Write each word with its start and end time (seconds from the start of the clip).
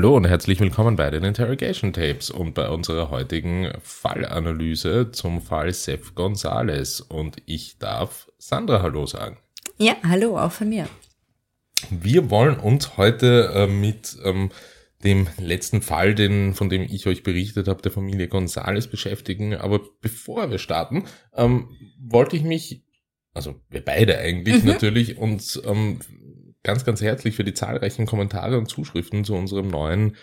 Hallo 0.00 0.16
und 0.16 0.26
herzlich 0.26 0.58
willkommen 0.60 0.96
bei 0.96 1.10
den 1.10 1.24
Interrogation 1.24 1.92
Tapes 1.92 2.30
und 2.30 2.54
bei 2.54 2.70
unserer 2.70 3.10
heutigen 3.10 3.70
Fallanalyse 3.82 5.12
zum 5.12 5.42
Fall 5.42 5.74
Seth 5.74 6.14
Gonzales. 6.14 7.02
Und 7.02 7.36
ich 7.44 7.76
darf 7.76 8.32
Sandra 8.38 8.80
Hallo 8.80 9.04
sagen. 9.04 9.36
Ja, 9.76 9.96
hallo, 10.02 10.38
auch 10.38 10.52
von 10.52 10.70
mir. 10.70 10.88
Wir 11.90 12.30
wollen 12.30 12.58
uns 12.58 12.96
heute 12.96 13.52
äh, 13.54 13.66
mit 13.66 14.16
ähm, 14.24 14.48
dem 15.04 15.26
letzten 15.36 15.82
Fall, 15.82 16.14
den, 16.14 16.54
von 16.54 16.70
dem 16.70 16.80
ich 16.80 17.06
euch 17.06 17.22
berichtet 17.22 17.68
habe, 17.68 17.82
der 17.82 17.92
Familie 17.92 18.28
Gonzales 18.28 18.86
beschäftigen. 18.86 19.54
Aber 19.54 19.82
bevor 20.00 20.50
wir 20.50 20.56
starten, 20.56 21.04
ähm, 21.34 21.76
wollte 22.00 22.36
ich 22.36 22.42
mich, 22.42 22.86
also 23.34 23.60
wir 23.68 23.84
beide 23.84 24.16
eigentlich 24.16 24.62
mhm. 24.62 24.70
natürlich, 24.70 25.18
uns 25.18 25.60
ähm, 25.62 26.00
ganz, 26.62 26.84
ganz 26.84 27.00
herzlich 27.00 27.36
für 27.36 27.44
die 27.44 27.54
zahlreichen 27.54 28.06
Kommentare 28.06 28.58
und 28.58 28.66
Zuschriften 28.66 29.24
zu 29.24 29.34
unserem 29.34 29.68
neuen 29.68 30.16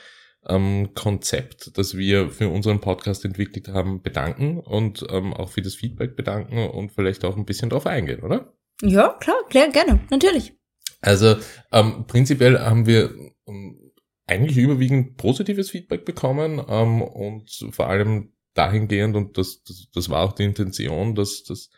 ähm, 0.47 0.93
Konzept, 0.93 1.77
das 1.77 1.97
wir 1.97 2.29
für 2.29 2.49
unseren 2.49 2.79
Podcast 2.79 3.25
entwickelt 3.25 3.67
haben, 3.69 4.01
bedanken 4.01 4.59
und 4.59 5.05
ähm, 5.09 5.33
auch 5.33 5.49
für 5.49 5.61
das 5.61 5.75
Feedback 5.75 6.15
bedanken 6.15 6.69
und 6.69 6.91
vielleicht 6.91 7.25
auch 7.25 7.35
ein 7.35 7.45
bisschen 7.45 7.69
drauf 7.69 7.85
eingehen, 7.85 8.21
oder? 8.21 8.53
Ja, 8.81 9.17
klar, 9.19 9.37
klar, 9.49 9.69
gerne, 9.69 9.99
natürlich. 10.09 10.53
Also 11.01 11.35
ähm, 11.71 12.05
prinzipiell 12.07 12.59
haben 12.59 12.85
wir 12.85 13.13
ähm, 13.47 13.91
eigentlich 14.25 14.57
überwiegend 14.57 15.17
positives 15.17 15.71
Feedback 15.71 16.05
bekommen 16.05 16.63
ähm, 16.67 17.01
und 17.01 17.49
vor 17.71 17.87
allem 17.87 18.33
dahingehend, 18.53 19.15
und 19.15 19.37
das, 19.37 19.61
das, 19.63 19.87
das 19.93 20.09
war 20.09 20.23
auch 20.23 20.33
die 20.33 20.43
Intention, 20.43 21.15
dass, 21.15 21.43
dass, 21.43 21.69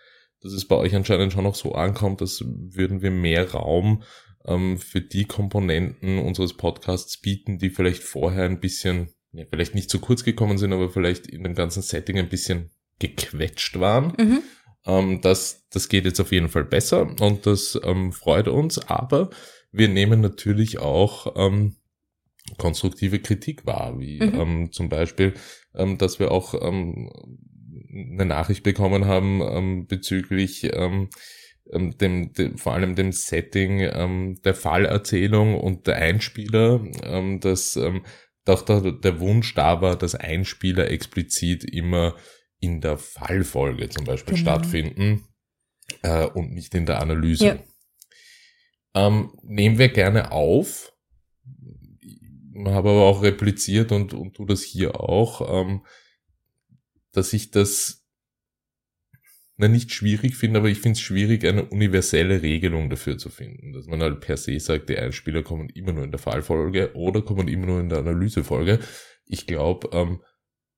dass 0.41 0.53
es 0.53 0.65
bei 0.65 0.75
euch 0.75 0.95
anscheinend 0.95 1.33
schon 1.33 1.43
noch 1.43 1.55
so 1.55 1.73
ankommt, 1.73 2.21
dass 2.21 2.43
würden 2.45 3.01
wir 3.01 3.11
mehr 3.11 3.51
Raum 3.51 4.03
ähm, 4.45 4.77
für 4.77 5.01
die 5.01 5.25
Komponenten 5.25 6.19
unseres 6.19 6.55
Podcasts 6.55 7.19
bieten, 7.19 7.57
die 7.57 7.69
vielleicht 7.69 8.03
vorher 8.03 8.45
ein 8.45 8.59
bisschen, 8.59 9.09
ja, 9.31 9.45
vielleicht 9.49 9.75
nicht 9.75 9.89
zu 9.89 9.99
kurz 9.99 10.23
gekommen 10.23 10.57
sind, 10.57 10.73
aber 10.73 10.89
vielleicht 10.89 11.27
in 11.27 11.43
dem 11.43 11.55
ganzen 11.55 11.81
Setting 11.81 12.17
ein 12.17 12.29
bisschen 12.29 12.69
gequetscht 12.99 13.79
waren. 13.79 14.13
Mhm. 14.17 14.41
Ähm, 14.85 15.21
das, 15.21 15.67
das 15.69 15.89
geht 15.89 16.05
jetzt 16.05 16.19
auf 16.19 16.31
jeden 16.31 16.49
Fall 16.49 16.65
besser 16.65 17.15
und 17.21 17.45
das 17.45 17.79
ähm, 17.83 18.11
freut 18.11 18.47
uns, 18.47 18.79
aber 18.79 19.29
wir 19.71 19.87
nehmen 19.87 20.21
natürlich 20.21 20.79
auch 20.79 21.33
ähm, 21.35 21.75
konstruktive 22.57 23.19
Kritik 23.19 23.65
wahr, 23.65 23.99
wie 23.99 24.21
mhm. 24.21 24.39
ähm, 24.39 24.71
zum 24.71 24.89
Beispiel, 24.89 25.33
ähm, 25.75 25.97
dass 25.97 26.19
wir 26.19 26.31
auch 26.31 26.55
ähm, 26.59 27.11
eine 27.91 28.25
Nachricht 28.25 28.63
bekommen 28.63 29.05
haben 29.05 29.41
ähm, 29.41 29.87
bezüglich 29.87 30.63
ähm, 30.73 31.09
ähm, 31.71 31.97
dem, 31.97 32.33
dem, 32.33 32.57
vor 32.57 32.73
allem 32.73 32.95
dem 32.95 33.11
Setting 33.11 33.79
ähm, 33.79 34.39
der 34.43 34.55
Fallerzählung 34.55 35.59
und 35.59 35.87
der 35.87 35.97
Einspieler, 35.97 36.83
ähm, 37.03 37.39
dass 37.39 37.75
ähm, 37.75 38.03
doch 38.45 38.63
der, 38.63 38.91
der 38.91 39.19
Wunsch 39.19 39.53
da 39.55 39.81
war, 39.81 39.95
dass 39.95 40.15
Einspieler 40.15 40.89
explizit 40.89 41.63
immer 41.63 42.15
in 42.59 42.81
der 42.81 42.97
Fallfolge 42.97 43.89
zum 43.89 44.05
Beispiel 44.05 44.35
genau. 44.35 44.51
stattfinden 44.51 45.27
äh, 46.01 46.25
und 46.25 46.53
nicht 46.53 46.73
in 46.75 46.85
der 46.85 47.01
Analyse. 47.01 47.45
Ja. 47.45 47.59
Ähm, 48.95 49.31
nehmen 49.43 49.77
wir 49.77 49.89
gerne 49.89 50.31
auf, 50.31 50.93
habe 52.65 52.89
aber 52.89 53.05
auch 53.05 53.21
repliziert 53.21 53.91
und, 53.91 54.13
und 54.13 54.33
tu 54.33 54.45
das 54.45 54.63
hier 54.63 54.99
auch, 54.99 55.61
ähm, 55.61 55.85
dass 57.11 57.33
ich 57.33 57.51
das 57.51 57.98
na, 59.59 59.67
nicht 59.67 59.91
schwierig 59.91 60.37
finde, 60.37 60.59
aber 60.59 60.69
ich 60.69 60.79
finde 60.79 60.95
es 60.95 61.01
schwierig, 61.01 61.45
eine 61.45 61.65
universelle 61.65 62.41
Regelung 62.41 62.89
dafür 62.89 63.17
zu 63.17 63.29
finden. 63.29 63.73
Dass 63.73 63.87
man 63.87 64.01
halt 64.01 64.21
per 64.21 64.37
se 64.37 64.57
sagt, 64.57 64.87
die 64.87 64.97
Einspieler 64.97 65.43
kommen 65.43 65.67
immer 65.69 65.91
nur 65.91 66.05
in 66.05 66.11
der 66.11 66.19
Fallfolge 66.19 66.95
oder 66.95 67.21
kommen 67.21 67.49
immer 67.49 67.65
nur 67.65 67.81
in 67.81 67.89
der 67.89 67.99
Analysefolge. 67.99 68.79
Ich 69.25 69.47
glaube, 69.47 69.89
ähm, 69.91 70.21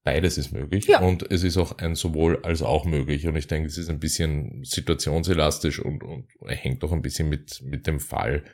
beides 0.04 0.40
ist 0.40 0.52
möglich 0.52 0.88
ja. 0.88 1.00
und 1.00 1.32
es 1.32 1.44
ist 1.44 1.58
auch 1.58 1.78
ein 1.78 1.94
sowohl 1.94 2.44
als 2.44 2.64
auch 2.64 2.86
möglich. 2.86 3.28
Und 3.28 3.36
ich 3.36 3.46
denke, 3.46 3.68
es 3.68 3.78
ist 3.78 3.92
ein 3.92 4.00
bisschen 4.00 4.64
situationselastisch 4.64 5.80
und, 5.80 6.04
und 6.04 6.26
hängt 6.48 6.84
auch 6.84 6.92
ein 6.92 7.04
bisschen 7.04 7.30
mit, 7.30 7.62
mit 7.64 7.86
dem 7.86 8.00
Fall 8.00 8.46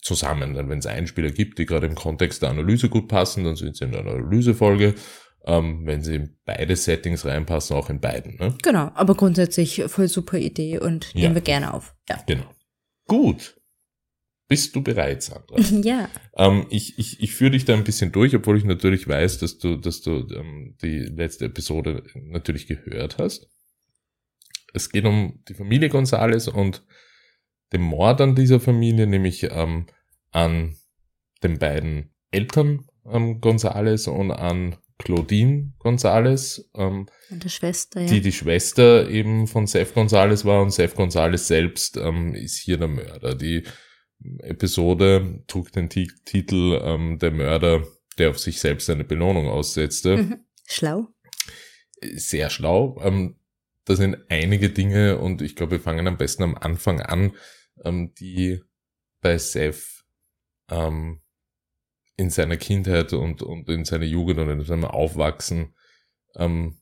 zusammen. 0.00 0.54
Denn 0.54 0.68
wenn 0.68 0.78
es 0.78 0.86
Einspieler 0.86 1.32
gibt, 1.32 1.58
die 1.58 1.66
gerade 1.66 1.88
im 1.88 1.96
Kontext 1.96 2.42
der 2.42 2.50
Analyse 2.50 2.88
gut 2.88 3.08
passen, 3.08 3.42
dann 3.42 3.56
sind 3.56 3.76
sie 3.76 3.86
in 3.86 3.90
der 3.90 4.02
Analysefolge 4.02 4.94
ähm, 5.46 5.86
wenn 5.86 6.02
sie 6.02 6.16
in 6.16 6.36
beide 6.44 6.76
Settings 6.76 7.24
reinpassen, 7.24 7.76
auch 7.76 7.90
in 7.90 8.00
beiden. 8.00 8.36
Ne? 8.36 8.54
Genau, 8.62 8.90
aber 8.94 9.14
grundsätzlich 9.14 9.82
voll 9.86 10.08
super 10.08 10.38
Idee 10.38 10.78
und 10.78 11.14
nehmen 11.14 11.28
ja. 11.28 11.34
wir 11.34 11.42
gerne 11.42 11.74
auf. 11.74 11.94
Ja. 12.08 12.22
Genau. 12.26 12.50
Gut. 13.06 13.60
Bist 14.46 14.76
du 14.76 14.82
bereit, 14.82 15.22
Sandra? 15.22 15.58
ja. 15.82 16.08
Ähm, 16.36 16.66
ich 16.70 16.98
ich, 16.98 17.20
ich 17.20 17.34
führe 17.34 17.52
dich 17.52 17.64
da 17.64 17.74
ein 17.74 17.84
bisschen 17.84 18.12
durch, 18.12 18.34
obwohl 18.34 18.58
ich 18.58 18.64
natürlich 18.64 19.08
weiß, 19.08 19.38
dass 19.38 19.58
du, 19.58 19.76
dass 19.76 20.02
du 20.02 20.26
ähm, 20.34 20.76
die 20.82 20.98
letzte 20.98 21.46
Episode 21.46 22.04
natürlich 22.14 22.66
gehört 22.66 23.18
hast. 23.18 23.48
Es 24.72 24.90
geht 24.90 25.04
um 25.04 25.42
die 25.48 25.54
Familie 25.54 25.88
Gonzales 25.88 26.48
und 26.48 26.84
den 27.72 27.82
Mord 27.82 28.20
an 28.20 28.34
dieser 28.34 28.60
Familie, 28.60 29.06
nämlich 29.06 29.44
ähm, 29.44 29.86
an 30.30 30.76
den 31.42 31.58
beiden 31.58 32.12
Eltern 32.30 32.86
ähm, 33.06 33.40
Gonzales 33.40 34.08
und 34.08 34.30
an 34.30 34.76
Claudine 34.98 35.72
Gonzales, 35.78 36.70
ähm, 36.74 37.06
und 37.30 37.50
Schwester, 37.50 38.00
ja. 38.00 38.06
die 38.06 38.20
die 38.20 38.32
Schwester 38.32 39.08
eben 39.08 39.46
von 39.46 39.66
Seth 39.66 39.94
Gonzales 39.94 40.44
war 40.44 40.62
und 40.62 40.70
Seth 40.70 40.94
Gonzales 40.94 41.48
selbst 41.48 41.96
ähm, 41.96 42.34
ist 42.34 42.58
hier 42.58 42.78
der 42.78 42.88
Mörder. 42.88 43.34
Die 43.34 43.64
Episode 44.38 45.42
trug 45.46 45.72
den 45.72 45.88
T 45.88 46.06
Titel 46.24 46.80
ähm, 46.82 47.18
Der 47.18 47.32
Mörder, 47.32 47.84
der 48.18 48.30
auf 48.30 48.38
sich 48.38 48.60
selbst 48.60 48.88
eine 48.88 49.04
Belohnung 49.04 49.48
aussetzte. 49.48 50.16
Mhm. 50.16 50.44
Schlau. 50.66 51.08
Sehr 52.00 52.50
schlau. 52.50 52.98
Ähm, 53.02 53.36
da 53.84 53.96
sind 53.96 54.16
einige 54.28 54.70
Dinge 54.70 55.18
und 55.18 55.42
ich 55.42 55.56
glaube, 55.56 55.72
wir 55.72 55.80
fangen 55.80 56.06
am 56.06 56.16
besten 56.16 56.44
am 56.44 56.54
Anfang 56.54 57.00
an, 57.00 57.34
ähm, 57.84 58.14
die 58.14 58.62
bei 59.20 59.38
Seth 59.38 60.04
ähm, 60.70 61.20
in 62.16 62.30
seiner 62.30 62.56
Kindheit 62.56 63.12
und, 63.12 63.42
und 63.42 63.68
in 63.68 63.84
seiner 63.84 64.04
Jugend 64.04 64.38
und 64.38 64.48
in 64.48 64.64
seinem 64.64 64.84
Aufwachsen 64.84 65.74
ähm, 66.36 66.78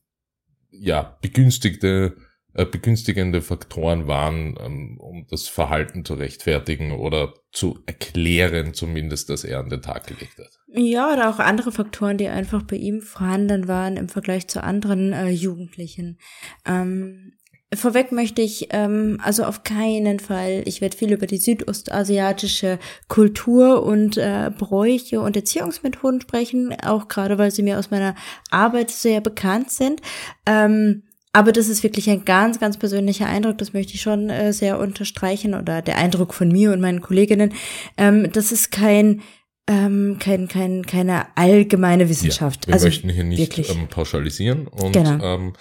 ja 0.71 1.17
begünstigte 1.21 2.15
äh, 2.55 2.65
begünstigende 2.65 3.41
Faktoren 3.41 4.05
waren, 4.05 4.55
ähm, 4.63 4.97
um 4.99 5.25
das 5.27 5.47
Verhalten 5.47 6.05
zu 6.05 6.13
rechtfertigen 6.13 6.91
oder 6.91 7.33
zu 7.51 7.79
erklären, 7.87 8.75
zumindest, 8.75 9.31
dass 9.31 9.43
er 9.43 9.59
an 9.59 9.69
den 9.69 9.81
Tag 9.81 10.05
gelegt 10.05 10.37
hat. 10.37 10.59
Ja, 10.67 11.11
oder 11.11 11.31
auch 11.31 11.39
andere 11.39 11.71
Faktoren, 11.71 12.19
die 12.19 12.27
einfach 12.27 12.61
bei 12.61 12.75
ihm 12.75 13.01
vorhanden 13.01 13.67
waren 13.67 13.97
im 13.97 14.07
Vergleich 14.07 14.47
zu 14.47 14.63
anderen 14.63 15.13
äh, 15.13 15.29
Jugendlichen. 15.29 16.19
Ähm, 16.63 17.33
Vorweg 17.75 18.11
möchte 18.11 18.41
ich 18.41 18.67
ähm, 18.71 19.19
also 19.23 19.43
auf 19.43 19.63
keinen 19.63 20.19
Fall, 20.19 20.63
ich 20.65 20.81
werde 20.81 20.97
viel 20.97 21.11
über 21.11 21.27
die 21.27 21.37
südostasiatische 21.37 22.79
Kultur 23.07 23.83
und 23.83 24.17
äh, 24.17 24.51
Bräuche 24.57 25.21
und 25.21 25.35
Erziehungsmethoden 25.35 26.21
sprechen, 26.21 26.75
auch 26.83 27.07
gerade 27.07 27.37
weil 27.37 27.51
sie 27.51 27.63
mir 27.63 27.79
aus 27.79 27.91
meiner 27.91 28.15
Arbeit 28.51 28.91
sehr 28.91 29.21
bekannt 29.21 29.71
sind. 29.71 30.01
Ähm, 30.45 31.03
aber 31.31 31.51
das 31.51 31.67
ist 31.67 31.81
wirklich 31.81 32.09
ein 32.09 32.25
ganz, 32.25 32.59
ganz 32.59 32.77
persönlicher 32.77 33.25
Eindruck, 33.25 33.57
das 33.57 33.73
möchte 33.73 33.95
ich 33.95 34.01
schon 34.01 34.29
äh, 34.29 34.53
sehr 34.53 34.79
unterstreichen 34.79 35.55
oder 35.55 35.81
der 35.81 35.97
Eindruck 35.97 36.33
von 36.33 36.49
mir 36.49 36.71
und 36.71 36.81
meinen 36.81 37.01
Kolleginnen. 37.01 37.53
Ähm, 37.97 38.31
das 38.31 38.51
ist 38.51 38.71
kein 38.71 39.21
ähm, 39.65 40.17
kein, 40.19 40.49
kein, 40.49 40.85
keine 40.85 41.25
allgemeine 41.37 42.09
Wissenschaft. 42.09 42.65
Ja, 42.65 42.67
wir 42.67 42.73
also 42.73 42.87
möchten 42.87 43.09
hier 43.09 43.23
nicht 43.23 43.57
ähm, 43.57 43.87
pauschalisieren 43.87 44.67
und 44.67 44.91
genau. 44.91 45.23
ähm, 45.23 45.53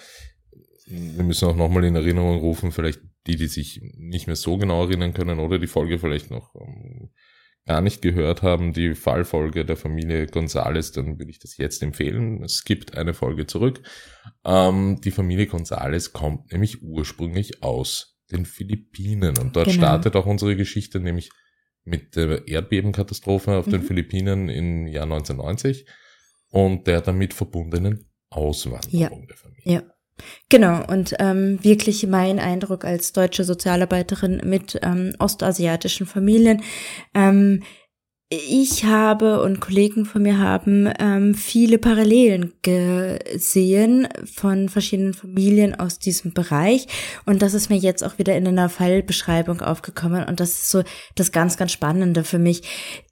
wir 0.92 1.24
müssen 1.24 1.48
auch 1.48 1.56
nochmal 1.56 1.84
in 1.84 1.96
Erinnerung 1.96 2.38
rufen, 2.38 2.72
vielleicht 2.72 3.00
die, 3.26 3.36
die 3.36 3.46
sich 3.46 3.80
nicht 3.96 4.26
mehr 4.26 4.36
so 4.36 4.56
genau 4.58 4.84
erinnern 4.84 5.14
können 5.14 5.38
oder 5.38 5.58
die 5.58 5.66
Folge 5.66 5.98
vielleicht 5.98 6.30
noch 6.30 6.54
ähm, 6.54 7.10
gar 7.64 7.80
nicht 7.80 8.02
gehört 8.02 8.42
haben, 8.42 8.72
die 8.72 8.94
Fallfolge 8.94 9.64
der 9.64 9.76
Familie 9.76 10.26
Gonzales, 10.26 10.92
dann 10.92 11.18
würde 11.18 11.30
ich 11.30 11.38
das 11.38 11.56
jetzt 11.56 11.82
empfehlen. 11.82 12.42
Es 12.42 12.64
gibt 12.64 12.96
eine 12.96 13.14
Folge 13.14 13.46
zurück. 13.46 13.82
Ähm, 14.44 15.00
die 15.02 15.12
Familie 15.12 15.46
Gonzales 15.46 16.12
kommt 16.12 16.52
nämlich 16.52 16.82
ursprünglich 16.82 17.62
aus 17.62 18.18
den 18.32 18.44
Philippinen 18.46 19.38
und 19.38 19.54
dort 19.54 19.66
genau. 19.66 19.78
startet 19.78 20.16
auch 20.16 20.26
unsere 20.26 20.56
Geschichte 20.56 20.98
nämlich 20.98 21.30
mit 21.84 22.16
der 22.16 22.48
Erdbebenkatastrophe 22.48 23.56
auf 23.56 23.66
mhm. 23.66 23.72
den 23.72 23.82
Philippinen 23.82 24.48
im 24.48 24.86
Jahr 24.86 25.04
1990 25.04 25.86
und 26.50 26.86
der 26.86 27.00
damit 27.00 27.34
verbundenen 27.34 28.10
Auswanderung 28.30 29.20
ja. 29.20 29.26
der 29.26 29.36
Familie. 29.36 29.72
Ja. 29.72 29.82
Genau, 30.48 30.84
und 30.86 31.14
ähm, 31.18 31.58
wirklich 31.62 32.06
mein 32.06 32.38
Eindruck 32.38 32.84
als 32.84 33.12
deutsche 33.12 33.44
Sozialarbeiterin 33.44 34.42
mit 34.44 34.78
ähm, 34.82 35.14
ostasiatischen 35.18 36.06
Familien. 36.06 36.62
Ähm, 37.14 37.62
ich 38.34 38.84
habe 38.84 39.42
und 39.42 39.60
Kollegen 39.60 40.06
von 40.06 40.22
mir 40.22 40.38
haben 40.38 40.90
ähm, 40.98 41.34
viele 41.34 41.76
Parallelen 41.76 42.54
gesehen 42.62 44.08
von 44.24 44.70
verschiedenen 44.70 45.12
Familien 45.12 45.78
aus 45.78 45.98
diesem 45.98 46.32
Bereich. 46.32 46.86
Und 47.26 47.42
das 47.42 47.52
ist 47.52 47.68
mir 47.68 47.76
jetzt 47.76 48.02
auch 48.02 48.16
wieder 48.16 48.34
in 48.34 48.48
einer 48.48 48.70
Fallbeschreibung 48.70 49.60
aufgekommen. 49.60 50.24
Und 50.24 50.40
das 50.40 50.52
ist 50.52 50.70
so 50.70 50.82
das 51.14 51.30
ganz, 51.30 51.58
ganz 51.58 51.72
Spannende 51.72 52.24
für 52.24 52.38
mich. 52.38 52.62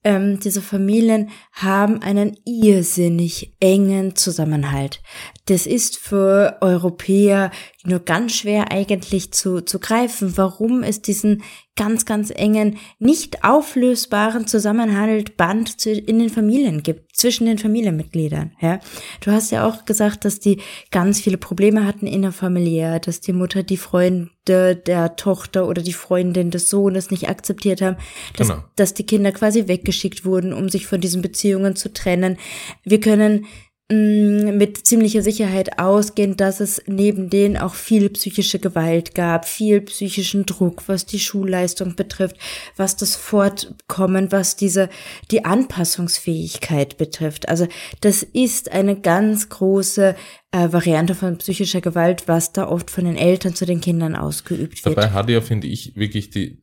Ähm, 0.03 0.41
diese 0.41 0.63
Familien 0.63 1.31
haben 1.53 2.01
einen 2.03 2.39
irrsinnig 2.45 3.55
engen 3.61 4.17
Zusammenhalt. 4.17 5.03
Das 5.47 5.67
ist 5.67 5.99
für 5.99 6.59
Europäer 6.61 7.51
nur 7.85 8.01
ganz 8.01 8.33
schwer 8.33 8.73
eigentlich 8.73 9.33
zu, 9.33 9.61
zu 9.61 9.79
greifen, 9.79 10.37
warum 10.37 10.83
es 10.83 11.03
diesen 11.03 11.43
ganz, 11.77 12.05
ganz 12.05 12.31
engen, 12.31 12.79
nicht 12.99 13.45
auflösbaren 13.45 14.47
Zusammenhalt 14.47 15.37
Band 15.37 15.85
in 15.87 16.19
den 16.19 16.31
Familien 16.31 16.83
gibt, 16.83 17.10
zwischen 17.13 17.47
den 17.47 17.59
Familienmitgliedern. 17.59 18.53
Ja? 18.61 18.81
Du 19.21 19.31
hast 19.31 19.51
ja 19.51 19.67
auch 19.67 19.85
gesagt, 19.85 20.25
dass 20.25 20.41
die 20.41 20.61
ganz 20.91 21.21
viele 21.21 21.39
Probleme 21.39 21.87
hatten 21.87 22.07
innerfamiliär, 22.07 23.01
dass 23.01 23.21
die 23.21 23.33
Mutter 23.33 23.63
die 23.63 23.77
Freunde 23.77 24.77
der 24.77 25.17
Tochter 25.17 25.67
oder 25.69 25.83
die 25.83 25.93
Freundin 25.93 26.51
des 26.51 26.71
Sohnes 26.71 27.11
nicht 27.11 27.29
akzeptiert 27.29 27.83
haben, 27.83 27.97
dass, 28.37 28.49
genau. 28.49 28.65
dass 28.77 28.95
die 28.95 29.07
Kinder 29.07 29.33
quasi 29.33 29.69
weggeschickt 29.69 30.25
wurden, 30.25 30.53
um 30.53 30.69
sich 30.69 30.87
von 30.87 31.01
diesen 31.01 31.23
Beziehungen 31.23 31.77
zu 31.77 31.93
trennen. 31.93 32.39
Wir 32.85 33.01
können 33.01 33.47
mit 33.93 34.87
ziemlicher 34.87 35.21
Sicherheit 35.21 35.81
ausgehen, 35.81 36.37
dass 36.37 36.61
es 36.61 36.81
neben 36.87 37.29
denen 37.29 37.57
auch 37.57 37.75
viel 37.75 38.09
psychische 38.11 38.61
Gewalt 38.61 39.17
gab, 39.17 39.49
viel 39.49 39.81
psychischen 39.81 40.47
Druck, 40.47 40.85
was 40.87 41.07
die 41.07 41.19
Schulleistung 41.19 41.97
betrifft, 41.97 42.37
was 42.77 42.97
das 42.97 43.17
Fortkommen, 43.17 44.31
was 44.31 44.55
diese, 44.55 44.91
die 45.33 45.45
Anpassungsfähigkeit 45.45 46.99
betrifft. 46.99 47.49
Also 47.49 47.67
das 48.01 48.23
ist 48.23 48.71
eine 48.71 49.01
ganz 49.01 49.49
große 49.49 50.15
äh, 50.53 50.73
Variante 50.73 51.17
von 51.17 51.39
psychischer 51.39 51.81
Gewalt, 51.81 52.29
was 52.29 52.53
da 52.53 52.69
oft 52.69 52.93
von 52.93 53.05
den 53.05 53.17
Eltern 53.17 53.57
zu 53.57 53.67
den 53.67 53.81
Kindern 53.81 54.15
ausgeübt 54.15 54.85
wird. 54.85 54.97
Dabei 54.97 55.11
hat 55.11 55.29
ja, 55.29 55.41
finde 55.41 55.67
ich, 55.67 55.97
wirklich 55.97 56.31
die, 56.31 56.61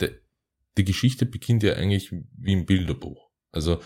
die, 0.00 0.10
die 0.76 0.84
Geschichte 0.84 1.26
beginnt 1.26 1.64
ja 1.64 1.72
eigentlich 1.72 2.12
wie 2.12 2.52
im 2.52 2.66
Bilderbuch. 2.66 3.30
Also 3.50 3.80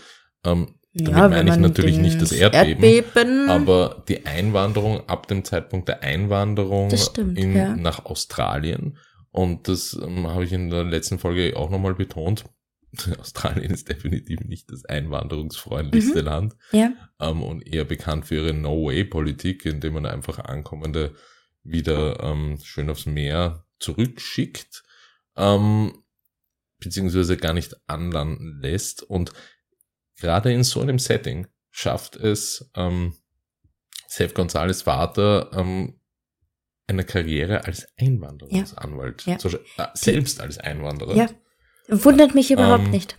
ähm, 0.45 0.75
damit 0.93 1.11
ja, 1.11 1.27
meine 1.27 1.49
ich 1.49 1.57
natürlich 1.57 1.97
nicht 1.97 2.21
das 2.21 2.31
Erdbeben, 2.31 2.83
Erdbeben, 2.83 3.49
aber 3.49 4.03
die 4.07 4.25
Einwanderung 4.25 5.07
ab 5.09 5.27
dem 5.27 5.43
Zeitpunkt 5.43 5.87
der 5.87 6.03
Einwanderung 6.03 6.95
stimmt, 6.95 7.37
in, 7.37 7.55
ja. 7.55 7.75
nach 7.75 8.05
Australien. 8.05 8.97
Und 9.31 9.67
das 9.67 9.99
ähm, 9.99 10.27
habe 10.27 10.43
ich 10.43 10.53
in 10.53 10.69
der 10.69 10.83
letzten 10.83 11.17
Folge 11.17 11.57
auch 11.57 11.71
nochmal 11.71 11.95
betont. 11.95 12.45
Australien 13.19 13.71
ist 13.71 13.89
definitiv 13.89 14.41
nicht 14.41 14.71
das 14.71 14.85
einwanderungsfreundlichste 14.85 16.19
mhm. 16.19 16.25
Land 16.25 16.55
ja. 16.71 16.91
ähm, 17.19 17.41
und 17.41 17.65
eher 17.65 17.85
bekannt 17.85 18.27
für 18.27 18.35
ihre 18.35 18.53
No-Way-Politik, 18.53 19.65
indem 19.65 19.93
man 19.95 20.05
einfach 20.05 20.37
Ankommende 20.37 21.15
wieder 21.63 22.21
ähm, 22.21 22.59
schön 22.63 22.91
aufs 22.91 23.07
Meer 23.07 23.65
zurückschickt, 23.79 24.83
ähm, 25.35 26.03
beziehungsweise 26.79 27.37
gar 27.37 27.53
nicht 27.53 27.75
anlanden 27.87 28.59
lässt. 28.61 29.01
Und 29.01 29.33
gerade 30.19 30.51
in 30.51 30.63
so 30.63 30.81
einem 30.81 30.99
Setting 30.99 31.47
schafft 31.71 32.15
es 32.15 32.69
ähm, 32.75 33.15
Seth 34.07 34.35
González 34.35 34.83
Vater 34.83 35.51
ähm, 35.53 35.99
eine 36.87 37.03
Karriere 37.03 37.65
als 37.65 37.87
Einwanderungsanwalt, 37.97 39.25
ja. 39.25 39.37
ja. 39.37 39.49
äh, 39.77 39.87
selbst 39.93 40.41
als 40.41 40.57
Einwanderer. 40.57 41.15
Ja, 41.15 41.27
wundert 41.87 42.35
mich 42.35 42.51
überhaupt 42.51 42.85
ähm, 42.85 42.91
nicht. 42.91 43.17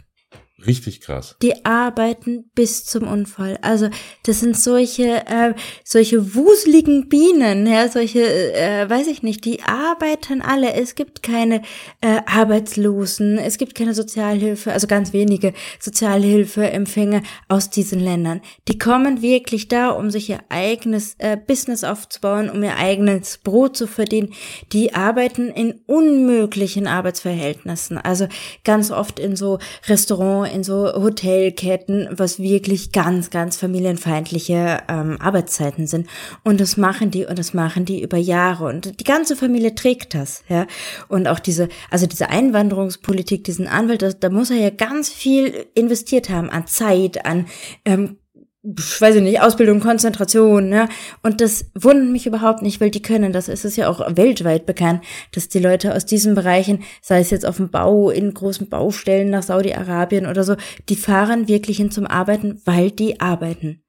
Richtig 0.66 1.00
krass. 1.00 1.36
Die 1.42 1.64
arbeiten 1.64 2.50
bis 2.54 2.84
zum 2.84 3.06
Unfall. 3.06 3.58
Also 3.60 3.88
das 4.24 4.40
sind 4.40 4.56
solche 4.56 5.26
äh, 5.26 5.54
solche 5.84 6.34
wuseligen 6.34 7.08
Bienen, 7.08 7.66
ja, 7.66 7.88
solche, 7.88 8.20
äh, 8.54 8.88
weiß 8.88 9.06
ich 9.08 9.22
nicht, 9.22 9.44
die 9.44 9.62
arbeiten 9.62 10.40
alle. 10.40 10.74
Es 10.74 10.94
gibt 10.94 11.22
keine 11.22 11.62
äh, 12.00 12.20
Arbeitslosen, 12.26 13.38
es 13.38 13.58
gibt 13.58 13.74
keine 13.74 13.94
Sozialhilfe, 13.94 14.72
also 14.72 14.86
ganz 14.86 15.12
wenige 15.12 15.52
Sozialhilfeempfänger 15.80 17.22
aus 17.48 17.70
diesen 17.70 18.00
Ländern. 18.00 18.40
Die 18.68 18.78
kommen 18.78 19.22
wirklich 19.22 19.68
da, 19.68 19.90
um 19.90 20.10
sich 20.10 20.30
ihr 20.30 20.40
eigenes 20.48 21.16
äh, 21.18 21.36
Business 21.36 21.84
aufzubauen, 21.84 22.48
um 22.48 22.62
ihr 22.62 22.76
eigenes 22.76 23.38
Brot 23.38 23.76
zu 23.76 23.86
verdienen. 23.86 24.32
Die 24.72 24.94
arbeiten 24.94 25.48
in 25.48 25.80
unmöglichen 25.86 26.86
Arbeitsverhältnissen. 26.86 27.98
Also 27.98 28.28
ganz 28.64 28.90
oft 28.90 29.18
in 29.18 29.36
so 29.36 29.58
Restaurants 29.88 30.53
in 30.54 30.64
so 30.64 30.92
Hotelketten, 30.94 32.08
was 32.12 32.38
wirklich 32.38 32.92
ganz, 32.92 33.30
ganz 33.30 33.56
familienfeindliche 33.56 34.78
ähm, 34.88 35.16
Arbeitszeiten 35.20 35.86
sind. 35.86 36.08
Und 36.44 36.60
das 36.60 36.76
machen 36.76 37.10
die 37.10 37.26
und 37.26 37.38
das 37.38 37.52
machen 37.52 37.84
die 37.84 38.02
über 38.02 38.16
Jahre. 38.16 38.66
Und 38.66 39.00
die 39.00 39.04
ganze 39.04 39.36
Familie 39.36 39.74
trägt 39.74 40.14
das, 40.14 40.44
ja. 40.48 40.66
Und 41.08 41.28
auch 41.28 41.40
diese, 41.40 41.68
also 41.90 42.06
diese 42.06 42.30
Einwanderungspolitik, 42.30 43.44
diesen 43.44 43.66
Anwalt, 43.66 44.02
das, 44.02 44.20
da 44.20 44.30
muss 44.30 44.50
er 44.50 44.58
ja 44.58 44.70
ganz 44.70 45.10
viel 45.10 45.66
investiert 45.74 46.30
haben 46.30 46.48
an 46.50 46.66
Zeit, 46.66 47.26
an 47.26 47.46
ähm, 47.84 48.18
weiß 48.64 49.16
ich 49.16 49.22
nicht, 49.22 49.42
Ausbildung, 49.42 49.80
Konzentration, 49.80 50.70
ne? 50.70 50.88
Und 51.22 51.42
das 51.42 51.66
wundert 51.74 52.10
mich 52.10 52.26
überhaupt 52.26 52.62
nicht, 52.62 52.80
weil 52.80 52.90
die 52.90 53.02
können 53.02 53.32
das. 53.32 53.48
Es 53.48 53.64
ist 53.64 53.76
ja 53.76 53.88
auch 53.88 54.16
weltweit 54.16 54.64
bekannt, 54.64 55.04
dass 55.32 55.48
die 55.48 55.58
Leute 55.58 55.94
aus 55.94 56.06
diesen 56.06 56.34
Bereichen, 56.34 56.82
sei 57.02 57.20
es 57.20 57.30
jetzt 57.30 57.44
auf 57.44 57.58
dem 57.58 57.70
Bau, 57.70 58.10
in 58.10 58.32
großen 58.32 58.68
Baustellen 58.68 59.28
nach 59.28 59.42
Saudi-Arabien 59.42 60.26
oder 60.26 60.44
so, 60.44 60.56
die 60.88 60.96
fahren 60.96 61.46
wirklich 61.46 61.76
hin 61.76 61.90
zum 61.90 62.06
Arbeiten, 62.06 62.62
weil 62.64 62.90
die 62.90 63.20
arbeiten. 63.20 63.82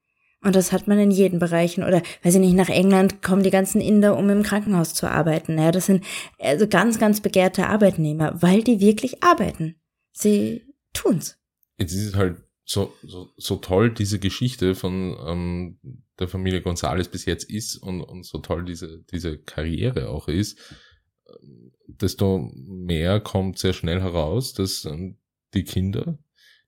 Und 0.44 0.56
das 0.56 0.72
hat 0.72 0.88
man 0.88 1.00
in 1.00 1.10
jeden 1.10 1.40
Bereichen. 1.40 1.84
Oder, 1.84 2.04
weiß 2.24 2.36
ich 2.36 2.40
nicht, 2.40 2.54
nach 2.54 2.70
England 2.70 3.24
kommen 3.24 3.42
die 3.42 3.50
ganzen 3.50 3.82
Inder, 3.82 4.16
um 4.16 4.30
im 4.30 4.44
Krankenhaus 4.44 4.94
zu 4.94 5.10
arbeiten. 5.10 5.58
Ja, 5.58 5.72
das 5.72 5.88
sind 5.88 6.04
also 6.38 6.68
ganz, 6.68 7.00
ganz 7.00 7.22
begehrte 7.22 7.68
Arbeitnehmer, 7.68 8.42
weil 8.42 8.62
die 8.62 8.80
wirklich 8.80 9.24
arbeiten. 9.24 9.76
Sie 10.12 10.64
tun's. 10.94 11.38
Jetzt 11.80 11.94
ist 11.94 12.10
es 12.10 12.16
halt 12.16 12.45
so, 12.66 12.94
so, 13.04 13.32
so 13.38 13.58
toll 13.58 13.94
diese 13.94 14.20
Geschichte 14.20 14.74
von 14.74 15.16
ähm, 15.26 15.80
der 16.20 16.28
Familie 16.28 16.62
González 16.62 17.10
bis 17.10 17.26
jetzt 17.26 17.50
ist 17.50 17.78
und, 17.78 18.02
und 18.02 18.26
so 18.26 18.40
toll 18.40 18.66
diese, 18.66 19.04
diese 19.12 19.38
Karriere 19.38 20.10
auch 20.10 20.28
ist, 20.28 20.58
ähm, 21.30 21.72
desto 21.88 22.50
mehr 22.54 23.20
kommt 23.20 23.60
sehr 23.60 23.74
schnell 23.74 24.02
heraus, 24.02 24.54
dass 24.54 24.86
ähm, 24.86 25.20
die 25.54 25.64
Kinder, 25.64 26.18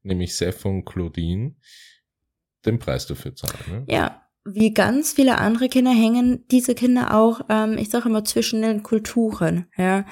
nämlich 0.04 0.36
Seth 0.36 0.63
und 0.66 0.86
Claudine, 0.86 1.56
den 2.66 2.77
Preis 2.77 3.08
dafür 3.08 3.36
zahlen. 3.36 3.56
Ne? 3.68 3.86
Ja, 3.88 4.22
wie 4.46 4.74
ganz 4.74 5.13
viele 5.13 5.39
andere 5.39 5.68
Kinder 5.68 5.92
hängen 5.92 6.46
diese 6.50 6.75
Kinder 6.75 7.16
auch, 7.16 7.42
ähm, 7.50 7.77
ich 7.77 7.89
sage 7.89 8.08
immer, 8.08 8.24
zwischen 8.24 8.62
den 8.62 8.84
Kulturen. 8.84 9.66
Ja, 9.77 10.06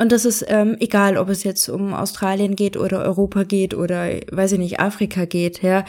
und 0.00 0.12
das 0.12 0.24
ist 0.24 0.46
ähm, 0.48 0.76
egal, 0.80 1.18
ob 1.18 1.28
es 1.28 1.44
jetzt 1.44 1.68
um 1.68 1.92
Australien 1.92 2.56
geht 2.56 2.78
oder 2.78 3.04
Europa 3.04 3.42
geht 3.42 3.74
oder, 3.74 4.08
weiß 4.32 4.52
ich 4.52 4.58
nicht, 4.58 4.80
Afrika 4.80 5.26
geht, 5.26 5.62
ja. 5.62 5.84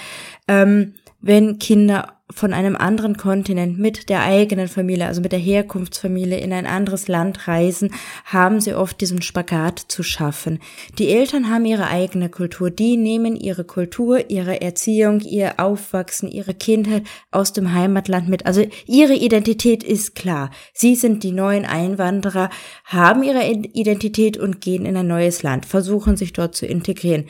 Ähm, 0.50 0.96
wenn 1.22 1.60
Kinder 1.60 2.21
von 2.34 2.54
einem 2.54 2.76
anderen 2.76 3.18
Kontinent 3.18 3.78
mit 3.78 4.10
der 4.10 4.22
eigenen 4.22 4.68
Familie, 4.68 5.08
also 5.08 5.22
mit 5.22 5.32
der 5.32 5.40
Herkunftsfamilie 5.40 6.40
in 6.40 6.54
ein 6.54 6.66
anderes 6.66 7.08
Land 7.08 7.48
reisen, 7.48 7.94
haben 8.26 8.62
sie 8.62 8.74
oft 8.74 9.02
diesen 9.02 9.22
Spagat 9.22 9.80
zu 9.80 10.04
schaffen. 10.04 10.60
Die 10.98 11.10
Eltern 11.10 11.50
haben 11.50 11.66
ihre 11.66 11.88
eigene 11.88 12.30
Kultur, 12.30 12.70
die 12.70 12.98
nehmen 12.98 13.36
ihre 13.36 13.64
Kultur, 13.64 14.30
ihre 14.30 14.62
Erziehung, 14.62 15.20
ihr 15.22 15.60
Aufwachsen, 15.60 16.30
ihre 16.30 16.54
Kindheit 16.54 17.04
aus 17.32 17.54
dem 17.54 17.74
Heimatland 17.74 18.30
mit. 18.30 18.46
Also 18.46 18.66
ihre 18.88 19.14
Identität 19.14 19.84
ist 19.84 20.16
klar. 20.16 20.52
Sie 20.74 20.96
sind 20.96 21.24
die 21.24 21.32
neuen 21.32 21.66
Einwanderer, 21.66 22.50
haben 22.86 23.24
ihre 23.24 23.46
Identität 23.46 24.38
und 24.38 24.62
gehen 24.62 24.86
in 24.86 24.98
ein 24.98 25.08
neues 25.08 25.44
Land, 25.44 25.66
versuchen 25.66 26.18
sich 26.18 26.34
dort 26.34 26.56
zu 26.56 26.66
integrieren. 26.66 27.26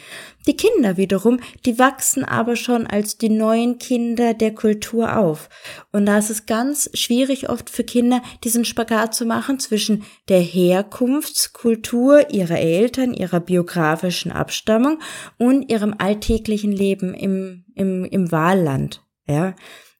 Die 0.47 0.57
Kinder 0.57 0.97
wiederum, 0.97 1.39
die 1.65 1.77
wachsen 1.77 2.25
aber 2.25 2.55
schon 2.55 2.87
als 2.87 3.19
die 3.19 3.29
neuen 3.29 3.77
Kinder 3.77 4.33
der 4.33 4.55
Kultur 4.55 4.90
auf. 4.99 5.49
Und 5.91 6.05
da 6.05 6.17
ist 6.17 6.29
es 6.29 6.45
ganz 6.45 6.89
schwierig 6.93 7.49
oft 7.49 7.69
für 7.69 7.83
Kinder, 7.83 8.21
diesen 8.43 8.65
Spagat 8.65 9.15
zu 9.15 9.25
machen 9.25 9.59
zwischen 9.59 10.03
der 10.29 10.41
Herkunftskultur 10.41 12.29
ihrer 12.31 12.59
Eltern, 12.59 13.13
ihrer 13.13 13.39
biografischen 13.39 14.31
Abstammung 14.31 14.99
und 15.37 15.71
ihrem 15.71 15.95
alltäglichen 15.97 16.71
Leben 16.71 17.13
im, 17.13 17.65
im, 17.75 18.05
im 18.05 18.31
Wahlland. 18.31 19.03
Ja. 19.27 19.55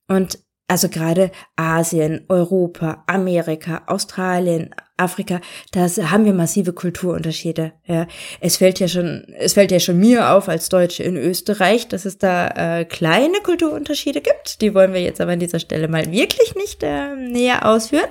Und 0.08 0.40
also 0.72 0.88
gerade 0.88 1.32
Asien, 1.58 2.24
Europa, 2.30 3.04
Amerika, 3.06 3.82
Australien, 3.88 4.74
Afrika, 4.96 5.42
da 5.74 5.82
haben 6.10 6.24
wir 6.24 6.32
massive 6.32 6.72
Kulturunterschiede. 6.72 7.74
Ja, 7.88 8.08
es 8.40 8.56
fällt 8.56 8.80
ja 8.80 8.88
schon, 8.88 9.26
es 9.38 9.52
fällt 9.52 9.72
ja 9.74 9.82
schon 9.82 9.98
mir 9.98 10.30
auf 10.30 10.48
als 10.48 10.70
Deutsche 10.70 11.04
in 11.04 11.18
Österreich, 11.18 11.90
dass 11.90 12.06
es 12.06 12.20
da 12.20 12.80
äh, 12.80 12.86
kleine 12.86 13.40
Kulturunterschiede 13.44 14.22
gibt. 14.22 14.62
Die 14.62 14.74
wollen 14.74 14.94
wir 14.94 15.02
jetzt 15.02 15.20
aber 15.20 15.34
an 15.34 15.40
dieser 15.40 15.60
Stelle 15.60 15.90
mal 15.90 16.10
wirklich 16.10 16.56
nicht 16.56 16.82
äh, 16.84 17.18
näher 17.18 17.66
ausführen. 17.66 18.08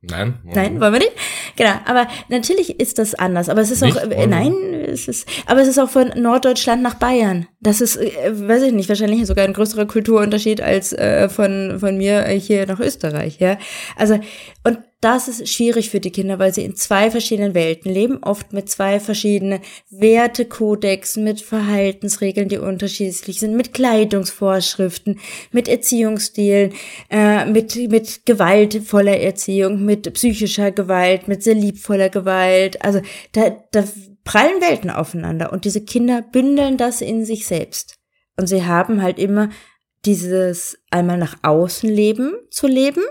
Nein. 0.00 0.38
Nein, 0.44 0.80
wollen 0.80 0.92
wir 0.92 1.00
nicht. 1.00 1.12
Genau, 1.56 1.72
aber 1.84 2.06
natürlich 2.28 2.78
ist 2.78 2.98
das 2.98 3.16
anders. 3.16 3.48
Aber 3.48 3.60
es 3.60 3.72
ist 3.72 3.82
nicht, 3.82 3.98
auch, 3.98 4.08
äh, 4.08 4.28
nein, 4.28 4.54
es 4.86 5.08
ist, 5.08 5.28
aber 5.46 5.60
es 5.60 5.66
ist 5.66 5.78
auch 5.78 5.90
von 5.90 6.12
Norddeutschland 6.14 6.82
nach 6.82 6.94
Bayern. 6.94 7.48
Das 7.60 7.80
ist, 7.80 7.96
äh, 7.96 8.30
weiß 8.32 8.62
ich 8.62 8.72
nicht, 8.72 8.88
wahrscheinlich 8.88 9.26
sogar 9.26 9.44
ein 9.44 9.54
größerer 9.54 9.86
Kulturunterschied 9.86 10.60
als 10.60 10.92
äh, 10.92 11.28
von, 11.28 11.78
von 11.80 11.96
mir 11.96 12.26
hier 12.28 12.66
nach 12.66 12.78
Österreich, 12.78 13.40
ja. 13.40 13.58
Also, 13.96 14.20
und 14.62 14.78
das 15.00 15.28
ist 15.28 15.48
schwierig 15.48 15.90
für 15.90 16.00
die 16.00 16.10
Kinder, 16.10 16.40
weil 16.40 16.52
sie 16.52 16.64
in 16.64 16.74
zwei 16.74 17.10
verschiedenen 17.10 17.54
Welten 17.54 17.92
leben, 17.92 18.18
oft 18.22 18.52
mit 18.52 18.68
zwei 18.68 18.98
verschiedenen 18.98 19.60
Wertekodexen, 19.90 21.22
mit 21.22 21.40
Verhaltensregeln, 21.40 22.48
die 22.48 22.58
unterschiedlich 22.58 23.38
sind, 23.38 23.54
mit 23.54 23.72
Kleidungsvorschriften, 23.74 25.20
mit 25.52 25.68
Erziehungsstilen, 25.68 26.72
äh, 27.10 27.44
mit, 27.44 27.76
mit 27.76 28.26
gewaltvoller 28.26 29.18
Erziehung, 29.18 29.84
mit 29.84 30.12
psychischer 30.14 30.72
Gewalt, 30.72 31.28
mit 31.28 31.44
sehr 31.44 31.54
liebvoller 31.54 32.08
Gewalt. 32.08 32.84
Also 32.84 33.00
da, 33.32 33.50
da 33.70 33.84
prallen 34.24 34.60
Welten 34.60 34.90
aufeinander 34.90 35.52
und 35.52 35.64
diese 35.64 35.84
Kinder 35.84 36.22
bündeln 36.22 36.76
das 36.76 37.00
in 37.00 37.24
sich 37.24 37.46
selbst. 37.46 37.98
Und 38.36 38.48
sie 38.48 38.64
haben 38.64 39.00
halt 39.00 39.20
immer 39.20 39.50
dieses 40.04 40.78
einmal 40.90 41.18
nach 41.18 41.36
außen 41.42 41.88
leben 41.88 42.32
zu 42.50 42.66
leben, 42.66 43.02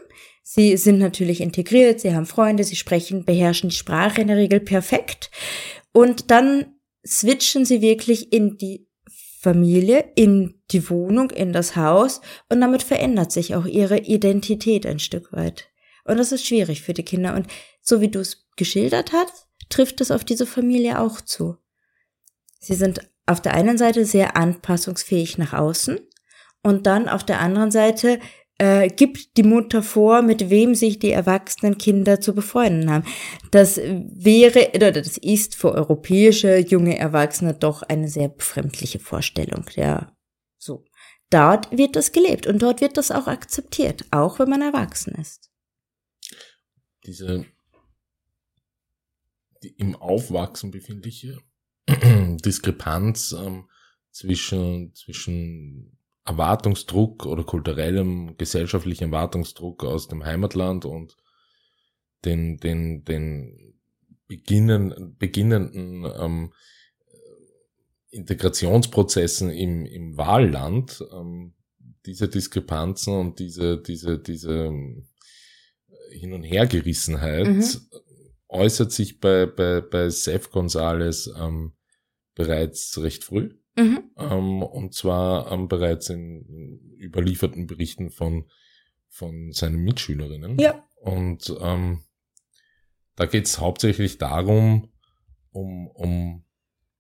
Sie 0.50 0.78
sind 0.78 0.98
natürlich 0.98 1.42
integriert, 1.42 2.00
sie 2.00 2.16
haben 2.16 2.26
Freunde, 2.26 2.64
sie 2.64 2.78
sprechen, 2.78 3.26
beherrschen 3.26 3.68
die 3.68 3.76
Sprache 3.76 4.22
in 4.22 4.30
der 4.30 4.38
Regel 4.38 4.62
perfekt. 4.62 5.30
Und 5.92 6.32
dann 6.32 6.78
switchen 7.06 7.66
sie 7.66 7.82
wirklich 7.82 8.32
in 8.32 8.58
die 8.58 8.88
Familie, 9.42 10.10
in 10.16 10.62
die 10.72 10.90
Wohnung, 10.90 11.32
in 11.32 11.52
das 11.52 11.76
Haus 11.76 12.22
und 12.48 12.62
damit 12.62 12.82
verändert 12.82 13.34
sich 13.34 13.56
auch 13.56 13.66
ihre 13.66 13.98
Identität 13.98 14.86
ein 14.86 15.00
Stück 15.00 15.34
weit. 15.34 15.68
Und 16.06 16.16
das 16.16 16.32
ist 16.32 16.46
schwierig 16.46 16.82
für 16.82 16.94
die 16.94 17.04
Kinder. 17.04 17.36
Und 17.36 17.48
so 17.82 18.00
wie 18.00 18.08
du 18.08 18.22
es 18.22 18.48
geschildert 18.56 19.12
hast, 19.12 19.48
trifft 19.68 20.00
es 20.00 20.12
auf 20.12 20.24
diese 20.24 20.46
Familie 20.46 21.02
auch 21.02 21.20
zu. 21.20 21.58
Sie 22.62 22.76
sind 22.76 23.02
auf 23.26 23.42
der 23.42 23.54
einen 23.54 23.78
Seite 23.78 24.06
sehr 24.06 24.38
anpassungsfähig 24.38 25.38
nach 25.38 25.52
außen 25.52 26.00
und 26.64 26.88
dann 26.88 27.10
auf 27.10 27.26
der 27.26 27.42
anderen 27.42 27.70
Seite 27.70 28.22
äh, 28.58 28.90
gibt 28.90 29.38
die 29.38 29.44
Mutter 29.44 29.84
vor, 29.84 30.22
mit 30.22 30.50
wem 30.50 30.76
sich 30.76 31.00
die 31.00 31.12
erwachsenen 31.12 31.78
Kinder 31.78 32.20
zu 32.20 32.34
befreunden 32.34 32.90
haben. 32.90 33.06
Das 33.52 33.78
wäre 33.78 34.72
oder 34.76 34.92
das 34.92 35.18
ist 35.18 35.56
für 35.56 35.74
europäische 35.74 36.58
junge 36.58 36.98
Erwachsene 36.98 37.54
doch 37.54 37.84
eine 37.84 38.08
sehr 38.08 38.30
befremdliche 38.30 39.00
Vorstellung. 39.00 39.66
Ja, 39.76 40.12
so. 40.58 40.86
Dort 41.30 41.78
wird 41.78 41.98
das 41.98 42.14
gelebt 42.14 42.48
und 42.48 42.62
dort 42.62 42.80
wird 42.80 42.96
das 42.96 43.12
auch 43.12 43.28
akzeptiert, 43.28 44.06
auch 44.12 44.40
wenn 44.40 44.50
man 44.50 44.62
erwachsen 44.62 45.14
ist. 45.16 45.52
Diese 47.06 47.46
die 49.64 49.70
im 49.70 49.96
Aufwachsen 49.96 50.72
befindliche 50.72 51.42
Diskrepanz 51.90 53.34
ähm, 53.34 53.70
zwischen 54.12 54.94
zwischen 54.94 55.97
Erwartungsdruck 56.28 57.26
oder 57.26 57.44
kulturellem, 57.44 58.36
gesellschaftlichen 58.38 59.06
Erwartungsdruck 59.06 59.86
aus 59.86 60.10
dem 60.10 60.26
Heimatland 60.26 60.84
und 60.84 61.16
den, 62.26 62.58
den, 62.58 63.06
den 63.06 63.76
beginnen, 64.28 65.16
beginnenden 65.18 66.06
ähm, 66.20 66.54
Integrationsprozessen 68.10 69.52
im, 69.52 69.86
im 69.86 70.18
Wahlland, 70.18 71.02
ähm, 71.14 71.54
diese 72.06 72.28
Diskrepanzen 72.28 73.14
und 73.14 73.40
diese, 73.40 73.82
diese, 73.82 74.20
diese 74.20 74.66
ähm, 74.66 75.08
Hin- 76.12 76.34
und 76.34 76.44
Hergerissenheit 76.44 77.48
mhm. 77.48 77.64
äußert 78.50 78.92
sich 78.92 79.20
bei, 79.20 79.46
bei, 79.46 79.80
bei 79.80 80.10
Seth 80.10 80.52
Gonzales 80.52 81.32
ähm, 81.38 81.74
bereits 82.36 82.98
recht 83.02 83.24
früh. 83.24 83.54
Mhm. 83.78 84.12
Ähm, 84.18 84.64
und 84.64 84.94
zwar 84.94 85.52
ähm, 85.52 85.68
bereits 85.68 86.10
in 86.10 86.80
überlieferten 87.00 87.68
Berichten 87.68 88.10
von, 88.10 88.50
von 89.08 89.52
seinen 89.52 89.84
Mitschülerinnen. 89.84 90.58
Ja. 90.60 90.84
Und 90.96 91.56
ähm, 91.62 92.04
da 93.16 93.26
geht 93.26 93.46
es 93.46 93.60
hauptsächlich 93.60 94.18
darum, 94.18 94.92
um, 95.52 95.88
um 95.88 96.44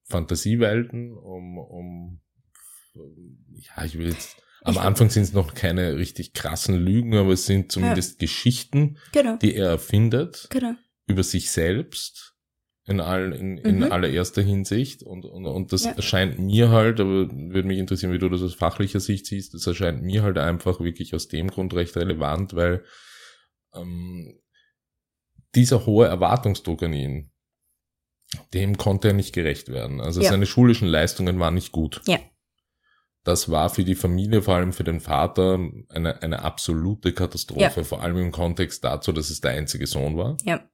Fantasiewelten, 0.03 1.13
um, 1.13 1.57
um 1.57 2.21
ja, 3.55 3.83
ich 3.83 3.97
will 3.97 4.09
jetzt 4.09 4.41
am 4.63 4.77
Anfang 4.77 5.09
sind 5.09 5.23
es 5.23 5.33
noch 5.33 5.53
keine 5.53 5.97
richtig 5.97 6.33
krassen 6.33 6.75
Lügen, 6.75 7.15
aber 7.15 7.33
es 7.33 7.45
sind 7.45 7.71
zumindest 7.71 8.13
ja. 8.13 8.17
Geschichten, 8.25 8.97
genau. 9.13 9.37
die 9.37 9.55
er 9.55 9.69
erfindet 9.69 10.47
genau. 10.49 10.73
über 11.05 11.23
sich 11.23 11.51
selbst 11.51 12.35
in, 12.87 13.01
all, 13.01 13.33
in, 13.33 13.57
in 13.57 13.79
mhm. 13.79 13.91
allererster 13.91 14.41
Hinsicht. 14.41 15.03
Und, 15.03 15.25
und, 15.25 15.45
und 15.45 15.73
das 15.73 15.83
ja. 15.83 15.91
erscheint 15.91 16.39
mir 16.39 16.69
halt, 16.69 16.99
aber 16.99 17.29
würde 17.29 17.67
mich 17.67 17.79
interessieren, 17.79 18.13
wie 18.13 18.17
du 18.17 18.29
das 18.29 18.41
aus 18.41 18.55
fachlicher 18.55 19.01
Sicht 19.01 19.25
siehst, 19.25 19.53
das 19.53 19.67
erscheint 19.67 20.01
mir 20.01 20.23
halt 20.23 20.37
einfach 20.37 20.79
wirklich 20.79 21.13
aus 21.13 21.27
dem 21.27 21.49
Grund 21.49 21.73
recht 21.73 21.95
relevant, 21.97 22.55
weil 22.55 22.83
ähm, 23.75 24.39
dieser 25.53 25.85
hohe 25.85 26.07
Erwartungsdruck 26.07 26.81
an 26.83 26.93
ihn, 26.93 27.31
dem 28.53 28.77
konnte 28.77 29.09
er 29.09 29.13
nicht 29.13 29.33
gerecht 29.33 29.67
werden. 29.69 29.99
Also 29.99 30.21
ja. 30.21 30.29
seine 30.29 30.45
schulischen 30.45 30.87
Leistungen 30.87 31.39
waren 31.39 31.55
nicht 31.55 31.73
gut. 31.73 32.01
Ja. 32.07 32.19
Das 33.25 33.51
war 33.51 33.69
für 33.69 33.83
die 33.83 33.95
Familie, 33.95 34.41
vor 34.41 34.55
allem 34.55 34.71
für 34.71 34.85
den 34.85 35.01
Vater, 35.01 35.59
eine, 35.89 36.21
eine 36.21 36.43
absolute 36.43 37.11
Katastrophe, 37.11 37.81
ja. 37.81 37.83
vor 37.83 38.01
allem 38.01 38.17
im 38.17 38.31
Kontext 38.31 38.85
dazu, 38.85 39.11
dass 39.11 39.29
es 39.29 39.41
der 39.41 39.51
einzige 39.51 39.87
Sohn 39.87 40.15
war. 40.15 40.37
Ja. 40.45 40.69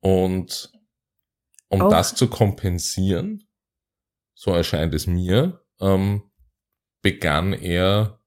Und 0.00 0.72
um 1.70 1.82
Auch. 1.82 1.90
das 1.90 2.14
zu 2.14 2.28
kompensieren, 2.28 3.48
so 4.34 4.52
erscheint 4.52 4.94
es 4.94 5.06
mir, 5.06 5.64
ähm, 5.80 6.30
begann 7.02 7.52
er 7.52 8.20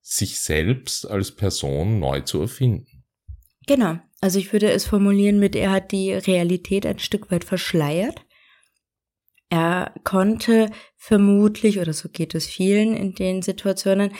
sich 0.00 0.40
selbst 0.40 1.06
als 1.06 1.36
Person 1.36 2.00
neu 2.00 2.22
zu 2.22 2.40
erfinden. 2.40 3.04
Genau. 3.66 3.98
Also 4.20 4.38
ich 4.38 4.52
würde 4.52 4.70
es 4.70 4.86
formulieren 4.86 5.38
mit, 5.38 5.54
er 5.54 5.70
hat 5.70 5.92
die 5.92 6.12
Realität 6.12 6.86
ein 6.86 6.98
Stück 6.98 7.30
weit 7.30 7.44
verschleiert. 7.44 8.24
Er 9.50 9.94
konnte 10.04 10.68
vermutlich, 10.96 11.78
oder 11.78 11.94
so 11.94 12.10
geht 12.10 12.34
es 12.34 12.46
vielen 12.46 12.94
in 12.94 13.14
den 13.14 13.40
Situationen, 13.40 14.10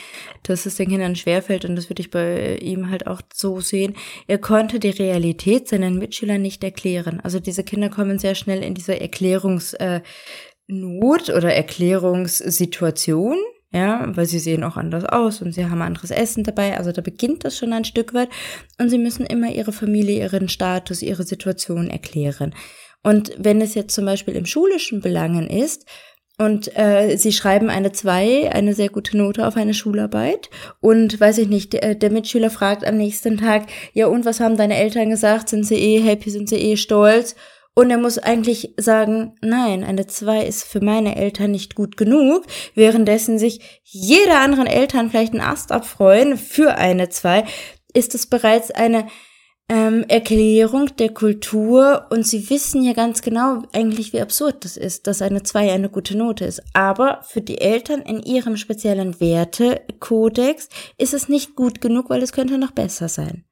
dass 0.41 0.65
es 0.65 0.75
den 0.75 0.89
Kindern 0.89 1.15
schwerfällt, 1.15 1.65
und 1.65 1.75
das 1.75 1.87
würde 1.89 2.01
ich 2.01 2.09
bei 2.09 2.57
ihm 2.57 2.89
halt 2.89 3.05
auch 3.05 3.21
so 3.31 3.59
sehen, 3.59 3.95
er 4.25 4.39
konnte 4.39 4.79
die 4.79 4.89
Realität 4.89 5.67
seinen 5.67 5.99
Mitschülern 5.99 6.41
nicht 6.41 6.63
erklären. 6.63 7.19
Also 7.21 7.39
diese 7.39 7.63
Kinder 7.63 7.89
kommen 7.89 8.17
sehr 8.17 8.33
schnell 8.33 8.63
in 8.63 8.73
diese 8.73 8.99
Erklärungsnot 8.99 10.01
äh, 10.69 11.33
oder 11.35 11.53
Erklärungssituation, 11.53 13.37
ja, 13.71 14.11
weil 14.15 14.25
sie 14.25 14.39
sehen 14.39 14.63
auch 14.63 14.77
anders 14.77 15.05
aus 15.05 15.43
und 15.43 15.53
sie 15.53 15.65
haben 15.65 15.83
anderes 15.83 16.09
Essen 16.09 16.43
dabei. 16.43 16.75
Also 16.75 16.91
da 16.91 17.01
beginnt 17.01 17.43
das 17.43 17.55
schon 17.55 17.71
ein 17.71 17.85
Stück 17.85 18.15
weit 18.15 18.29
und 18.79 18.89
sie 18.89 18.97
müssen 18.97 19.27
immer 19.27 19.51
ihre 19.51 19.73
Familie, 19.73 20.23
ihren 20.23 20.49
Status, 20.49 21.03
ihre 21.03 21.21
Situation 21.21 21.87
erklären. 21.87 22.55
Und 23.03 23.31
wenn 23.37 23.61
es 23.61 23.75
jetzt 23.75 23.95
zum 23.95 24.05
Beispiel 24.05 24.35
im 24.35 24.45
schulischen 24.45 25.01
Belangen 25.01 25.49
ist, 25.49 25.85
und 26.39 26.77
äh, 26.77 27.17
sie 27.17 27.33
schreiben 27.33 27.69
eine 27.69 27.91
2, 27.91 28.53
eine 28.53 28.73
sehr 28.73 28.87
gute 28.87 29.17
Note 29.17 29.45
auf 29.45 29.57
eine 29.57 29.73
Schularbeit. 29.73 30.49
Und 30.79 31.19
weiß 31.19 31.37
ich 31.39 31.49
nicht, 31.49 31.73
der, 31.73 31.95
der, 31.95 32.11
Mitschüler 32.11 32.49
fragt 32.49 32.85
am 32.85 32.95
nächsten 32.95 33.37
Tag, 33.37 33.63
ja 33.91 34.07
und 34.07 34.23
was 34.23 34.39
haben 34.39 34.55
deine 34.55 34.77
Eltern 34.77 35.09
gesagt? 35.09 35.49
Sind 35.49 35.65
sie 35.65 35.75
eh 35.75 35.99
happy, 35.99 36.29
sind 36.29 36.47
sie 36.47 36.55
eh 36.55 36.77
stolz? 36.77 37.35
Und 37.75 37.91
er 37.91 37.97
muss 37.97 38.17
eigentlich 38.17 38.73
sagen, 38.77 39.35
nein, 39.41 39.83
eine 39.83 40.07
2 40.07 40.45
ist 40.45 40.63
für 40.63 40.81
meine 40.81 41.17
Eltern 41.17 41.51
nicht 41.51 41.75
gut 41.75 41.97
genug, 41.97 42.45
währenddessen 42.73 43.37
sich 43.37 43.81
jede 43.83 44.35
anderen 44.35 44.67
Eltern 44.67 45.09
vielleicht 45.09 45.33
einen 45.33 45.41
Ast 45.41 45.73
abfreuen 45.73 46.37
für 46.37 46.75
eine 46.75 47.09
2, 47.09 47.43
ist 47.93 48.15
es 48.15 48.27
bereits 48.27 48.71
eine 48.71 49.07
ähm, 49.69 50.03
Erklärung 50.07 50.95
der 50.97 51.13
Kultur 51.13 52.07
und 52.09 52.25
sie 52.25 52.49
wissen 52.49 52.83
ja 52.83 52.93
ganz 52.93 53.21
genau 53.21 53.63
eigentlich, 53.71 54.13
wie 54.13 54.21
absurd 54.21 54.65
das 54.65 54.77
ist, 54.77 55.07
dass 55.07 55.21
eine 55.21 55.43
2 55.43 55.71
eine 55.71 55.89
gute 55.89 56.17
Note 56.17 56.45
ist. 56.45 56.61
Aber 56.73 57.21
für 57.23 57.41
die 57.41 57.61
Eltern 57.61 58.01
in 58.01 58.21
ihrem 58.21 58.57
speziellen 58.57 59.19
Wertekodex 59.19 60.69
ist 60.97 61.13
es 61.13 61.29
nicht 61.29 61.55
gut 61.55 61.81
genug, 61.81 62.09
weil 62.09 62.23
es 62.23 62.33
könnte 62.33 62.57
noch 62.57 62.71
besser 62.71 63.07
sein. 63.07 63.45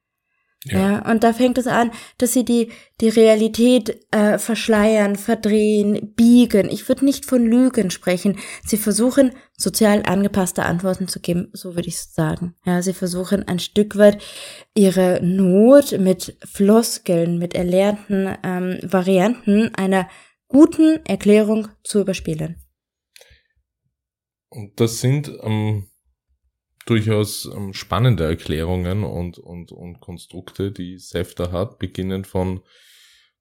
Ja. 0.66 0.80
ja. 0.80 1.12
und 1.12 1.24
da 1.24 1.34
fängt 1.34 1.58
es 1.58 1.68
an, 1.68 1.92
dass 2.18 2.34
sie 2.34 2.44
die, 2.44 2.72
die 3.00 3.10
Realität 3.10 4.00
äh, 4.12 4.38
verschleiern, 4.38 5.16
verdrehen, 5.16 6.14
biegen. 6.16 6.70
Ich 6.70 6.88
würde 6.88 7.06
nicht 7.06 7.26
von 7.26 7.46
Lügen 7.46 7.92
sprechen. 7.92 8.38
Sie 8.66 8.78
versuchen, 8.78 9.32
sozial 9.56 10.04
angepasste 10.06 10.64
Antworten 10.64 11.08
zu 11.08 11.20
geben, 11.20 11.50
so 11.54 11.76
würde 11.76 11.90
ich 11.90 12.00
sagen. 12.00 12.56
Ja, 12.66 12.82
sie 12.82 12.94
versuchen 12.94 13.48
ein 13.48 13.60
Stück 13.60 13.98
weit 13.98 14.22
ihre 14.74 15.20
Not 15.24 15.98
mit 16.00 16.38
Floskeln, 16.44 17.38
mit 17.38 17.54
erlernten 17.54 18.36
ähm, 18.44 18.80
Varianten 18.84 19.74
einer 19.76 20.10
guten 20.48 21.06
Erklärung 21.06 21.68
zu 21.84 22.02
überspielen. 22.02 22.64
Und 24.50 24.80
das 24.80 25.00
sind 25.00 25.32
ähm, 25.44 25.87
durchaus 26.90 27.50
ähm, 27.56 27.74
spannende 27.74 28.26
Erklärungen 28.26 29.04
und, 29.04 29.38
und, 29.38 29.72
und 29.72 30.00
Konstrukte, 30.00 30.72
die 30.72 30.98
SEFTA 30.98 31.52
hat, 31.52 31.80
beginnend 31.80 32.28
von, 32.28 32.62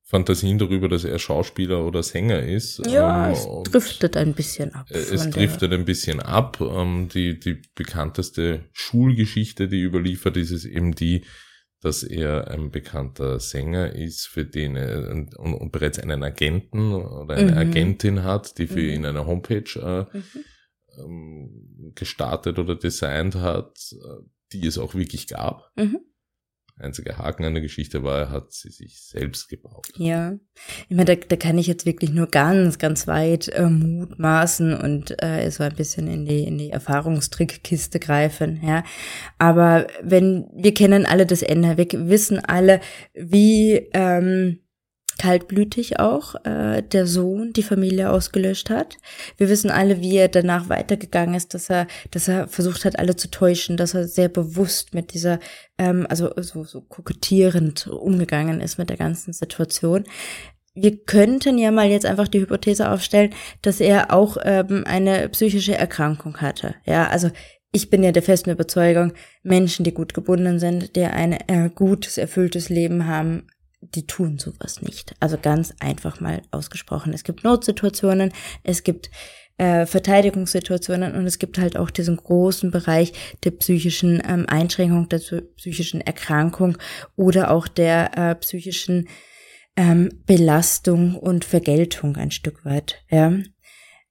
Fantasien 0.09 0.57
darüber, 0.57 0.89
dass 0.89 1.03
er 1.03 1.19
Schauspieler 1.19 1.85
oder 1.85 2.05
Sänger 2.05 2.41
ist. 2.41 2.81
Ja, 2.87 3.27
ähm, 3.27 3.33
es 3.33 3.45
driftet 3.65 4.17
ein 4.17 4.35
bisschen 4.35 4.73
ab. 4.73 4.87
Es 4.89 5.29
driftet 5.31 5.73
ein 5.73 5.85
bisschen 5.85 6.21
ab. 6.21 6.61
Ähm, 6.61 7.09
die, 7.13 7.41
die 7.41 7.61
bekannteste 7.75 8.67
Schulgeschichte, 8.73 9.67
die 9.67 9.81
überliefert 9.81 10.37
ist, 10.37 10.53
ist 10.53 10.65
eben 10.65 10.95
die, 10.95 11.25
dass 11.81 12.05
er 12.05 12.49
ein 12.53 12.71
bekannter 12.71 13.41
Sänger 13.41 13.97
ist, 13.97 14.29
für 14.29 14.45
den 14.45 14.77
er 14.77 15.11
und, 15.11 15.35
und 15.35 15.73
bereits 15.73 15.99
einen 15.99 16.23
Agenten 16.23 16.93
oder 16.95 17.35
eine 17.35 17.51
mhm. 17.51 17.59
Agentin 17.59 18.23
hat, 18.23 18.59
die 18.59 18.69
für 18.69 18.79
mhm. 18.83 18.91
ihn 18.91 19.07
eine 19.07 19.27
Homepage 19.27 19.75
äh, 19.75 20.17
mhm. 20.17 20.25
Ähm, 20.99 21.93
gestartet 21.95 22.59
oder 22.59 22.77
designt 22.77 23.37
hat, 23.37 23.79
äh, 23.93 24.23
die 24.53 24.67
es 24.67 24.79
auch 24.79 24.95
wirklich 24.95 25.29
gab. 25.29 25.71
Mhm. 25.77 26.01
Einziger 26.79 27.17
Haken 27.17 27.45
an 27.45 27.55
der 27.55 27.63
Geschichte 27.63 28.03
war, 28.03 28.19
er 28.19 28.31
hat 28.31 28.53
sie 28.53 28.69
sich 28.69 29.01
selbst 29.01 29.49
gebaut. 29.49 29.89
Ja, 29.97 30.39
ich 30.89 30.97
meine, 30.97 31.07
da, 31.07 31.15
da 31.15 31.37
kann 31.37 31.57
ich 31.57 31.67
jetzt 31.67 31.87
wirklich 31.87 32.11
nur 32.11 32.27
ganz, 32.27 32.79
ganz 32.79 33.07
weit 33.07 33.49
äh, 33.49 33.67
mutmaßen 33.67 34.75
und 34.75 35.23
äh, 35.23 35.51
so 35.51 35.65
ein 35.65 35.75
bisschen 35.75 36.07
in 36.07 36.27
die, 36.27 36.45
in 36.45 36.59
die 36.59 36.71
Erfahrungstrickkiste 36.71 37.99
greifen, 37.99 38.61
ja. 38.63 38.85
Aber 39.39 39.87
wenn, 40.03 40.51
wir 40.55 40.75
kennen 40.75 41.07
alle 41.07 41.25
das 41.25 41.41
Ende, 41.41 41.79
wir 41.79 41.87
wissen 42.09 42.41
alle, 42.41 42.81
wie, 43.15 43.89
ähm, 43.95 44.59
kaltblütig 45.19 45.99
auch 45.99 46.35
äh, 46.45 46.83
der 46.83 47.07
Sohn 47.07 47.53
die 47.53 47.63
Familie 47.63 48.11
ausgelöscht 48.11 48.71
hat. 48.71 48.99
Wir 49.37 49.49
wissen 49.49 49.71
alle, 49.71 50.01
wie 50.01 50.17
er 50.17 50.29
danach 50.29 50.69
weitergegangen 50.69 51.35
ist, 51.35 51.55
dass 51.55 51.71
er, 51.71 51.87
dass 52.11 52.29
er 52.29 52.49
versucht 52.49 52.85
hat, 52.85 52.99
alle 52.99 53.17
zu 53.17 53.31
täuschen, 53.31 53.77
dass 53.77 53.95
er 53.95 54.07
sehr 54.07 54.29
bewusst 54.29 54.95
mit 54.95 55.15
dieser, 55.15 55.39
ähm, 55.79 56.07
also 56.09 56.31
so, 56.37 56.65
so 56.65 56.81
kokettierend 56.83 57.87
umgegangen 57.87 58.61
ist 58.61 58.79
mit 58.79 58.91
der 58.91 58.97
ganzen 58.97 59.33
Situation. 59.33 60.05
Wir 60.75 60.99
könnten 61.05 61.57
ja 61.57 61.71
mal 61.71 61.89
jetzt 61.89 62.05
einfach 62.05 62.29
die 62.29 62.41
Hypothese 62.41 62.91
aufstellen, 62.91 63.33
dass 63.63 63.81
er 63.81 64.13
auch 64.13 64.37
ähm, 64.43 64.85
eine 64.87 65.29
psychische 65.31 65.75
Erkrankung 65.75 66.37
hatte. 66.39 66.75
Ja, 66.85 67.09
also 67.09 67.31
ich 67.73 67.91
bin 67.91 68.03
ja 68.03 68.13
der 68.13 68.23
festen 68.23 68.51
Überzeugung, 68.51 69.13
Menschen, 69.43 69.85
die 69.85 69.93
gut 69.93 70.15
gebunden 70.15 70.59
sind, 70.59 70.97
die 70.97 71.05
ein 71.05 71.33
äh, 71.33 71.71
gutes, 71.75 72.19
erfülltes 72.19 72.69
Leben 72.69 73.07
haben, 73.07 73.47
die 73.95 74.07
tun 74.07 74.39
sowas 74.39 74.83
nicht. 74.83 75.15
Also 75.21 75.39
ganz 75.41 75.75
einfach 75.81 76.21
mal 76.21 76.43
ausgesprochen. 76.51 77.13
Es 77.13 77.25
gibt 77.25 77.45
Notsituationen, 77.45 78.33
es 78.63 78.83
gibt 78.83 79.11
äh, 79.59 79.87
Verteidigungssituationen 79.87 81.15
und 81.15 81.27
es 81.27 81.39
gibt 81.39 81.59
halt 81.59 81.77
auch 81.77 81.91
diesen 81.91 82.17
großen 82.17 82.71
Bereich 82.71 83.13
der 83.45 83.53
psychischen 83.53 84.23
ähm, 84.27 84.45
Einschränkung, 84.49 85.09
der 85.09 85.21
psychischen 85.57 86.01
Erkrankung 86.01 86.77
oder 87.17 87.51
auch 87.51 87.67
der 87.69 88.17
äh, 88.19 88.35
psychischen 88.35 89.09
ähm, 89.77 90.11
Belastung 90.27 91.17
und 91.17 91.45
Vergeltung 91.45 92.17
ein 92.17 92.31
Stück 92.31 92.65
weit. 92.65 93.03
Ja. 93.11 93.33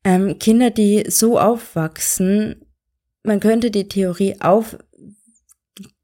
Ähm, 0.03 0.37
Kinder, 0.39 0.69
die 0.69 1.05
so 1.09 1.39
aufwachsen, 1.39 2.61
man 3.23 3.39
könnte 3.39 3.71
die 3.71 3.87
Theorie 3.87 4.35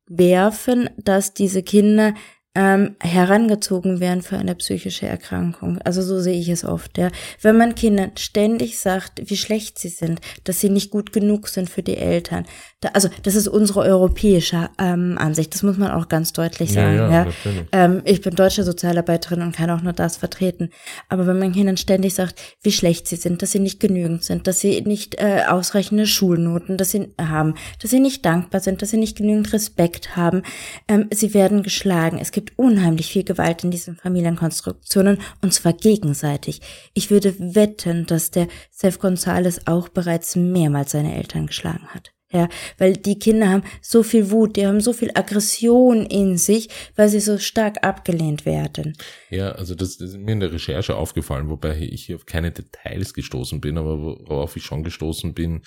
aufwerfen, 0.10 0.90
dass 0.98 1.34
diese 1.34 1.62
Kinder 1.62 2.16
ähm, 2.54 2.96
herangezogen 3.02 4.00
werden 4.00 4.22
für 4.22 4.38
eine 4.38 4.56
psychische 4.56 5.08
Erkrankung. 5.08 5.78
Also 5.80 6.02
so 6.02 6.20
sehe 6.20 6.40
ich 6.40 6.50
es 6.50 6.66
oft. 6.66 6.98
Ja. 6.98 7.10
Wenn 7.42 7.58
man 7.58 7.76
Kindern 7.76 8.12
ständig 8.18 8.80
sagt, 8.80 9.30
wie 9.30 9.38
schlecht 9.38 9.80
sie 9.80 9.90
sind, 9.90 10.20
dass 10.44 10.60
sie 10.60 10.70
nicht 10.70 10.92
gut 10.92 11.14
genug 11.14 11.48
sind 11.48 11.70
für 11.70 11.84
die 11.84 11.98
Eltern. 11.98 12.46
Also 12.94 13.10
das 13.24 13.36
ist 13.36 13.48
unsere 13.48 13.82
europäische 13.82 14.70
ähm, 14.78 15.18
Ansicht. 15.18 15.54
Das 15.54 15.64
muss 15.64 15.78
man 15.78 15.92
auch 15.92 16.10
ganz 16.10 16.34
deutlich 16.34 16.74
sagen. 16.74 16.98
Ja, 16.98 17.10
ja, 17.10 17.26
ja. 17.26 17.52
Ähm, 17.72 18.02
ich 18.04 18.22
bin 18.22 18.36
deutsche 18.36 18.64
Sozialarbeiterin 18.64 19.42
und 19.42 19.56
kann 19.56 19.70
auch 19.70 19.82
nur 19.82 19.94
das 19.94 20.18
vertreten. 20.18 20.70
Aber 21.08 21.26
wenn 21.28 21.40
man 21.40 21.54
Kindern 21.54 21.78
ständig 21.78 22.14
sagt, 22.14 22.42
wie 22.62 22.72
schlecht 22.72 23.08
sie 23.08 23.16
sind, 23.16 23.42
dass 23.42 23.52
sie 23.52 23.60
nicht 23.60 23.80
genügend 23.80 24.24
sind, 24.24 24.48
dass 24.48 24.60
sie 24.60 24.82
nicht 24.82 25.16
äh, 25.22 25.44
ausreichende 25.48 26.06
Schulnoten, 26.06 26.78
dass 26.78 26.92
sie 26.92 27.14
haben, 27.20 27.56
dass 27.82 27.92
sie 27.92 28.00
nicht 28.00 28.26
dankbar 28.26 28.60
sind, 28.62 28.82
dass 28.82 28.90
sie 28.90 28.98
nicht 28.98 29.18
genügend 29.18 29.54
Respekt 29.54 30.16
haben, 30.18 30.44
ähm, 30.88 31.08
sie 31.14 31.34
werden 31.34 31.64
geschlagen. 31.64 32.18
Es 32.20 32.32
gibt 32.32 32.42
gibt 32.42 32.58
unheimlich 32.58 33.12
viel 33.12 33.24
Gewalt 33.24 33.64
in 33.64 33.70
diesen 33.70 33.98
Familienkonstruktionen 33.98 35.20
und 35.42 35.54
zwar 35.54 35.74
gegenseitig. 35.74 36.62
Ich 36.96 37.12
würde 37.12 37.36
wetten, 37.38 38.08
dass 38.08 38.32
der 38.32 38.48
Seth 38.72 39.00
Gonzales 39.00 39.68
auch 39.68 39.90
bereits 39.90 40.36
mehrmals 40.36 40.92
seine 40.92 41.16
Eltern 41.16 41.46
geschlagen 41.46 41.88
hat. 41.90 42.12
Ja, 42.34 42.48
weil 42.78 42.96
die 42.96 43.20
Kinder 43.20 43.50
haben 43.50 43.64
so 43.82 44.04
viel 44.04 44.32
Wut, 44.32 44.56
die 44.56 44.66
haben 44.66 44.80
so 44.80 44.94
viel 44.94 45.12
Aggression 45.16 46.06
in 46.06 46.38
sich, 46.38 46.70
weil 46.96 47.10
sie 47.10 47.20
so 47.20 47.38
stark 47.38 47.84
abgelehnt 47.84 48.46
werden. 48.46 48.96
Ja, 49.30 49.52
also 49.52 49.76
das, 49.76 49.98
das 49.98 50.12
ist 50.12 50.18
mir 50.18 50.32
in 50.32 50.40
der 50.40 50.54
Recherche 50.54 50.96
aufgefallen, 50.96 51.50
wobei 51.50 51.78
ich 51.78 52.06
hier 52.06 52.16
auf 52.16 52.26
keine 52.26 52.52
Details 52.52 53.14
gestoßen 53.14 53.60
bin, 53.60 53.78
aber 53.78 54.00
worauf 54.00 54.56
ich 54.56 54.64
schon 54.64 54.84
gestoßen 54.84 55.34
bin, 55.34 55.64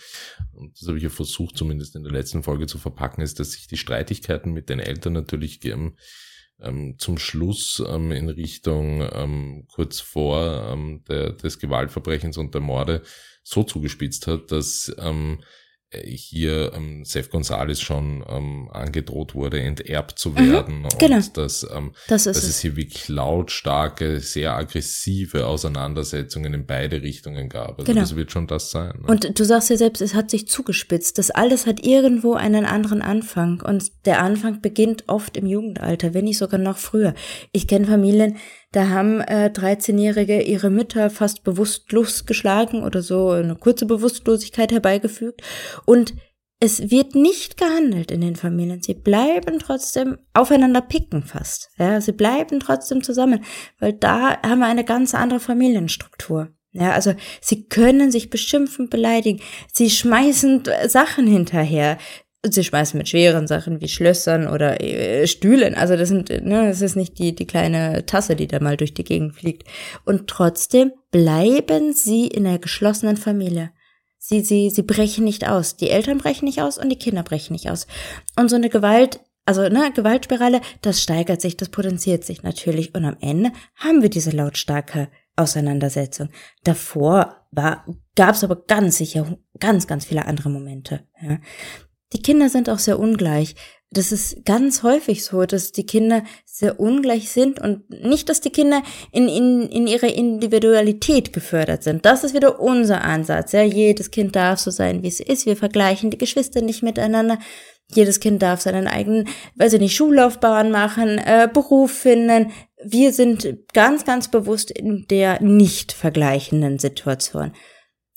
und 0.53 0.81
das 0.81 0.88
habe 0.88 0.96
ich 0.96 1.05
ja 1.05 1.11
versucht 1.11 1.59
zumindest 1.59 1.96
in 1.96 2.03
der 2.03 2.12
letzten 2.12 2.42
Folge 2.42 2.66
zu 2.66 2.79
verpacken, 2.79 3.22
ist, 3.22 3.40
dass 3.40 3.53
sich 3.53 3.66
die 3.66 3.77
Streitigkeiten 3.77 4.53
mit 4.53 4.70
den 4.70 4.81
Eltern 4.81 5.12
natürlich 5.12 5.61
ähm, 5.64 6.94
zum 6.98 7.18
Schluss 7.18 7.83
ähm, 7.87 8.11
in 8.12 8.29
Richtung 8.31 9.07
ähm, 9.12 9.66
kurz 9.72 10.00
vor 10.00 10.70
ähm, 10.70 11.03
der, 11.09 11.33
des 11.33 11.59
Gewaltverbrechens 11.59 12.38
und 12.38 12.55
der 12.55 12.62
Morde 12.62 13.03
so 13.42 13.62
zugespitzt 13.62 14.27
hat, 14.27 14.50
dass 14.50 14.94
ähm, 14.98 15.40
hier 16.03 16.73
ähm, 16.75 17.05
Seth 17.05 17.31
Gonzalez 17.31 17.81
schon 17.81 18.25
ähm, 18.29 18.68
angedroht 18.73 19.35
wurde, 19.35 19.61
enterbt 19.61 20.18
zu 20.18 20.37
werden. 20.37 20.83
Mhm, 20.83 20.88
genau. 20.99 21.16
Und 21.16 21.37
dass, 21.37 21.66
ähm, 21.75 21.92
das 22.09 22.25
dass 22.25 22.37
es. 22.37 22.49
es 22.49 22.61
hier 22.61 22.77
wirklich 22.77 23.09
lautstarke, 23.09 24.20
sehr 24.20 24.55
aggressive 24.55 25.47
Auseinandersetzungen 25.47 26.55
in 26.55 26.66
beide 26.66 27.03
Richtungen 27.03 27.49
gab. 27.49 27.79
Also 27.79 27.85
genau. 27.85 28.01
das 28.01 28.16
wird 28.16 28.33
schon 28.33 28.47
das 28.47 28.70
sein. 28.70 28.99
Ne? 29.01 29.07
Und 29.07 29.38
du 29.38 29.44
sagst 29.44 29.70
ja 29.70 29.77
selbst, 29.77 30.01
es 30.01 30.14
hat 30.14 30.31
sich 30.31 30.49
zugespitzt. 30.49 31.18
Das 31.18 31.31
alles 31.31 31.66
hat 31.66 31.85
irgendwo 31.85 32.35
einen 32.35 32.64
anderen 32.64 33.03
Anfang. 33.03 33.61
Und 33.61 33.92
der 34.07 34.20
Anfang 34.20 34.61
beginnt 34.61 35.05
oft 35.07 35.37
im 35.37 35.47
Jugendalter, 35.47 36.14
wenn 36.14 36.25
nicht 36.25 36.38
sogar 36.38 36.59
noch 36.61 36.79
früher. 36.79 37.14
Ich 37.53 37.68
kenne 37.68 37.87
Familien, 37.87 38.37
da 38.74 38.88
haben 38.88 39.20
äh, 39.20 39.50
13-Jährige 39.54 40.42
ihre 40.42 40.68
Mütter 40.68 41.08
fast 41.08 41.44
bewusstlos 41.44 42.26
geschlagen 42.26 42.82
oder 42.82 43.02
so 43.02 43.30
eine 43.30 43.54
kurze 43.54 43.87
Bewusstlosigkeit 43.87 44.72
herbeigefügt. 44.72 45.42
Und 45.87 46.14
es 46.58 46.90
wird 46.90 47.14
nicht 47.14 47.56
gehandelt 47.56 48.10
in 48.10 48.20
den 48.20 48.34
Familien. 48.34 48.82
Sie 48.82 48.94
bleiben 48.94 49.60
trotzdem 49.60 50.18
aufeinander 50.32 50.80
picken 50.80 51.22
fast. 51.22 51.70
Ja, 51.78 52.00
sie 52.00 52.12
bleiben 52.12 52.58
trotzdem 52.58 53.02
zusammen, 53.02 53.44
weil 53.78 53.92
da 53.92 54.42
haben 54.42 54.58
wir 54.58 54.66
eine 54.66 54.84
ganz 54.84 55.14
andere 55.14 55.40
Familienstruktur. 55.40 56.48
Ja, 56.72 56.90
also 56.90 57.14
sie 57.40 57.68
können 57.68 58.10
sich 58.10 58.30
beschimpfen, 58.30 58.88
beleidigen. 58.88 59.40
Sie 59.72 59.90
schmeißen 59.90 60.64
Sachen 60.88 61.28
hinterher 61.28 61.98
sie 62.52 62.64
schmeißen 62.64 62.98
mit 62.98 63.09
schweren 63.09 63.46
Sachen 63.46 63.80
wie 63.80 63.88
Schlössern 63.88 64.46
oder 64.46 64.80
äh, 64.83 65.26
Stühlen. 65.26 65.74
Also 65.74 65.96
das 65.96 66.09
sind, 66.09 66.28
ne, 66.28 66.68
das 66.68 66.83
ist 66.83 66.96
nicht 66.96 67.18
die, 67.18 67.35
die 67.35 67.46
kleine 67.46 68.04
Tasse, 68.07 68.37
die 68.37 68.46
da 68.46 68.61
mal 68.61 68.76
durch 68.76 68.94
die 68.94 69.04
Gegend 69.04 69.35
fliegt. 69.35 69.64
Und 70.04 70.28
trotzdem 70.28 70.92
bleiben 71.11 71.92
sie 71.92 72.26
in 72.26 72.46
einer 72.46 72.59
geschlossenen 72.59 73.16
Familie. 73.16 73.70
Sie, 74.18 74.40
sie, 74.40 74.70
sie 74.70 74.83
brechen 74.83 75.24
nicht 75.24 75.48
aus. 75.48 75.76
Die 75.76 75.90
Eltern 75.90 76.18
brechen 76.18 76.46
nicht 76.46 76.62
aus 76.62 76.78
und 76.78 76.88
die 76.88 76.98
Kinder 76.98 77.22
brechen 77.22 77.52
nicht 77.52 77.70
aus. 77.70 77.87
Und 78.37 78.48
so 78.48 78.57
eine 78.57 78.68
Gewalt, 78.68 79.20
also 79.44 79.62
ne, 79.68 79.92
Gewaltspirale, 79.94 80.61
das 80.83 81.02
steigert 81.02 81.40
sich, 81.40 81.57
das 81.57 81.68
potenziert 81.68 82.24
sich 82.24 82.42
natürlich. 82.42 82.94
Und 82.94 83.04
am 83.04 83.16
Ende 83.20 83.52
haben 83.76 84.02
wir 84.02 84.09
diese 84.09 84.30
lautstarke 84.30 85.09
Auseinandersetzung. 85.37 86.28
Davor 86.62 87.46
war, 87.50 87.85
gab 88.14 88.35
es 88.35 88.44
aber 88.44 88.64
ganz 88.64 88.98
sicher 88.98 89.37
ganz, 89.59 89.87
ganz 89.87 90.04
viele 90.04 90.26
andere 90.26 90.50
Momente. 90.50 91.07
Ja. 91.20 91.38
Die 92.12 92.23
Kinder 92.23 92.49
sind 92.49 92.71
auch 92.71 92.79
sehr 92.79 92.99
ungleich. 92.99 93.55
Das 93.95 94.11
ist 94.11 94.45
ganz 94.45 94.83
häufig 94.83 95.25
so, 95.25 95.47
dass 95.47 95.71
die 95.71 95.87
Kinder 95.87 96.25
sehr 96.45 96.81
ungleich 96.81 97.31
sind 97.31 97.61
und 97.61 97.88
nicht, 97.90 98.29
dass 98.29 98.40
die 98.40 98.51
Kinder 98.51 98.83
in, 99.12 99.29
in, 99.29 99.69
in 99.69 99.87
ihrer 99.87 100.12
Individualität 100.12 101.33
gefördert 101.33 101.85
sind. 101.85 102.05
Das 102.05 102.25
ist 102.25 102.35
wieder 102.35 102.61
unser 102.61 103.03
Ansatz. 103.03 103.53
Ja, 103.53 103.62
jedes 103.62 104.11
Kind 104.11 104.35
darf 104.35 104.59
so 104.59 104.73
sein, 104.73 105.05
wie 105.05 105.09
es 105.09 105.21
ist. 105.21 105.47
Wir 105.47 105.57
vergleichen 105.57 106.11
die 106.11 106.19
Geschwister 106.19 106.61
nicht 106.61 106.83
miteinander. 106.83 107.38
Jedes 107.95 108.19
Kind 108.19 108.43
darf 108.43 108.62
seinen 108.62 108.88
eigenen, 108.88 109.29
weiß 109.57 109.75
ich 109.75 109.81
nicht, 109.81 109.95
Schullaufbahn 109.95 110.73
machen, 110.73 111.19
äh, 111.19 111.49
Beruf 111.53 111.93
finden. 111.93 112.51
Wir 112.85 113.12
sind 113.12 113.47
ganz, 113.73 114.05
ganz 114.05 114.29
bewusst 114.29 114.71
in 114.73 115.07
der 115.09 115.40
nicht 115.40 115.93
vergleichenden 115.93 116.81
Situation. 116.81 117.53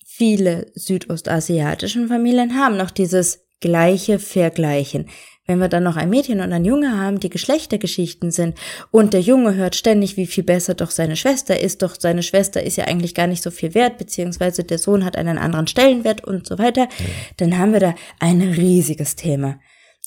Viele 0.06 0.72
südostasiatischen 0.74 2.08
Familien 2.08 2.58
haben 2.58 2.78
noch 2.78 2.90
dieses 2.90 3.47
Gleiche 3.60 4.20
vergleichen. 4.20 5.10
Wenn 5.48 5.60
wir 5.60 5.70
dann 5.70 5.84
noch 5.84 5.96
ein 5.96 6.10
Mädchen 6.10 6.42
und 6.42 6.52
ein 6.52 6.66
Junge 6.66 6.98
haben, 6.98 7.22
die 7.22 7.30
Geschlechtergeschichten 7.30 8.32
sind 8.32 8.58
und 8.92 9.14
der 9.14 9.22
Junge 9.22 9.56
hört 9.56 9.76
ständig, 9.76 10.18
wie 10.18 10.28
viel 10.28 10.44
besser 10.44 10.74
doch 10.74 10.92
seine 10.92 11.16
Schwester 11.16 11.58
ist, 11.58 11.82
doch 11.82 11.96
seine 11.98 12.22
Schwester 12.22 12.62
ist 12.62 12.76
ja 12.76 12.84
eigentlich 12.84 13.16
gar 13.16 13.28
nicht 13.28 13.42
so 13.42 13.50
viel 13.50 13.74
wert, 13.74 13.98
beziehungsweise 13.98 14.66
der 14.66 14.78
Sohn 14.78 15.06
hat 15.06 15.16
einen 15.16 15.38
anderen 15.38 15.68
Stellenwert 15.68 16.26
und 16.26 16.46
so 16.46 16.58
weiter, 16.58 16.90
dann 17.38 17.58
haben 17.58 17.72
wir 17.72 17.80
da 17.80 17.96
ein 18.20 18.42
riesiges 18.42 19.16
Thema. 19.16 19.60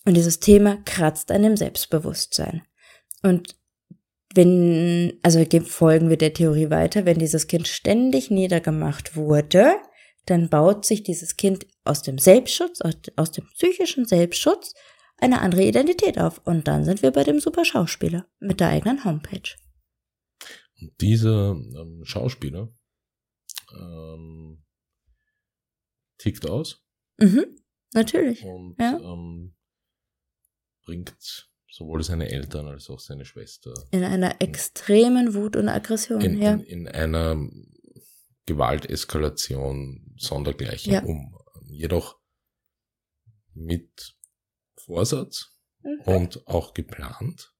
Und 0.05 0.15
dieses 0.15 0.41
Thema 0.41 0.79
kratzt 0.85 1.31
an 1.33 1.43
dem 1.43 1.57
Selbstbewusstsein. 1.57 2.63
Und 3.23 3.57
wenn, 4.35 5.19
also 5.23 5.45
folgen 5.65 6.11
wir 6.11 6.19
der 6.19 6.35
Theorie 6.35 6.71
weiter, 6.71 7.05
wenn 7.07 7.19
dieses 7.19 7.47
Kind 7.47 7.67
ständig 7.67 8.31
niedergemacht 8.31 9.17
wurde, 9.17 9.73
dann 10.27 10.49
baut 10.49 10.85
sich 10.85 11.03
dieses 11.03 11.37
Kind 11.37 11.67
aus 11.91 12.03
dem 12.03 12.19
Selbstschutz, 12.19 12.81
aus 13.17 13.33
dem 13.33 13.47
psychischen 13.49 14.05
Selbstschutz 14.07 14.75
eine 15.19 15.41
andere 15.41 15.65
Identität 15.65 16.19
auf. 16.19 16.41
Und 16.47 16.69
dann 16.69 16.85
sind 16.85 17.03
wir 17.03 17.11
bei 17.11 17.25
dem 17.25 17.41
super 17.41 17.65
Schauspieler 17.65 18.27
mit 18.39 18.61
der 18.61 18.69
eigenen 18.69 19.05
Homepage. 19.05 19.57
Dieser 21.01 21.51
ähm, 21.51 22.03
Schauspieler 22.05 22.73
ähm, 23.79 24.65
tickt 26.19 26.49
aus. 26.49 26.83
Mhm, 27.19 27.45
natürlich. 27.93 28.43
Und 28.45 28.77
ja. 28.79 28.99
ähm, 28.99 29.55
bringt 30.87 31.15
sowohl 31.71 32.03
seine 32.03 32.31
Eltern 32.31 32.69
als 32.69 32.89
auch 32.89 33.01
seine 33.01 33.25
Schwester. 33.25 33.75
In 33.91 34.05
einer 34.05 34.41
extremen 34.41 35.35
Wut 35.35 35.57
und 35.57 35.69
Aggression, 35.69 36.21
in, 36.21 36.41
ja. 36.41 36.53
In, 36.53 36.61
in 36.61 36.89
einer 36.89 37.37
Gewalteskalation 38.47 40.15
sondergleichen 40.17 40.93
Ja. 40.93 41.03
um. 41.05 41.37
Jedoch 41.73 42.19
mit 43.55 44.17
Vorsatz 44.77 45.57
Mhm. 45.83 46.01
und 46.05 46.47
auch 46.47 46.75
geplant. 46.75 47.55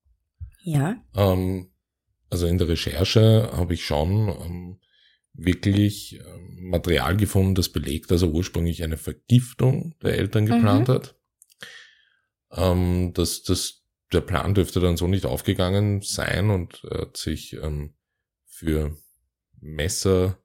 Ja, 0.63 1.03
Ähm, 1.15 1.73
also 2.29 2.47
in 2.47 2.59
der 2.59 2.69
Recherche 2.69 3.51
habe 3.53 3.75
ich 3.75 3.85
schon 3.85 4.29
ähm, 4.29 4.81
wirklich 5.33 6.21
ähm, 6.21 6.69
Material 6.69 7.17
gefunden, 7.17 7.55
das 7.55 7.71
belegt, 7.71 8.11
dass 8.11 8.23
er 8.23 8.29
ursprünglich 8.29 8.83
eine 8.83 8.99
Vergiftung 8.99 9.95
der 10.03 10.19
Eltern 10.19 10.45
geplant 10.47 10.89
hat. 10.91 11.17
Ähm, 12.53 13.13
das, 13.15 13.43
das, 13.43 13.85
der 14.13 14.21
Plan 14.21 14.55
dürfte 14.55 14.81
dann 14.81 14.97
so 14.97 15.07
nicht 15.07 15.25
aufgegangen 15.25 16.03
sein 16.03 16.51
und 16.51 16.85
er 16.91 17.03
hat 17.03 17.17
sich 17.17 17.55
ähm, 17.55 17.95
für 18.47 18.97
Messer, 19.61 20.40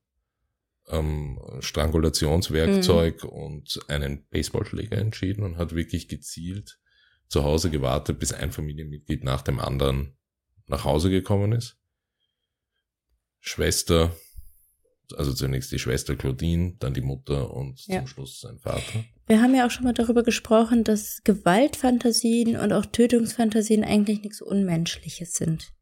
ähm, 0.90 1.40
Strangulationswerkzeug 1.60 3.24
und 3.24 3.80
einen 3.88 4.28
Baseballschläger 4.30 4.98
entschieden 4.98 5.44
und 5.44 5.58
hat 5.58 5.76
wirklich 5.76 6.08
gezielt 6.08 6.80
zu 7.28 7.44
Hause 7.44 7.70
gewartet, 7.72 8.20
bis 8.20 8.34
ein 8.34 8.52
Familienmitglied 8.52 9.24
nach 9.24 9.42
dem 9.42 9.60
anderen 9.60 10.16
nach 10.68 10.84
Hause 10.84 11.10
gekommen 11.10 11.52
ist. 11.52 11.78
Schwester, 13.40 14.16
also 15.16 15.34
zunächst 15.34 15.72
die 15.72 15.80
Schwester 15.80 16.16
Claudine, 16.16 16.76
dann 16.80 16.94
die 16.94 17.02
Mutter 17.02 17.52
und 17.54 17.86
Ja. 17.88 18.00
zum 18.00 18.08
Schluss 18.08 18.40
sein 18.42 18.58
Vater. 18.60 19.06
wir 19.28 19.42
haben 19.42 19.56
ja 19.56 19.66
auch 19.68 19.72
schon 19.72 19.84
mal 19.84 19.94
darüber 19.94 20.24
gesprochen, 20.24 20.84
dass 20.84 21.22
Gewaltfantasien 21.24 22.58
und 22.58 22.74
auch 22.74 22.86
Tötungsfantasien 22.86 23.84
eigentlich 23.84 24.22
nichts 24.22 24.42
Unmenschliches 24.42 25.34
sind. 25.34 25.74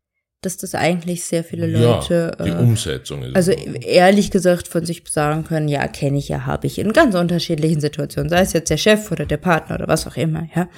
Dass 0.43 0.57
das 0.57 0.75
eigentlich 0.75 1.23
sehr 1.23 1.43
viele 1.43 1.67
Leute, 1.67 2.35
ja, 2.37 2.45
die 2.45 2.51
äh, 2.51 2.55
Umsetzung 2.55 3.23
ist. 3.23 3.35
also 3.35 3.51
ehrlich 3.51 4.29
gesagt 4.29 4.67
von 4.67 4.85
sich 4.85 5.03
sagen 5.09 5.43
können, 5.43 5.67
ja, 5.67 5.87
kenne 5.87 6.17
ich 6.17 6.29
ja, 6.29 6.45
habe 6.45 6.67
ich 6.67 6.77
in 6.77 6.93
ganz 6.93 7.15
unterschiedlichen 7.15 7.81
Situationen, 7.81 8.29
sei 8.29 8.41
es 8.41 8.53
jetzt 8.53 8.69
der 8.69 8.77
Chef 8.77 9.11
oder 9.11 9.25
der 9.25 9.37
Partner 9.37 9.75
oder 9.75 9.87
was 9.87 10.05
auch 10.05 10.17
immer, 10.17 10.47
ja. 10.55 10.69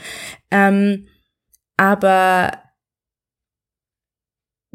Ähm, 0.51 1.07
aber 1.77 2.51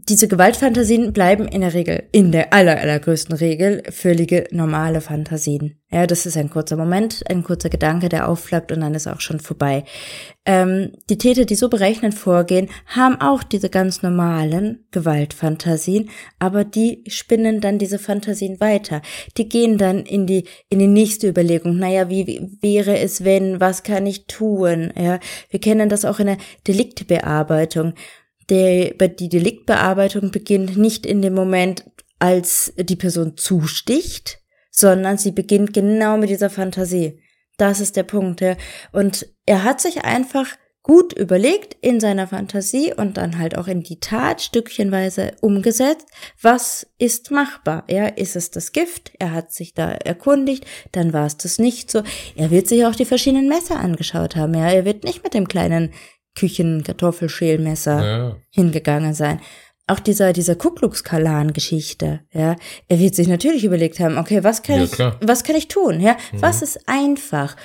diese 0.08 0.28
Gewaltfantasien 0.28 1.12
bleiben 1.12 1.46
in 1.46 1.60
der 1.60 1.74
Regel, 1.74 2.04
in 2.12 2.32
der 2.32 2.52
aller, 2.52 2.78
allergrößten 2.78 3.36
Regel, 3.36 3.82
völlige 3.90 4.46
normale 4.50 5.00
Fantasien. 5.00 5.80
Ja, 5.92 6.06
das 6.06 6.24
ist 6.24 6.36
ein 6.36 6.50
kurzer 6.50 6.76
Moment, 6.76 7.24
ein 7.28 7.42
kurzer 7.42 7.68
Gedanke, 7.68 8.08
der 8.08 8.28
aufflappt 8.28 8.70
und 8.70 8.80
dann 8.80 8.94
ist 8.94 9.08
auch 9.08 9.20
schon 9.20 9.40
vorbei. 9.40 9.84
Ähm, 10.46 10.92
die 11.08 11.18
Täter, 11.18 11.44
die 11.44 11.56
so 11.56 11.68
berechnend 11.68 12.14
vorgehen, 12.14 12.68
haben 12.86 13.20
auch 13.20 13.42
diese 13.42 13.68
ganz 13.70 14.02
normalen 14.02 14.86
Gewaltfantasien, 14.92 16.08
aber 16.38 16.62
die 16.64 17.02
spinnen 17.08 17.60
dann 17.60 17.78
diese 17.78 17.98
Fantasien 17.98 18.60
weiter. 18.60 19.02
Die 19.36 19.48
gehen 19.48 19.78
dann 19.78 20.04
in 20.04 20.26
die, 20.26 20.44
in 20.68 20.78
die 20.78 20.86
nächste 20.86 21.28
Überlegung. 21.28 21.76
Naja, 21.76 22.08
wie, 22.08 22.26
wie 22.26 22.56
wäre 22.62 22.98
es, 22.98 23.24
wenn, 23.24 23.60
was 23.60 23.82
kann 23.82 24.06
ich 24.06 24.26
tun? 24.26 24.92
Ja, 24.96 25.18
wir 25.50 25.60
kennen 25.60 25.88
das 25.88 26.04
auch 26.04 26.20
in 26.20 26.26
der 26.26 26.38
Deliktbearbeitung. 26.68 27.94
Der, 28.50 28.90
die 28.90 29.28
Deliktbearbeitung 29.28 30.30
beginnt 30.30 30.76
nicht 30.76 31.06
in 31.06 31.22
dem 31.22 31.34
Moment, 31.34 31.84
als 32.18 32.72
die 32.76 32.96
Person 32.96 33.36
zusticht, 33.36 34.40
sondern 34.70 35.18
sie 35.18 35.32
beginnt 35.32 35.72
genau 35.72 36.16
mit 36.16 36.30
dieser 36.30 36.50
Fantasie. 36.50 37.20
Das 37.56 37.80
ist 37.80 37.96
der 37.96 38.04
Punkt. 38.04 38.40
Ja. 38.40 38.56
Und 38.92 39.26
er 39.46 39.64
hat 39.64 39.80
sich 39.80 40.04
einfach 40.04 40.56
gut 40.82 41.12
überlegt 41.12 41.76
in 41.82 42.00
seiner 42.00 42.26
Fantasie 42.26 42.92
und 42.94 43.16
dann 43.16 43.38
halt 43.38 43.56
auch 43.56 43.68
in 43.68 43.82
die 43.82 44.00
Tat 44.00 44.40
stückchenweise 44.40 45.32
umgesetzt. 45.42 46.06
Was 46.40 46.86
ist 46.98 47.30
machbar? 47.30 47.84
Ja, 47.88 48.06
ist 48.06 48.34
es 48.34 48.50
das 48.50 48.72
Gift? 48.72 49.12
Er 49.18 49.32
hat 49.32 49.52
sich 49.52 49.74
da 49.74 49.90
erkundigt, 49.90 50.64
dann 50.92 51.12
war 51.12 51.26
es 51.26 51.36
das 51.36 51.58
nicht 51.58 51.90
so. 51.90 52.02
Er 52.34 52.50
wird 52.50 52.66
sich 52.66 52.86
auch 52.86 52.94
die 52.94 53.04
verschiedenen 53.04 53.48
Messer 53.48 53.78
angeschaut 53.78 54.36
haben. 54.36 54.54
Ja, 54.54 54.70
er 54.70 54.84
wird 54.86 55.04
nicht 55.04 55.22
mit 55.22 55.34
dem 55.34 55.48
kleinen 55.48 55.92
Küchen-Kartoffelschälmesser 56.36 58.04
ja, 58.04 58.36
hingegangen 58.50 59.14
sein. 59.14 59.40
Auch 59.86 59.98
dieser, 59.98 60.32
dieser 60.32 60.54
Ku 60.54 60.70
Klux 60.70 61.02
Klan 61.02 61.52
Geschichte, 61.52 62.20
ja. 62.32 62.54
Er 62.88 62.98
wird 63.00 63.16
sich 63.16 63.26
natürlich 63.26 63.64
überlegt 63.64 63.98
haben, 63.98 64.18
okay, 64.18 64.44
was 64.44 64.62
kann 64.62 64.76
Ja, 64.76 64.84
ich, 64.84 64.92
klar. 64.92 65.18
was 65.20 65.42
kann 65.42 65.56
ich 65.56 65.68
tun, 65.68 66.00
ja? 66.00 66.16
Mhm. 66.32 66.42
Was 66.42 66.62
ist 66.62 66.88
einfach? 66.88 67.56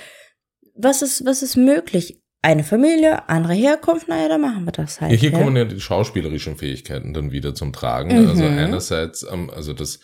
Was 0.76 1.02
ist, 1.02 1.26
was 1.26 1.44
ist 1.44 1.56
möglich? 1.56 2.20
Eine 2.42 2.64
Familie, 2.64 3.30
andere 3.30 3.54
Herkunft, 3.54 4.08
naja, 4.08 4.28
dann 4.28 4.42
machen 4.42 4.66
wir 4.66 4.72
das 4.72 5.02
halt. 5.02 5.12
Ja, 5.12 5.18
hier 5.18 5.32
ja. 5.32 5.38
kommen 5.40 5.56
ja 5.56 5.66
die 5.66 5.80
schauspielerischen 5.80 6.58
Fähigkeiten 6.58 7.14
dann 7.14 7.32
wieder 7.32 7.56
zum 7.56 7.74
Tragen. 7.74 8.22
Mhm. 8.22 8.30
Also 8.30 8.44
einerseits, 8.44 9.26
ähm, 9.32 9.50
also 9.50 9.74
das 9.74 10.00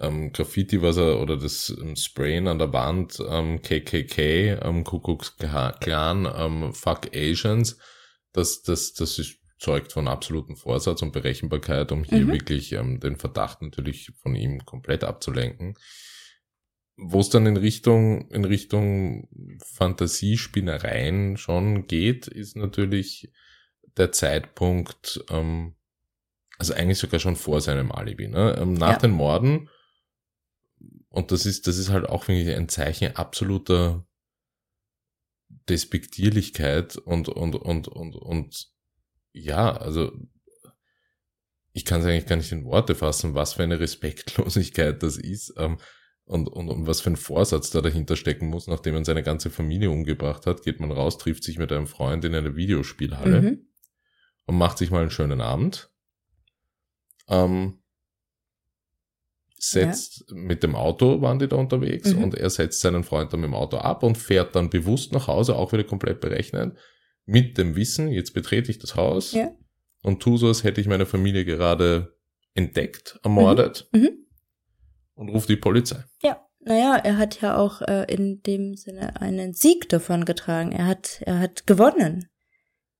ähm, 0.00 0.32
Graffiti, 0.32 0.82
was 0.82 0.96
er, 0.96 1.20
oder 1.20 1.36
das 1.36 1.74
ähm, 1.80 1.96
Sprayen 1.96 2.48
an 2.48 2.58
der 2.58 2.72
Wand, 2.72 3.18
ähm, 3.28 3.62
KKK, 3.62 4.58
ähm, 4.62 4.84
Kuckucks 4.84 5.36
Clan, 5.36 6.28
ähm, 6.36 6.72
Fuck 6.72 7.10
Asians, 7.14 7.78
das, 8.34 8.60
das, 8.62 8.92
das 8.92 9.18
ist, 9.18 9.38
zeugt 9.58 9.92
von 9.92 10.08
absolutem 10.08 10.56
Vorsatz 10.56 11.00
und 11.00 11.12
Berechenbarkeit, 11.12 11.90
um 11.92 12.04
hier 12.04 12.26
Mhm. 12.26 12.32
wirklich 12.32 12.72
ähm, 12.72 13.00
den 13.00 13.16
Verdacht 13.16 13.62
natürlich 13.62 14.10
von 14.20 14.34
ihm 14.34 14.64
komplett 14.66 15.04
abzulenken. 15.04 15.78
Wo 16.96 17.20
es 17.20 17.30
dann 17.30 17.46
in 17.46 17.56
Richtung, 17.56 18.28
in 18.30 18.44
Richtung 18.44 19.28
Fantasiespinnereien 19.64 21.36
schon 21.36 21.86
geht, 21.86 22.26
ist 22.26 22.56
natürlich 22.56 23.32
der 23.96 24.12
Zeitpunkt, 24.12 25.24
ähm, 25.30 25.74
also 26.58 26.74
eigentlich 26.74 26.98
sogar 26.98 27.20
schon 27.20 27.36
vor 27.36 27.60
seinem 27.60 27.90
Alibi, 27.90 28.28
ne? 28.28 28.56
Ähm, 28.60 28.74
nach 28.74 28.92
Ja. 28.92 28.98
den 28.98 29.10
Morden, 29.12 29.70
und 31.08 31.30
das 31.30 31.46
ist, 31.46 31.66
das 31.68 31.78
ist 31.78 31.90
halt 31.90 32.08
auch 32.08 32.26
wirklich 32.28 32.54
ein 32.54 32.68
Zeichen 32.68 33.14
absoluter 33.16 34.04
Despektierlichkeit 35.68 36.96
und, 36.96 37.28
und, 37.28 37.54
und, 37.56 37.88
und, 37.88 38.16
und, 38.16 38.68
ja, 39.32 39.76
also, 39.76 40.12
ich 41.72 41.84
kann 41.84 42.00
es 42.00 42.06
eigentlich 42.06 42.26
gar 42.26 42.36
nicht 42.36 42.52
in 42.52 42.64
Worte 42.64 42.94
fassen, 42.94 43.34
was 43.34 43.54
für 43.54 43.62
eine 43.64 43.80
Respektlosigkeit 43.80 45.02
das 45.02 45.16
ist, 45.16 45.54
ähm, 45.56 45.78
und, 46.26 46.48
und, 46.48 46.70
und 46.70 46.86
was 46.86 47.02
für 47.02 47.10
ein 47.10 47.16
Vorsatz 47.16 47.70
da 47.70 47.82
dahinter 47.82 48.16
stecken 48.16 48.46
muss, 48.46 48.66
nachdem 48.66 48.94
man 48.94 49.04
seine 49.04 49.22
ganze 49.22 49.50
Familie 49.50 49.90
umgebracht 49.90 50.46
hat, 50.46 50.62
geht 50.62 50.80
man 50.80 50.90
raus, 50.90 51.18
trifft 51.18 51.44
sich 51.44 51.58
mit 51.58 51.70
einem 51.70 51.86
Freund 51.86 52.24
in 52.24 52.34
einer 52.34 52.56
Videospielhalle 52.56 53.42
Mhm. 53.42 53.66
und 54.46 54.56
macht 54.56 54.78
sich 54.78 54.90
mal 54.90 55.02
einen 55.02 55.10
schönen 55.10 55.40
Abend. 55.42 55.90
Ähm, 57.28 57.82
setzt 59.70 60.24
mit 60.32 60.62
dem 60.62 60.74
Auto 60.74 61.20
waren 61.20 61.38
die 61.38 61.48
da 61.48 61.56
unterwegs 61.56 62.12
Mhm. 62.14 62.24
und 62.24 62.34
er 62.34 62.50
setzt 62.50 62.80
seinen 62.80 63.04
Freund 63.04 63.32
dann 63.32 63.40
mit 63.40 63.48
dem 63.48 63.54
Auto 63.54 63.76
ab 63.78 64.02
und 64.02 64.16
fährt 64.18 64.54
dann 64.56 64.70
bewusst 64.70 65.12
nach 65.12 65.26
Hause, 65.28 65.56
auch 65.56 65.72
wieder 65.72 65.84
komplett 65.84 66.20
berechnet, 66.20 66.76
mit 67.26 67.56
dem 67.58 67.74
Wissen, 67.76 68.08
jetzt 68.08 68.34
betrete 68.34 68.70
ich 68.70 68.78
das 68.78 68.96
Haus 68.96 69.32
Ja. 69.32 69.50
und 70.02 70.20
tu 70.22 70.36
so, 70.36 70.48
als 70.48 70.64
hätte 70.64 70.80
ich 70.80 70.86
meine 70.86 71.06
Familie 71.06 71.44
gerade 71.44 72.16
entdeckt, 72.54 73.18
ermordet 73.22 73.88
Mhm. 73.92 74.10
und 75.14 75.28
ruft 75.30 75.48
die 75.48 75.56
Polizei. 75.56 76.04
Ja, 76.22 76.40
naja, 76.60 76.96
er 76.96 77.18
hat 77.18 77.40
ja 77.40 77.56
auch 77.56 77.82
äh, 77.82 78.04
in 78.12 78.42
dem 78.42 78.74
Sinne 78.76 79.20
einen 79.20 79.52
Sieg 79.54 79.88
davon 79.88 80.24
getragen. 80.24 80.72
Er 80.72 80.86
hat, 80.86 81.20
er 81.22 81.38
hat 81.38 81.66
gewonnen. 81.66 82.28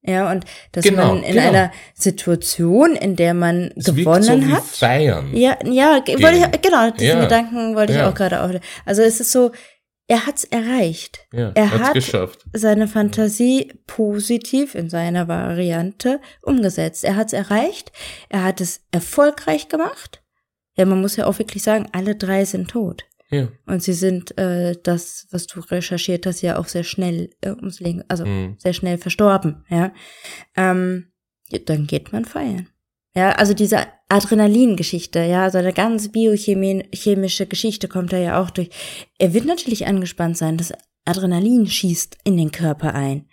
Ja, 0.06 0.30
und 0.30 0.44
dass 0.72 0.84
Genau, 0.84 1.14
man 1.14 1.22
in 1.22 1.34
genau. 1.34 1.48
einer 1.48 1.72
Situation, 1.94 2.94
in 2.94 3.16
der 3.16 3.32
man 3.34 3.72
Es 3.76 3.86
gewonnen 3.86 4.22
so 4.22 4.54
hat. 4.54 4.62
Feiern. 4.64 5.34
Ja, 5.34 5.56
ja, 5.64 5.94
wollte 6.06 6.36
ich, 6.54 6.62
genau, 6.62 6.90
diesen 6.90 7.16
Ja. 7.18 7.24
Gedanken 7.24 7.74
wollte 7.74 7.92
ich 7.94 7.98
Ja. 7.98 8.10
auch 8.10 8.14
gerade 8.14 8.42
auch. 8.42 8.50
Also 8.84 9.02
es 9.02 9.20
ist 9.20 9.32
so, 9.32 9.50
er 10.06 10.26
hat's 10.26 10.44
erreicht. 10.44 11.20
Ja, 11.32 11.52
Er 11.54 11.70
hat- 11.70 11.94
geschafft. 11.94 12.44
Seine 12.52 12.86
Fantasie 12.88 13.72
positiv 13.86 14.74
in 14.74 14.90
seiner 14.90 15.28
Variante 15.28 16.20
umgesetzt. 16.42 17.04
Er 17.04 17.16
hat's 17.16 17.32
erreicht. 17.32 17.90
Er 18.28 18.44
hat 18.44 18.60
es 18.60 18.82
erfolgreich 18.92 19.68
gemacht. 19.68 20.22
Ja, 20.76 20.84
man 20.84 21.00
muss 21.00 21.16
ja 21.16 21.26
auch 21.26 21.38
wirklich 21.38 21.62
sagen, 21.62 21.86
alle 21.92 22.14
drei 22.16 22.44
sind 22.44 22.68
tot. 22.70 23.04
Ja. 23.30 23.48
Und 23.66 23.82
sie 23.82 23.94
sind 23.94 24.36
äh, 24.38 24.76
das, 24.82 25.26
was 25.30 25.46
du 25.46 25.60
recherchiert 25.60 26.26
hast, 26.26 26.42
ja 26.42 26.58
auch 26.58 26.68
sehr 26.68 26.84
schnell 26.84 27.30
äh, 27.40 27.50
ums 27.50 27.80
Leben, 27.80 28.04
also 28.08 28.24
Mhm. 28.24 28.56
sehr 28.58 28.74
schnell 28.74 28.98
verstorben, 28.98 29.64
ja. 29.68 29.92
Ähm, 30.56 31.12
ja, 31.48 31.58
dann 31.58 31.86
geht 31.86 32.12
man 32.12 32.24
feiern. 32.24 32.68
Ja, 33.16 33.32
also 33.32 33.54
diese 33.54 33.86
Adrenalingeschichte, 34.08 35.20
ja, 35.20 35.48
so 35.50 35.58
eine 35.58 35.72
ganz 35.72 36.10
biochemische 36.10 37.46
Geschichte 37.46 37.88
kommt 37.88 38.12
da 38.12 38.18
ja 38.18 38.42
auch 38.42 38.50
durch. 38.50 38.70
Er 39.18 39.32
wird 39.32 39.44
natürlich 39.46 39.86
angespannt 39.86 40.36
sein. 40.36 40.56
Das 40.56 40.72
Adrenalin 41.04 41.66
schießt 41.66 42.18
in 42.24 42.36
den 42.36 42.50
Körper 42.50 42.94
ein. 42.94 43.28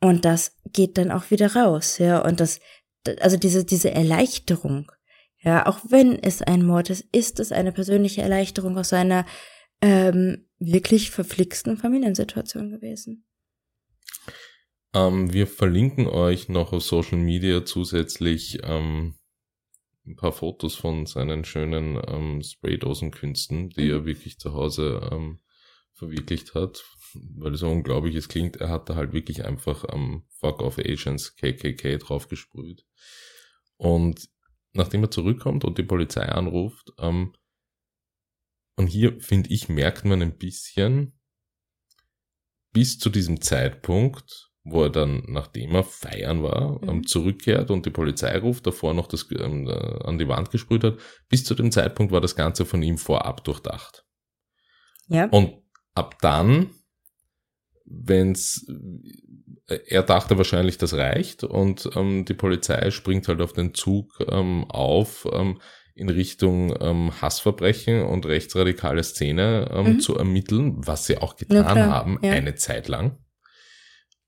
Und 0.00 0.24
das 0.24 0.56
geht 0.72 0.98
dann 0.98 1.10
auch 1.10 1.30
wieder 1.30 1.54
raus, 1.54 1.98
ja. 1.98 2.18
Und 2.20 2.40
das, 2.40 2.60
also 3.20 3.36
diese, 3.36 3.64
diese 3.64 3.90
Erleichterung, 3.90 4.90
ja, 5.42 5.66
auch 5.66 5.80
wenn 5.88 6.18
es 6.18 6.42
ein 6.42 6.64
Mord 6.64 6.90
ist, 6.90 7.06
ist 7.12 7.40
es 7.40 7.52
eine 7.52 7.72
persönliche 7.72 8.22
Erleichterung 8.22 8.78
aus 8.78 8.92
einer 8.92 9.26
ähm, 9.80 10.46
wirklich 10.58 11.10
verflixten 11.10 11.76
Familiensituation 11.76 12.70
gewesen. 12.70 13.24
Ähm, 14.94 15.32
wir 15.32 15.46
verlinken 15.46 16.06
euch 16.06 16.48
noch 16.48 16.72
auf 16.72 16.84
Social 16.84 17.18
Media 17.18 17.64
zusätzlich 17.64 18.60
ähm, 18.62 19.14
ein 20.06 20.16
paar 20.16 20.32
Fotos 20.32 20.74
von 20.74 21.06
seinen 21.06 21.44
schönen 21.44 22.00
ähm, 22.06 22.42
Spraydosenkünsten, 22.42 23.70
die 23.70 23.86
mhm. 23.86 23.90
er 23.90 24.04
wirklich 24.04 24.38
zu 24.38 24.52
Hause 24.52 25.08
ähm, 25.10 25.40
verwirklicht 25.94 26.54
hat, 26.54 26.84
weil 27.36 27.54
es 27.54 27.60
so 27.60 27.68
unglaublich 27.68 28.14
es 28.14 28.28
klingt. 28.28 28.56
Er 28.56 28.68
hat 28.68 28.88
da 28.88 28.96
halt 28.96 29.12
wirklich 29.12 29.44
einfach 29.44 29.84
am 29.84 30.00
ähm, 30.00 30.22
Fuck 30.40 30.62
of 30.62 30.78
Agents 30.78 31.36
KKK 31.36 31.98
drauf 31.98 32.28
gesprüht. 32.28 32.84
Und 33.76 34.28
nachdem 34.72 35.02
er 35.04 35.10
zurückkommt 35.10 35.64
und 35.64 35.78
die 35.78 35.84
Polizei 35.84 36.26
anruft, 36.26 36.92
ähm, 36.98 37.34
und 38.76 38.86
hier 38.86 39.20
finde 39.20 39.50
ich, 39.50 39.68
merkt 39.68 40.04
man 40.04 40.22
ein 40.22 40.38
bisschen, 40.38 41.18
bis 42.72 42.98
zu 42.98 43.10
diesem 43.10 43.42
Zeitpunkt 43.42 44.52
wo 44.64 44.84
er 44.84 44.90
dann, 44.90 45.24
nachdem 45.26 45.74
er 45.74 45.82
feiern 45.82 46.42
war, 46.42 46.80
mhm. 46.82 46.88
Ähm, 46.88 47.06
zurückkehrt 47.06 47.70
und 47.70 47.86
die 47.86 47.90
Polizei 47.90 48.36
ruft, 48.38 48.66
davor 48.66 48.94
noch 48.94 49.08
das 49.08 49.26
ähm, 49.32 49.68
äh, 49.68 50.04
an 50.04 50.18
die 50.18 50.28
Wand 50.28 50.50
gesprüht 50.50 50.84
hat. 50.84 50.98
Bis 51.28 51.44
zu 51.44 51.54
dem 51.54 51.72
Zeitpunkt 51.72 52.12
war 52.12 52.20
das 52.20 52.36
Ganze 52.36 52.64
von 52.64 52.82
ihm 52.82 52.98
vorab 52.98 53.42
durchdacht. 53.44 54.04
Ja. 55.08 55.26
Und 55.26 55.62
ab 55.94 56.18
dann, 56.20 56.70
wenn's, 57.84 58.66
äh, 59.68 59.78
er 59.86 60.02
dachte 60.02 60.36
wahrscheinlich, 60.36 60.78
das 60.78 60.94
reicht 60.94 61.44
und 61.44 61.90
ähm, 61.96 62.24
die 62.24 62.34
Polizei 62.34 62.90
springt 62.90 63.28
halt 63.28 63.40
auf 63.40 63.52
den 63.52 63.74
Zug 63.74 64.18
ähm, 64.28 64.64
auf, 64.68 65.26
ähm, 65.32 65.60
in 65.94 66.08
Richtung 66.08 66.74
ähm, 66.80 67.12
Hassverbrechen 67.20 68.02
und 68.02 68.26
rechtsradikale 68.26 69.02
Szene 69.04 69.70
ähm, 69.72 69.94
mhm. 69.94 70.00
zu 70.00 70.16
ermitteln, 70.16 70.74
was 70.76 71.06
sie 71.06 71.18
auch 71.18 71.36
getan 71.36 71.78
haben, 71.78 72.18
ja. 72.22 72.32
eine 72.32 72.54
Zeit 72.54 72.88
lang. 72.88 73.18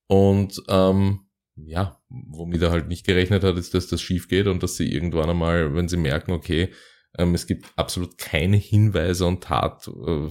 Und 0.07 0.63
ähm, 0.69 1.21
ja, 1.57 2.01
womit 2.09 2.63
er 2.63 2.71
halt 2.71 2.89
nicht 2.89 3.07
gerechnet 3.07 3.45
hat, 3.45 3.57
ist, 3.57 3.75
dass 3.75 3.87
das 3.87 4.03
schief 4.03 4.29
geht 4.29 4.47
und 4.47 4.63
dass 4.63 4.77
sie 4.77 4.93
irgendwann 4.93 5.31
einmal, 5.31 5.75
wenn 5.75 5.89
sie 5.89 5.97
merken, 5.97 6.33
okay, 6.33 6.71
es 7.17 7.47
gibt 7.47 7.67
absolut 7.77 8.19
keine 8.19 8.57
Hinweise 8.57 9.27
und 9.27 9.45
Tat, 9.45 9.89
äh, 9.89 10.31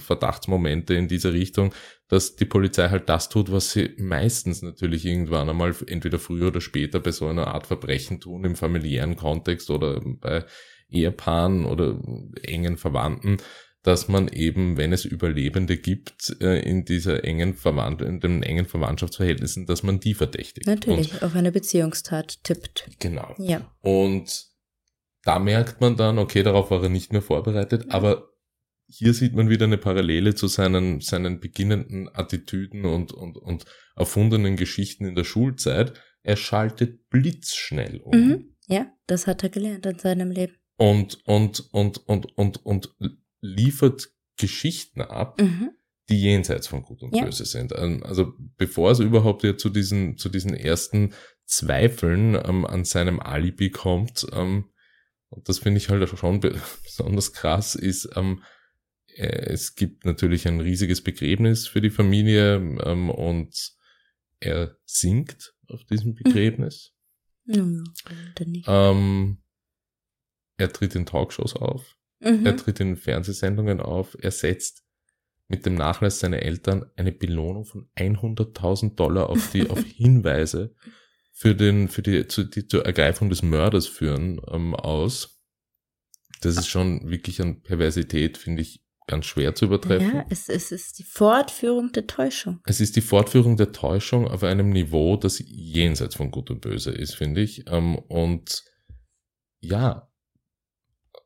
in 0.94 1.08
dieser 1.08 1.34
Richtung, 1.34 1.74
dass 2.08 2.36
die 2.36 2.46
Polizei 2.46 2.90
halt 2.90 3.10
das 3.10 3.30
tut, 3.30 3.52
was 3.52 3.72
sie 3.72 3.94
meistens 3.98 4.62
natürlich 4.62 5.06
irgendwann 5.06 5.50
einmal 5.50 5.74
entweder 5.88 6.20
früher 6.20 6.48
oder 6.48 6.62
später 6.62 7.00
bei 7.00 7.12
so 7.12 7.28
einer 7.28 7.48
Art 7.48 7.68
Verbrechen 7.68 8.20
tun, 8.20 8.44
im 8.44 8.56
familiären 8.56 9.16
Kontext 9.16 9.70
oder 9.70 10.02
bei 10.04 10.46
Ehepaaren 10.90 11.66
oder 11.66 12.00
engen 12.44 12.78
Verwandten, 12.78 13.38
dass 13.82 14.08
man 14.08 14.30
eben, 14.30 14.78
wenn 14.78 14.94
es 14.94 15.06
Überlebende 15.06 15.78
gibt 15.78 16.36
äh, 16.42 16.60
in 16.60 16.86
dieser 16.86 17.24
engen 17.24 17.54
Verwandt 17.54 18.02
in 18.02 18.20
den 18.20 18.44
engen 18.44 18.66
Verwandtschaftsverhältnissen, 18.66 19.66
dass 19.66 19.84
man 19.84 20.00
die 20.00 20.14
verdächtigt. 20.14 20.68
Natürlich, 20.68 21.14
und, 21.14 21.24
auf 21.24 21.36
eine 21.36 21.52
Beziehungstat 21.52 22.44
tippt. 22.44 22.90
Genau. 23.00 23.36
Ja. 23.38 23.70
Und 23.82 24.53
da 25.24 25.40
merkt 25.40 25.82
man 25.82 25.96
dann, 25.96 26.20
okay, 26.20 26.44
darauf 26.44 26.70
war 26.70 26.84
er 26.84 26.90
nicht 26.90 27.12
mehr 27.12 27.22
vorbereitet, 27.22 27.86
aber 27.90 28.30
hier 28.88 29.14
sieht 29.14 29.34
man 29.34 29.50
wieder 29.50 29.66
eine 29.66 29.78
Parallele 29.78 30.36
zu 30.36 30.48
seinen, 30.48 31.00
seinen 31.00 31.40
beginnenden 31.40 32.14
Attitüden 32.14 32.86
und, 32.86 33.14
und, 33.14 33.38
und 33.38 33.66
erfundenen 33.96 34.56
Geschichten 34.56 35.06
in 35.06 35.16
der 35.16 35.24
Schulzeit. 35.24 35.94
Er 36.22 36.36
schaltet 36.36 37.10
blitzschnell 37.10 38.02
um. 38.02 38.18
Mhm. 38.18 38.56
Ja, 38.68 38.92
das 39.08 39.28
hat 39.28 39.44
er 39.44 39.50
gelernt 39.50 39.86
in 39.86 40.00
seinem 40.00 40.32
Leben. 40.32 40.54
Und, 40.78 41.20
und, 41.26 41.62
und, 41.72 41.98
und, 42.08 42.38
und, 42.38 42.66
und 42.66 42.96
liefert 43.42 44.10
Geschichten 44.38 45.02
ab, 45.02 45.40
mhm. 45.40 45.72
die 46.10 46.22
jenseits 46.22 46.68
von 46.68 46.84
Gut 46.84 47.02
und 47.02 47.16
ja. 47.16 47.24
Böse 47.24 47.46
sind. 47.46 47.74
Ähm, 47.76 48.04
also 48.04 48.34
bevor 48.58 48.92
es 48.92 49.00
überhaupt 49.00 49.44
ja 49.44 49.58
zu 49.58 49.70
diesen, 49.70 50.18
zu 50.18 50.30
diesen 50.30 50.54
ersten 50.54 51.14
Zweifeln 51.46 52.36
ähm, 52.36 52.66
an 52.66 52.84
seinem 52.84 53.20
Alibi 53.20 53.70
kommt, 53.70 54.26
ähm, 54.34 54.70
und 55.34 55.50
das 55.50 55.60
finde 55.60 55.80
ich 55.80 55.90
halt 55.90 56.08
schon 56.18 56.40
besonders 56.84 57.34
krass, 57.34 57.76
ist, 57.76 58.10
ähm, 58.16 58.44
äh, 59.16 59.52
es 59.52 59.76
gibt 59.76 60.06
natürlich 60.06 60.48
ein 60.48 60.60
riesiges 60.60 61.02
Begräbnis 61.02 61.68
für 61.68 61.82
die 61.82 61.90
Familie 61.90 62.56
ähm, 62.56 63.10
und 63.10 63.74
er 64.40 64.78
singt 64.86 65.54
auf 65.68 65.84
diesem 65.86 66.12
mhm. 66.12 66.16
Begräbnis. 66.16 66.94
Mhm. 67.46 67.84
Ähm, 68.68 69.38
er 70.58 70.72
tritt 70.72 70.96
in 70.96 71.06
Talkshows 71.06 71.56
auf. 71.56 71.98
Mhm. 72.20 72.46
Er 72.46 72.56
tritt 72.56 72.80
in 72.80 72.96
Fernsehsendungen 72.96 73.80
auf. 73.80 74.16
Er 74.20 74.32
setzt 74.32 74.84
mit 75.48 75.66
dem 75.66 75.76
Nachlass 75.76 76.20
seiner 76.20 76.42
Eltern 76.42 76.86
eine 76.96 77.12
Belohnung 77.12 77.66
von 77.66 77.90
100.000 77.96 78.96
Dollar 78.96 79.30
auf 79.30 79.52
die, 79.52 79.70
auf 79.70 79.84
Hinweise 79.84 80.76
für 81.34 81.56
den, 81.56 81.90
für 81.90 82.02
die, 82.02 82.28
zu, 82.28 82.44
die, 82.44 82.68
zur 82.68 82.86
Ergreifung 82.86 83.30
des 83.30 83.42
Mörders 83.42 83.88
führen, 83.88 84.40
ähm, 84.50 84.76
aus. 84.76 85.42
Das 86.42 86.58
ist 86.58 86.68
schon 86.68 87.10
wirklich 87.10 87.42
an 87.42 87.62
Perversität, 87.62 88.38
finde 88.38 88.62
ich, 88.62 88.84
ganz 89.08 89.26
schwer 89.26 89.56
zu 89.56 89.66
übertreffen. 89.66 90.16
Ja, 90.16 90.26
es, 90.30 90.48
es 90.48 90.72
ist 90.72 91.00
die 91.00 91.04
Fortführung 91.04 91.92
der 91.92 92.08
Täuschung. 92.08 92.60
Es 92.66 92.80
ist 92.80 92.96
die 92.96 93.02
Fortführung 93.02 93.58
der 93.58 93.72
Täuschung 93.72 94.28
auf 94.28 94.44
einem 94.44 94.70
Niveau, 94.70 95.18
das 95.18 95.42
jenseits 95.46 96.16
von 96.16 96.32
Gut 96.32 96.50
und 96.52 96.62
Böse 96.62 96.92
ist, 96.92 97.16
finde 97.16 97.42
ich. 97.42 97.66
Ähm, 97.68 97.96
und 97.96 98.64
ja, 99.60 100.10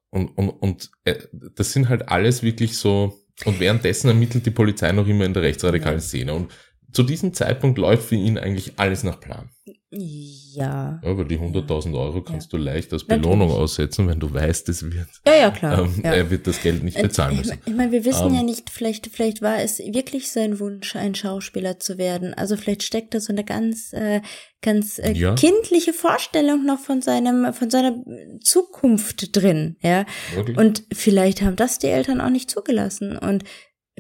und, 0.10 0.30
und, 0.38 0.50
und 0.50 0.92
äh, 1.04 1.20
das 1.32 1.74
sind 1.74 1.90
halt 1.90 2.10
alles 2.10 2.42
wirklich 2.42 2.78
so, 2.78 3.20
und 3.46 3.60
währenddessen 3.60 4.08
ermittelt 4.08 4.46
die 4.46 4.52
Polizei 4.52 4.92
noch 4.92 5.08
immer 5.08 5.26
in 5.26 5.34
der 5.34 5.44
rechtsradikalen 5.44 6.00
Szene. 6.00 6.34
Und 6.34 6.52
zu 6.92 7.04
diesem 7.04 7.34
Zeitpunkt 7.34 7.78
läuft 7.78 8.10
für 8.10 8.16
ihn 8.16 8.38
eigentlich 8.38 8.80
alles 8.80 9.04
nach 9.04 9.20
Plan. 9.20 9.50
Ja. 9.90 11.00
Aber 11.02 11.24
die 11.24 11.40
100.000 11.40 11.98
Euro 11.98 12.22
kannst 12.22 12.52
ja. 12.52 12.58
du 12.58 12.64
leicht 12.64 12.92
als 12.92 13.06
Belohnung 13.06 13.40
Natürlich. 13.40 13.58
aussetzen, 13.58 14.08
wenn 14.10 14.20
du 14.20 14.34
weißt, 14.34 14.68
es 14.68 14.84
wird. 14.84 15.08
Ja, 15.26 15.36
ja, 15.36 15.52
klar. 15.52 15.80
Ähm, 15.80 16.02
ja. 16.04 16.14
Er 16.14 16.30
wird 16.30 16.46
das 16.46 16.62
Geld 16.62 16.84
nicht 16.84 17.02
bezahlen 17.02 17.38
müssen. 17.38 17.58
Ich 17.66 17.74
meine, 17.74 17.94
wir 17.94 18.04
wissen 18.04 18.28
ähm, 18.28 18.34
ja 18.34 18.44
nicht, 18.44 18.70
vielleicht, 18.70 19.08
vielleicht 19.08 19.42
war 19.42 19.60
es 19.60 19.80
wirklich 19.80 20.30
sein 20.30 20.60
Wunsch, 20.60 20.98
ein 20.98 21.16
Schauspieler 21.16 21.80
zu 21.80 21.98
werden. 21.98 22.34
Also 22.34 22.58
vielleicht 22.58 22.84
steckt 22.84 23.14
da 23.14 23.22
so 23.22 23.32
eine 23.32 23.46
ganz, 23.46 23.94
äh, 23.94 24.20
ganz 24.62 25.00
äh, 25.00 25.14
ja. 25.14 25.36
kindliche 25.36 25.94
Vorstellung 25.94 26.66
noch 26.66 26.80
von 26.80 27.02
seinem, 27.02 27.54
von 27.54 27.70
seiner 27.70 28.04
Zukunft 28.42 29.38
drin, 29.38 29.78
ja. 29.82 30.06
Wirklich? 30.36 30.58
Und 30.58 30.84
vielleicht 30.92 31.42
haben 31.42 31.56
das 31.56 31.80
die 31.80 31.88
Eltern 31.88 32.20
auch 32.20 32.30
nicht 32.30 32.52
zugelassen. 32.52 33.18
Und 33.18 33.46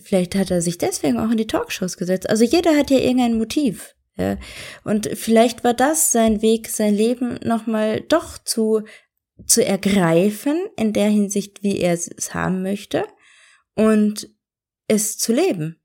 vielleicht 0.01 0.35
hat 0.35 0.51
er 0.51 0.61
sich 0.61 0.77
deswegen 0.77 1.17
auch 1.17 1.31
in 1.31 1.37
die 1.37 1.47
Talkshows 1.47 1.95
gesetzt. 1.95 2.29
Also 2.29 2.43
jeder 2.43 2.75
hat 2.75 2.91
ja 2.91 2.97
irgendein 2.97 3.37
Motiv. 3.37 3.93
Ja. 4.17 4.37
Und 4.83 5.09
vielleicht 5.13 5.63
war 5.63 5.73
das 5.73 6.11
sein 6.11 6.41
Weg, 6.41 6.69
sein 6.69 6.95
Leben 6.95 7.39
nochmal 7.43 8.01
doch 8.01 8.37
zu, 8.37 8.83
zu 9.45 9.63
ergreifen, 9.63 10.57
in 10.75 10.93
der 10.93 11.09
Hinsicht, 11.09 11.63
wie 11.63 11.79
er 11.79 11.93
es 11.93 12.33
haben 12.33 12.63
möchte, 12.63 13.05
und 13.75 14.29
es 14.87 15.17
zu 15.17 15.33
leben. 15.33 15.79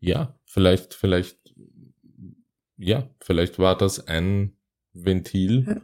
Ja, 0.00 0.38
vielleicht, 0.44 0.94
vielleicht, 0.94 1.38
ja, 2.76 3.08
vielleicht 3.20 3.58
war 3.58 3.76
das 3.76 4.06
ein 4.06 4.56
Ventil 4.92 5.66
ja. 5.68 5.80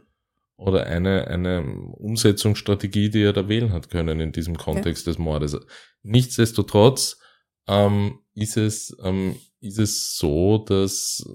oder 0.57 0.87
eine, 0.87 1.27
eine 1.27 1.63
Umsetzungsstrategie, 1.63 3.09
die 3.09 3.21
er 3.21 3.33
da 3.33 3.47
wählen 3.47 3.71
hat 3.71 3.89
können 3.89 4.19
in 4.19 4.31
diesem 4.31 4.57
Kontext 4.57 5.05
ja. 5.05 5.11
des 5.11 5.19
Mordes. 5.19 5.57
Nichtsdestotrotz 6.03 7.19
ähm, 7.67 8.19
ist 8.33 8.57
es, 8.57 8.95
ähm, 9.03 9.35
ist 9.65 9.79
es 9.79 10.17
so, 10.17 10.59
dass 10.59 11.25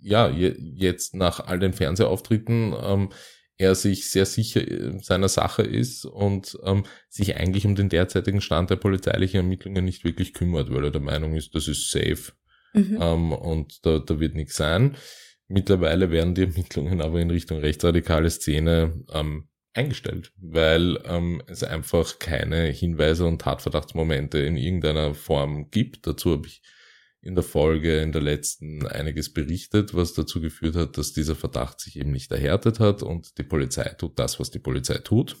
ja 0.00 0.30
jetzt 0.30 1.14
nach 1.14 1.40
all 1.40 1.58
den 1.58 1.72
Fernsehauftritten 1.72 2.74
ähm, 2.80 3.08
er 3.58 3.74
sich 3.74 4.10
sehr 4.10 4.24
sicher 4.24 4.62
seiner 5.00 5.28
Sache 5.28 5.62
ist 5.62 6.04
und 6.04 6.58
ähm, 6.64 6.84
sich 7.08 7.36
eigentlich 7.36 7.66
um 7.66 7.74
den 7.74 7.88
derzeitigen 7.88 8.40
Stand 8.40 8.70
der 8.70 8.76
polizeilichen 8.76 9.38
Ermittlungen 9.38 9.84
nicht 9.84 10.04
wirklich 10.04 10.32
kümmert, 10.32 10.72
weil 10.72 10.84
er 10.84 10.90
der 10.92 11.00
Meinung 11.00 11.34
ist, 11.34 11.54
das 11.54 11.66
ist 11.66 11.90
safe 11.90 12.32
mhm. 12.72 12.98
ähm, 13.00 13.32
und 13.32 13.84
da, 13.84 13.98
da 13.98 14.20
wird 14.20 14.34
nichts 14.34 14.56
sein. 14.56 14.96
Mittlerweile 15.48 16.10
werden 16.10 16.34
die 16.34 16.42
Ermittlungen 16.42 17.00
aber 17.00 17.20
in 17.20 17.30
Richtung 17.30 17.58
rechtsradikale 17.58 18.30
Szene 18.30 19.04
ähm, 19.12 19.48
eingestellt, 19.74 20.32
weil 20.36 20.98
ähm, 21.04 21.42
es 21.46 21.64
einfach 21.64 22.18
keine 22.18 22.66
Hinweise 22.66 23.26
und 23.26 23.40
Tatverdachtsmomente 23.40 24.38
in 24.38 24.56
irgendeiner 24.56 25.14
Form 25.14 25.70
gibt. 25.70 26.06
Dazu 26.06 26.32
habe 26.32 26.46
ich 26.46 26.62
in 27.28 27.34
der 27.34 27.44
Folge, 27.44 28.00
in 28.00 28.10
der 28.10 28.22
letzten 28.22 28.86
einiges 28.86 29.32
berichtet, 29.32 29.94
was 29.94 30.14
dazu 30.14 30.40
geführt 30.40 30.74
hat, 30.76 30.96
dass 30.96 31.12
dieser 31.12 31.36
Verdacht 31.36 31.78
sich 31.78 31.96
eben 31.96 32.10
nicht 32.10 32.32
erhärtet 32.32 32.80
hat 32.80 33.02
und 33.02 33.36
die 33.36 33.42
Polizei 33.42 33.90
tut 33.90 34.18
das, 34.18 34.40
was 34.40 34.50
die 34.50 34.58
Polizei 34.58 34.96
tut. 34.98 35.36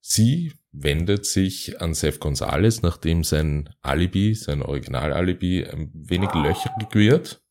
Sie 0.00 0.52
wendet 0.70 1.26
sich 1.26 1.80
an 1.80 1.94
Seth 1.94 2.20
Gonzales, 2.20 2.80
nachdem 2.80 3.24
sein 3.24 3.74
Alibi, 3.82 4.34
sein 4.34 4.62
Original-Alibi, 4.62 5.64
ein 5.64 5.90
wenig 5.92 6.32
löchrig 6.32 6.94
wird 6.94 7.42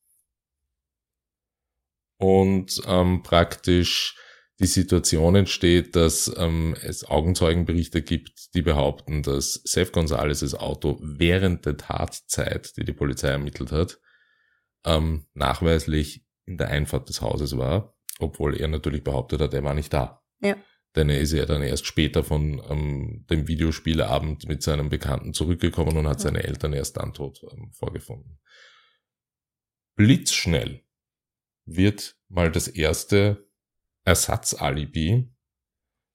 und 2.17 2.81
ähm, 2.87 3.23
praktisch 3.23 4.17
die 4.59 4.67
Situation 4.67 5.35
entsteht, 5.35 5.95
dass 5.95 6.33
ähm, 6.37 6.75
es 6.81 7.03
Augenzeugenberichte 7.03 8.01
gibt, 8.01 8.53
die 8.53 8.61
behaupten, 8.61 9.21
dass 9.21 9.61
Seth 9.65 9.91
Gonzales' 9.91 10.55
Auto 10.55 10.97
während 11.01 11.65
der 11.65 11.77
Tatzeit, 11.77 12.77
die 12.77 12.85
die 12.85 12.93
Polizei 12.93 13.29
ermittelt 13.29 13.71
hat, 13.71 13.99
ähm, 14.85 15.25
nachweislich 15.33 16.25
in 16.45 16.57
der 16.57 16.69
Einfahrt 16.69 17.09
des 17.09 17.21
Hauses 17.21 17.57
war, 17.57 17.97
obwohl 18.19 18.55
er 18.55 18.69
natürlich 18.69 19.03
behauptet 19.03 19.41
hat, 19.41 19.53
er 19.53 19.63
war 19.63 19.73
nicht 19.73 19.91
da. 19.93 20.23
Ja. 20.39 20.55
Denn 20.95 21.09
er 21.09 21.19
ist 21.19 21.33
ja 21.33 21.45
dann 21.45 21.61
erst 21.61 21.85
später 21.85 22.23
von 22.23 22.61
ähm, 22.69 23.25
dem 23.29 23.49
Videospielabend 23.49 24.47
mit 24.47 24.63
seinem 24.63 24.87
Bekannten 24.87 25.33
zurückgekommen 25.33 25.97
und 25.97 26.07
hat 26.07 26.21
seine 26.21 26.43
Eltern 26.43 26.71
erst 26.71 26.95
dann 26.95 27.13
tot 27.13 27.41
ähm, 27.51 27.73
vorgefunden. 27.73 28.39
Blitzschnell 29.97 30.85
wird 31.65 32.15
mal 32.29 32.51
das 32.51 32.69
erste 32.69 33.44
Ersatzalibi, 34.05 35.29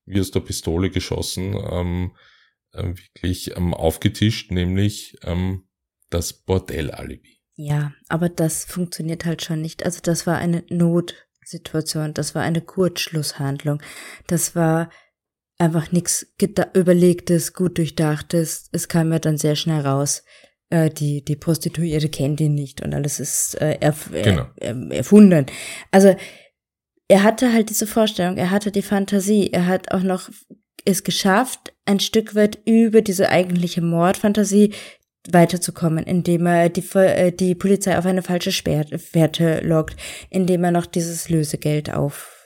wie 0.06 0.20
aus 0.20 0.30
der 0.30 0.40
Pistole 0.40 0.90
geschossen, 0.90 1.54
ähm, 1.54 2.12
äh, 2.72 2.84
wirklich 2.84 3.56
ähm, 3.56 3.74
aufgetischt, 3.74 4.50
nämlich 4.50 5.16
ähm, 5.22 5.68
das 6.08 6.32
Bordellalibi. 6.32 7.40
Ja, 7.56 7.92
aber 8.08 8.28
das 8.28 8.64
funktioniert 8.64 9.24
halt 9.24 9.42
schon 9.42 9.60
nicht. 9.60 9.84
Also 9.84 10.00
das 10.02 10.26
war 10.26 10.38
eine 10.38 10.64
Notsituation, 10.70 12.14
das 12.14 12.34
war 12.34 12.42
eine 12.42 12.62
Kurzschlusshandlung, 12.62 13.82
das 14.26 14.56
war 14.56 14.90
einfach 15.58 15.92
nichts 15.92 16.26
überlegtes, 16.74 17.52
gut 17.52 17.76
durchdachtes. 17.76 18.70
Es 18.72 18.88
kam 18.88 19.12
ja 19.12 19.18
dann 19.18 19.36
sehr 19.36 19.56
schnell 19.56 19.82
raus, 19.82 20.24
äh, 20.70 20.88
die, 20.88 21.22
die 21.24 21.36
Prostituierte 21.36 22.08
kennt 22.08 22.40
ihn 22.40 22.54
nicht 22.54 22.80
und 22.80 22.94
alles 22.94 23.20
ist 23.20 23.60
äh, 23.60 23.76
erf 23.80 24.10
genau. 24.10 24.46
er, 24.56 24.74
erfunden. 24.90 25.46
Also 25.90 26.16
er 27.10 27.24
hatte 27.24 27.52
halt 27.52 27.70
diese 27.70 27.88
Vorstellung, 27.88 28.36
er 28.36 28.52
hatte 28.52 28.70
die 28.70 28.82
Fantasie, 28.82 29.50
er 29.52 29.66
hat 29.66 29.90
auch 29.90 30.02
noch 30.02 30.30
es 30.84 31.02
geschafft, 31.02 31.74
ein 31.84 31.98
Stück 31.98 32.36
weit 32.36 32.60
über 32.66 33.02
diese 33.02 33.30
eigentliche 33.30 33.82
Mordfantasie 33.82 34.72
weiterzukommen, 35.28 36.04
indem 36.04 36.46
er 36.46 36.68
die, 36.68 36.84
äh, 36.94 37.32
die 37.32 37.56
Polizei 37.56 37.98
auf 37.98 38.06
eine 38.06 38.22
falsche 38.22 38.52
Fährte 38.52 39.60
lockt, 39.60 39.96
indem 40.30 40.62
er 40.62 40.70
noch 40.70 40.86
dieses 40.86 41.28
Lösegeld 41.28 41.92
auf 41.92 42.39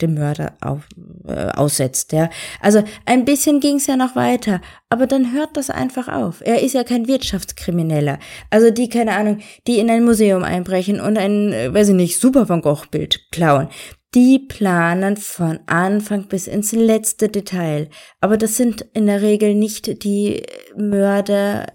dem 0.00 0.14
Mörder 0.14 0.54
auf, 0.60 0.88
äh, 1.26 1.48
aussetzt, 1.50 2.12
ja. 2.12 2.30
Also 2.60 2.82
ein 3.04 3.24
bisschen 3.24 3.60
ging's 3.60 3.86
ja 3.86 3.96
noch 3.96 4.16
weiter, 4.16 4.60
aber 4.88 5.06
dann 5.06 5.32
hört 5.32 5.56
das 5.56 5.70
einfach 5.70 6.08
auf. 6.08 6.40
Er 6.40 6.62
ist 6.62 6.74
ja 6.74 6.84
kein 6.84 7.08
Wirtschaftskrimineller. 7.08 8.18
Also 8.50 8.70
die, 8.70 8.88
keine 8.88 9.16
Ahnung, 9.16 9.38
die 9.66 9.78
in 9.78 9.90
ein 9.90 10.04
Museum 10.04 10.42
einbrechen 10.44 11.00
und 11.00 11.18
ein, 11.18 11.52
äh, 11.52 11.72
weiß 11.72 11.90
ich 11.90 11.94
nicht, 11.94 12.20
Super 12.20 12.48
Van 12.48 12.62
Gogh 12.62 12.86
Bild 12.90 13.30
klauen. 13.30 13.68
Die 14.14 14.38
planen 14.38 15.18
von 15.18 15.60
Anfang 15.66 16.28
bis 16.28 16.46
ins 16.46 16.72
letzte 16.72 17.28
Detail. 17.28 17.90
Aber 18.20 18.38
das 18.38 18.56
sind 18.56 18.86
in 18.94 19.06
der 19.06 19.20
Regel 19.20 19.54
nicht 19.54 20.02
die 20.02 20.42
Mörder 20.76 21.66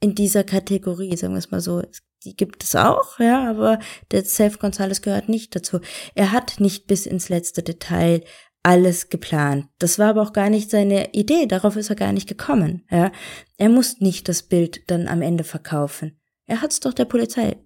in 0.00 0.14
dieser 0.14 0.44
Kategorie, 0.44 1.16
sagen 1.16 1.34
wir 1.34 1.38
es 1.38 1.50
mal 1.50 1.60
so 1.60 1.82
die 2.24 2.36
gibt 2.36 2.64
es 2.64 2.76
auch, 2.76 3.18
ja, 3.18 3.48
aber 3.48 3.78
der 4.10 4.24
Seth 4.24 4.58
Gonzalez 4.58 5.02
gehört 5.02 5.28
nicht 5.28 5.54
dazu. 5.56 5.80
Er 6.14 6.32
hat 6.32 6.60
nicht 6.60 6.86
bis 6.86 7.06
ins 7.06 7.28
letzte 7.28 7.62
Detail 7.62 8.22
alles 8.62 9.08
geplant. 9.08 9.68
Das 9.78 9.98
war 9.98 10.10
aber 10.10 10.22
auch 10.22 10.32
gar 10.32 10.50
nicht 10.50 10.70
seine 10.70 11.12
Idee, 11.12 11.46
darauf 11.46 11.76
ist 11.76 11.88
er 11.88 11.96
gar 11.96 12.12
nicht 12.12 12.28
gekommen, 12.28 12.84
ja. 12.90 13.10
Er 13.56 13.68
muss 13.68 14.00
nicht 14.00 14.28
das 14.28 14.42
Bild 14.42 14.90
dann 14.90 15.08
am 15.08 15.22
Ende 15.22 15.44
verkaufen. 15.44 16.18
Er 16.46 16.60
hat 16.60 16.72
es 16.72 16.80
doch 16.80 16.92
der 16.92 17.06
Polizei 17.06 17.56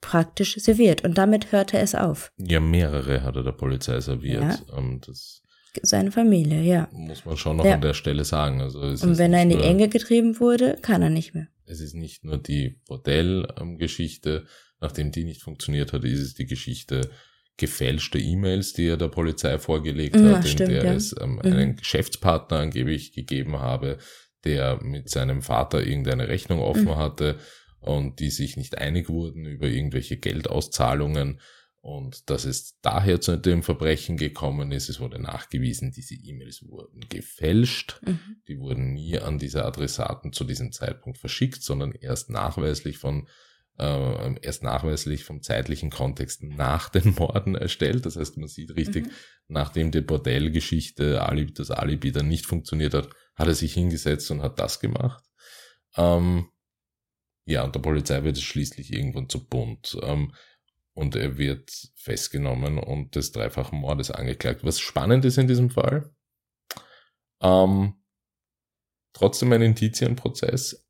praktisch 0.00 0.56
serviert 0.56 1.04
und 1.04 1.18
damit 1.18 1.52
hörte 1.52 1.78
es 1.78 1.94
auf. 1.94 2.30
Ja, 2.36 2.60
mehrere 2.60 3.22
hat 3.22 3.34
er 3.34 3.42
der 3.42 3.52
Polizei 3.52 3.98
serviert. 4.00 4.42
Ja. 4.42 4.78
Ähm, 4.78 5.00
das 5.04 5.42
Seine 5.82 6.12
Familie, 6.12 6.62
ja. 6.62 6.88
Muss 6.92 7.24
man 7.24 7.36
schon 7.36 7.56
noch 7.56 7.64
ja. 7.64 7.74
an 7.74 7.80
der 7.80 7.94
Stelle 7.94 8.24
sagen. 8.24 8.60
Also 8.60 8.78
und 8.80 9.18
wenn 9.18 9.32
er 9.32 9.42
in 9.42 9.50
die 9.50 9.60
Enge 9.60 9.88
getrieben 9.88 10.40
wurde, 10.40 10.78
kann 10.80 11.02
er 11.02 11.10
nicht 11.10 11.34
mehr. 11.34 11.48
Es 11.66 11.80
ist 11.80 11.94
nicht 11.94 12.24
nur 12.24 12.38
die 12.38 12.80
Bordell-Geschichte, 12.86 14.46
nachdem 14.80 15.10
die 15.10 15.24
nicht 15.24 15.42
funktioniert 15.42 15.92
hat, 15.92 16.04
ist 16.04 16.20
es 16.20 16.34
die 16.34 16.46
Geschichte 16.46 17.10
gefälschte 17.56 18.18
E-Mails, 18.18 18.74
die 18.74 18.86
er 18.86 18.96
der 18.96 19.08
Polizei 19.08 19.58
vorgelegt 19.58 20.16
ja, 20.16 20.36
hat, 20.36 20.46
stimmt, 20.46 20.70
in 20.70 20.74
der 20.76 20.84
ja. 20.84 20.92
es 20.92 21.14
ähm, 21.18 21.32
mhm. 21.34 21.40
einen 21.40 21.76
Geschäftspartner 21.76 22.58
angeblich 22.58 23.12
gegeben 23.12 23.58
habe, 23.58 23.98
der 24.44 24.82
mit 24.82 25.08
seinem 25.08 25.42
Vater 25.42 25.84
irgendeine 25.86 26.28
Rechnung 26.28 26.60
offen 26.60 26.84
mhm. 26.84 26.96
hatte 26.96 27.38
und 27.80 28.20
die 28.20 28.30
sich 28.30 28.56
nicht 28.56 28.78
einig 28.78 29.08
wurden 29.08 29.46
über 29.46 29.68
irgendwelche 29.68 30.18
Geldauszahlungen 30.18 31.40
und 31.86 32.30
dass 32.30 32.44
es 32.46 32.80
daher 32.80 33.20
zu 33.20 33.36
dem 33.36 33.62
Verbrechen 33.62 34.16
gekommen 34.16 34.72
ist, 34.72 34.88
es 34.88 34.98
wurde 34.98 35.20
nachgewiesen, 35.20 35.92
diese 35.92 36.16
E-Mails 36.16 36.66
wurden 36.66 36.98
gefälscht. 37.08 38.00
Mhm. 38.04 38.42
Die 38.48 38.58
wurden 38.58 38.94
nie 38.94 39.20
an 39.20 39.38
diese 39.38 39.64
Adressaten 39.64 40.32
zu 40.32 40.42
diesem 40.42 40.72
Zeitpunkt 40.72 41.16
verschickt, 41.16 41.62
sondern 41.62 41.92
erst 41.92 42.28
nachweislich 42.28 42.98
von 42.98 43.28
äh, 43.78 44.34
erst 44.42 44.64
nachweislich 44.64 45.22
vom 45.22 45.42
zeitlichen 45.42 45.90
Kontext 45.90 46.42
nach 46.42 46.88
den 46.88 47.14
Morden 47.14 47.54
erstellt. 47.54 48.04
Das 48.04 48.16
heißt, 48.16 48.36
man 48.36 48.48
sieht 48.48 48.74
richtig, 48.74 49.06
mhm. 49.06 49.12
nachdem 49.46 49.92
die 49.92 50.00
Bordellgeschichte, 50.00 51.22
Alibi, 51.22 51.52
das 51.52 51.70
Alibi 51.70 52.10
dann 52.10 52.26
nicht 52.26 52.46
funktioniert 52.46 52.94
hat, 52.94 53.10
hat 53.36 53.46
er 53.46 53.54
sich 53.54 53.74
hingesetzt 53.74 54.28
und 54.32 54.42
hat 54.42 54.58
das 54.58 54.80
gemacht. 54.80 55.22
Ähm, 55.96 56.48
ja, 57.44 57.62
und 57.62 57.76
der 57.76 57.80
Polizei 57.80 58.24
wird 58.24 58.38
es 58.38 58.42
schließlich 58.42 58.92
irgendwann 58.92 59.28
zu 59.28 59.46
bunt. 59.46 59.96
Ähm, 60.02 60.32
und 60.96 61.14
er 61.14 61.36
wird 61.36 61.70
festgenommen 61.94 62.78
und 62.78 63.16
des 63.16 63.30
dreifachen 63.30 63.78
Mordes 63.78 64.10
angeklagt. 64.10 64.64
Was 64.64 64.80
spannend 64.80 65.26
ist 65.26 65.36
in 65.36 65.46
diesem 65.46 65.68
Fall, 65.68 66.10
ähm, 67.42 68.02
trotzdem 69.12 69.52
ein 69.52 69.60
Indizienprozess, 69.60 70.88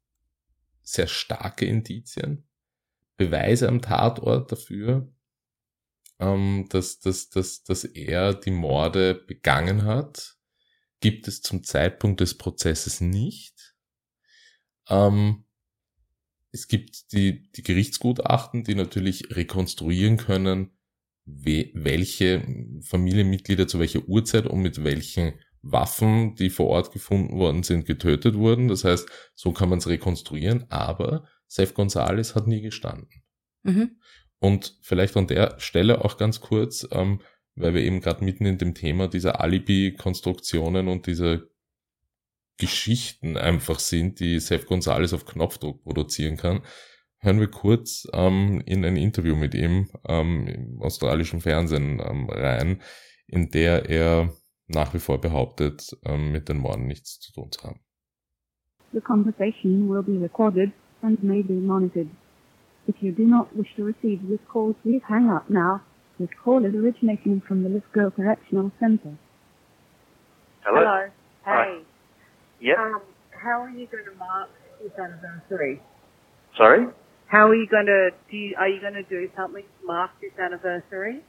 sehr 0.82 1.08
starke 1.08 1.66
Indizien, 1.66 2.48
Beweise 3.16 3.66
am 3.66 3.82
Tatort 3.82 4.52
dafür, 4.52 5.12
ähm, 6.20 6.66
dass, 6.68 7.00
dass, 7.00 7.28
dass, 7.28 7.64
dass 7.64 7.84
er 7.84 8.32
die 8.32 8.52
Morde 8.52 9.14
begangen 9.14 9.82
hat, 9.84 10.36
gibt 11.00 11.26
es 11.26 11.42
zum 11.42 11.64
Zeitpunkt 11.64 12.20
des 12.20 12.38
Prozesses 12.38 13.00
nicht. 13.00 13.74
Ähm, 14.88 15.45
es 16.52 16.68
gibt 16.68 17.12
die, 17.12 17.50
die 17.52 17.62
Gerichtsgutachten, 17.62 18.64
die 18.64 18.74
natürlich 18.74 19.36
rekonstruieren 19.36 20.16
können, 20.16 20.70
we, 21.24 21.70
welche 21.74 22.46
Familienmitglieder 22.82 23.66
zu 23.66 23.78
welcher 23.78 24.08
Uhrzeit 24.08 24.46
und 24.46 24.60
mit 24.60 24.84
welchen 24.84 25.34
Waffen, 25.62 26.36
die 26.36 26.50
vor 26.50 26.68
Ort 26.68 26.92
gefunden 26.92 27.36
worden 27.36 27.62
sind, 27.62 27.86
getötet 27.86 28.36
wurden. 28.36 28.68
Das 28.68 28.84
heißt, 28.84 29.08
so 29.34 29.52
kann 29.52 29.68
man 29.68 29.78
es 29.78 29.88
rekonstruieren, 29.88 30.66
aber 30.70 31.26
Seth 31.48 31.74
Gonzalez 31.74 32.34
hat 32.34 32.46
nie 32.46 32.62
gestanden. 32.62 33.08
Mhm. 33.64 33.96
Und 34.38 34.78
vielleicht 34.82 35.16
an 35.16 35.26
der 35.26 35.58
Stelle 35.58 36.04
auch 36.04 36.18
ganz 36.18 36.40
kurz, 36.40 36.86
ähm, 36.92 37.20
weil 37.54 37.74
wir 37.74 37.82
eben 37.82 38.00
gerade 38.00 38.24
mitten 38.24 38.46
in 38.46 38.58
dem 38.58 38.74
Thema 38.74 39.08
dieser 39.08 39.40
Alibi-Konstruktionen 39.40 40.88
und 40.88 41.06
dieser 41.06 41.42
Geschichten 42.58 43.36
einfach 43.36 43.78
sind, 43.78 44.20
die 44.20 44.40
Seth 44.40 44.66
Gonzalez 44.66 45.12
auf 45.12 45.26
Knopfdruck 45.26 45.82
produzieren 45.82 46.36
kann, 46.36 46.62
hören 47.18 47.40
wir 47.40 47.50
kurz 47.50 48.06
ähm, 48.12 48.62
in 48.66 48.84
ein 48.84 48.96
Interview 48.96 49.36
mit 49.36 49.54
ihm 49.54 49.88
ähm, 50.08 50.46
im 50.46 50.82
australischen 50.82 51.40
Fernsehen 51.40 52.00
ähm, 52.00 52.28
rein, 52.30 52.80
in 53.26 53.50
der 53.50 53.88
er 53.88 54.30
nach 54.68 54.94
wie 54.94 54.98
vor 54.98 55.20
behauptet, 55.20 55.96
ähm, 56.04 56.32
mit 56.32 56.48
den 56.48 56.58
Morden 56.58 56.86
nichts 56.86 57.20
zu 57.20 57.32
tun 57.32 57.52
zu 57.52 57.62
haben. 57.64 57.80
The 58.92 59.00
conversation 59.00 59.88
will 59.88 60.02
be 60.02 60.18
recorded 60.18 60.72
and 61.02 61.22
may 61.22 61.42
be 61.42 61.54
monitored. 61.54 62.08
If 62.88 62.94
you 63.00 63.12
do 63.12 63.24
not 63.24 63.48
wish 63.54 63.74
to 63.76 63.84
receive 63.84 64.20
this 64.28 64.40
call, 64.50 64.74
please 64.82 65.02
hang 65.06 65.28
up 65.28 65.50
now. 65.50 65.80
This 66.18 66.30
call 66.42 66.64
is 66.64 66.74
originating 66.74 67.42
from 67.46 67.62
the 67.62 67.68
Lisco 67.68 68.14
Correctional 68.14 68.70
Center. 68.78 69.18
Hello. 70.64 70.80
Hello. 70.80 71.10
Hey. 71.44 71.50
Hi. 71.52 71.85
Yep. 72.60 72.78
Um, 72.78 73.02
how 73.30 73.62
are 73.62 73.70
you 73.70 73.86
going 73.86 74.04
to 74.04 74.14
mark 74.18 74.50
this 74.82 74.92
anniversary? 74.98 75.82
Sorry? 76.56 76.86
How 77.28 77.48
are 77.48 77.54
you 77.54 77.66
going 77.66 77.86
to 77.86 78.10
do? 78.30 78.36
You, 78.36 78.56
are 78.58 78.68
you 78.68 78.80
going 78.80 78.94
to 78.94 79.02
do 79.02 79.28
something 79.36 79.62
to 79.62 79.86
mark 79.86 80.10
this 80.20 80.32
anniversary? 80.38 81.20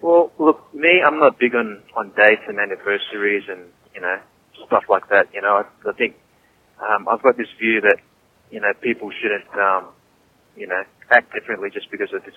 Well, 0.00 0.30
look, 0.38 0.72
me, 0.74 1.00
I'm 1.04 1.18
not 1.18 1.38
big 1.38 1.54
on 1.54 1.82
on 1.96 2.12
dates 2.16 2.42
and 2.46 2.58
anniversaries 2.60 3.44
and 3.48 3.72
you 3.94 4.00
know 4.00 4.18
stuff 4.66 4.84
like 4.88 5.08
that. 5.08 5.28
You 5.32 5.40
know, 5.40 5.64
I, 5.64 5.88
I 5.88 5.92
think 5.94 6.16
um, 6.78 7.08
I've 7.08 7.22
got 7.22 7.36
this 7.36 7.48
view 7.58 7.80
that 7.80 7.96
you 8.50 8.60
know, 8.60 8.72
people 8.80 9.10
shouldn't, 9.10 9.48
um, 9.58 9.90
you 10.56 10.66
know, 10.66 10.82
act 11.10 11.32
differently 11.32 11.68
just 11.72 11.90
because 11.90 12.08
it's, 12.12 12.36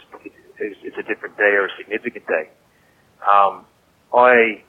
it's, 0.59 0.79
it's 0.83 0.97
a 0.97 1.03
different 1.03 1.37
day 1.37 1.53
or 1.55 1.65
a 1.65 1.69
significant 1.77 2.25
day. 2.27 2.49
Um, 3.21 3.65
I, 4.13 4.63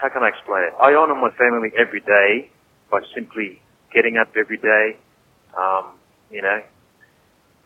how 0.00 0.08
can 0.08 0.22
I 0.22 0.28
explain 0.28 0.68
it? 0.68 0.74
I 0.80 0.94
honor 0.94 1.14
my 1.14 1.30
family 1.36 1.70
every 1.76 2.00
day 2.00 2.50
by 2.90 3.00
simply 3.14 3.60
getting 3.92 4.16
up 4.16 4.28
every 4.36 4.58
day, 4.58 4.98
um, 5.56 5.96
you 6.30 6.42
know, 6.42 6.60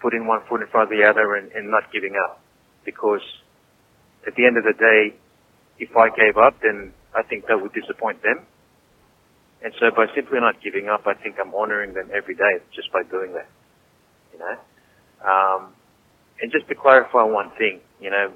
putting 0.00 0.26
one 0.26 0.40
foot 0.48 0.62
in 0.62 0.68
front 0.68 0.90
of 0.90 0.96
the 0.96 1.04
other 1.04 1.34
and, 1.34 1.50
and 1.52 1.70
not 1.70 1.92
giving 1.92 2.14
up. 2.16 2.40
Because 2.84 3.22
at 4.26 4.34
the 4.36 4.46
end 4.46 4.56
of 4.56 4.64
the 4.64 4.72
day, 4.72 5.16
if 5.78 5.96
I 5.96 6.08
gave 6.10 6.36
up, 6.36 6.54
then 6.62 6.92
I 7.14 7.22
think 7.22 7.46
that 7.48 7.60
would 7.60 7.72
disappoint 7.72 8.22
them. 8.22 8.46
And 9.62 9.74
so 9.78 9.90
by 9.90 10.06
simply 10.14 10.40
not 10.40 10.62
giving 10.62 10.88
up, 10.88 11.06
I 11.06 11.14
think 11.14 11.36
I'm 11.40 11.54
honoring 11.54 11.92
them 11.92 12.08
every 12.14 12.34
day 12.34 12.64
just 12.74 12.92
by 12.92 13.02
doing 13.10 13.32
that. 13.34 13.48
You 14.32 14.38
know? 14.38 14.56
Um, 15.20 15.74
and 16.40 16.50
just 16.50 16.68
to 16.68 16.74
clarify 16.74 17.24
one 17.24 17.50
thing, 17.58 17.80
you 18.00 18.10
know, 18.10 18.32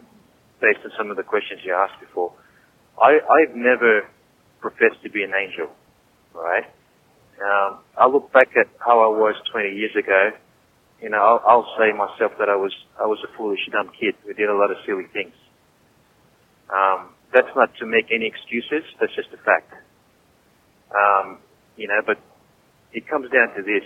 based 0.61 0.81
on 0.85 0.91
some 0.99 1.11
of 1.11 1.17
the 1.17 1.23
questions 1.23 1.61
you 1.65 1.73
asked 1.73 1.99
before, 2.01 2.33
I, 3.01 3.19
I've 3.19 3.55
never 3.57 4.09
professed 4.61 5.03
to 5.03 5.11
be 5.11 5.23
an 5.23 5.33
angel, 5.35 5.69
right? 6.35 6.65
Um, 7.43 7.81
I 7.99 8.07
look 8.07 8.33
back 8.33 8.51
at 8.57 8.69
how 8.79 9.01
I 9.03 9.09
was 9.09 9.35
20 9.53 9.75
years 9.75 9.93
ago. 9.99 10.31
You 11.03 11.11
know, 11.11 11.19
I'll, 11.19 11.43
I'll 11.47 11.69
say 11.79 11.93
myself 11.93 12.33
that 12.39 12.49
I 12.49 12.57
was 12.57 12.73
I 13.01 13.07
was 13.07 13.19
a 13.25 13.37
foolish, 13.37 13.61
dumb 13.73 13.91
kid 13.99 14.15
who 14.25 14.33
did 14.33 14.49
a 14.49 14.55
lot 14.55 14.71
of 14.71 14.79
silly 14.87 15.07
things. 15.13 15.35
Um, 16.71 17.11
that's 17.33 17.51
not 17.57 17.75
to 17.81 17.87
make 17.87 18.07
any 18.15 18.27
excuses. 18.27 18.87
That's 19.01 19.15
just 19.15 19.29
a 19.35 19.43
fact. 19.45 19.75
Um, 20.95 21.39
you 21.77 21.89
know, 21.89 22.01
but 22.07 22.19
it 22.93 23.09
comes 23.09 23.29
down 23.31 23.55
to 23.57 23.63
this: 23.63 23.83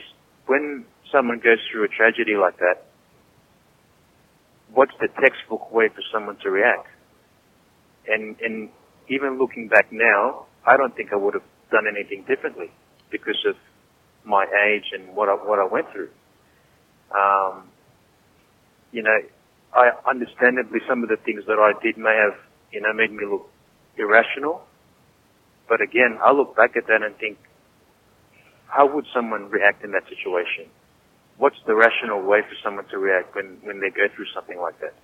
when 0.46 0.84
someone 1.11 1.38
goes 1.38 1.59
through 1.72 1.84
a 1.84 1.88
tragedy 1.88 2.36
like 2.36 2.59
that, 2.59 2.84
what's 4.72 4.92
the 5.00 5.09
textbook 5.20 5.72
way 5.72 5.88
for 5.88 6.02
someone 6.12 6.36
to 6.44 6.50
react? 6.50 6.86
And 8.06 8.36
and 8.40 8.68
even 9.09 9.38
looking 9.38 9.68
back 9.68 9.88
now, 9.90 10.46
I 10.66 10.76
don't 10.76 10.94
think 10.96 11.12
I 11.12 11.16
would 11.16 11.34
have 11.34 11.46
done 11.70 11.84
anything 11.88 12.24
differently 12.28 12.70
because 13.11 13.38
of 13.46 13.56
my 14.24 14.44
age 14.66 14.92
and 14.92 15.14
what 15.14 15.28
I, 15.28 15.34
what 15.34 15.59
I 15.59 15.66
went 15.66 15.86
through. 15.92 16.11
Um, 17.14 17.68
you 18.92 19.02
know, 19.02 19.16
I 19.74 19.90
understandably 20.09 20.80
some 20.88 21.02
of 21.02 21.09
the 21.09 21.16
things 21.16 21.44
that 21.46 21.59
I 21.59 21.72
did 21.82 21.96
may 21.98 22.16
have, 22.16 22.38
you 22.72 22.80
know, 22.80 22.92
made 22.92 23.12
me 23.12 23.24
look 23.28 23.48
irrational. 23.96 24.62
But 25.68 25.80
again, 25.80 26.18
I 26.24 26.32
look 26.32 26.56
back 26.56 26.76
at 26.76 26.86
that 26.88 27.02
and 27.02 27.16
think, 27.16 27.38
how 28.66 28.92
would 28.94 29.06
someone 29.14 29.48
react 29.50 29.84
in 29.84 29.92
that 29.92 30.04
situation? 30.09 30.70
What's 31.36 31.56
the 31.66 31.74
rational 31.74 32.22
way 32.22 32.40
for 32.42 32.56
someone 32.62 32.86
to 32.88 32.98
react 32.98 33.34
when, 33.34 33.59
when 33.62 33.80
they 33.80 33.90
go 33.90 34.09
through 34.14 34.26
something 34.34 34.59
like 34.59 34.78
that? 34.80 34.94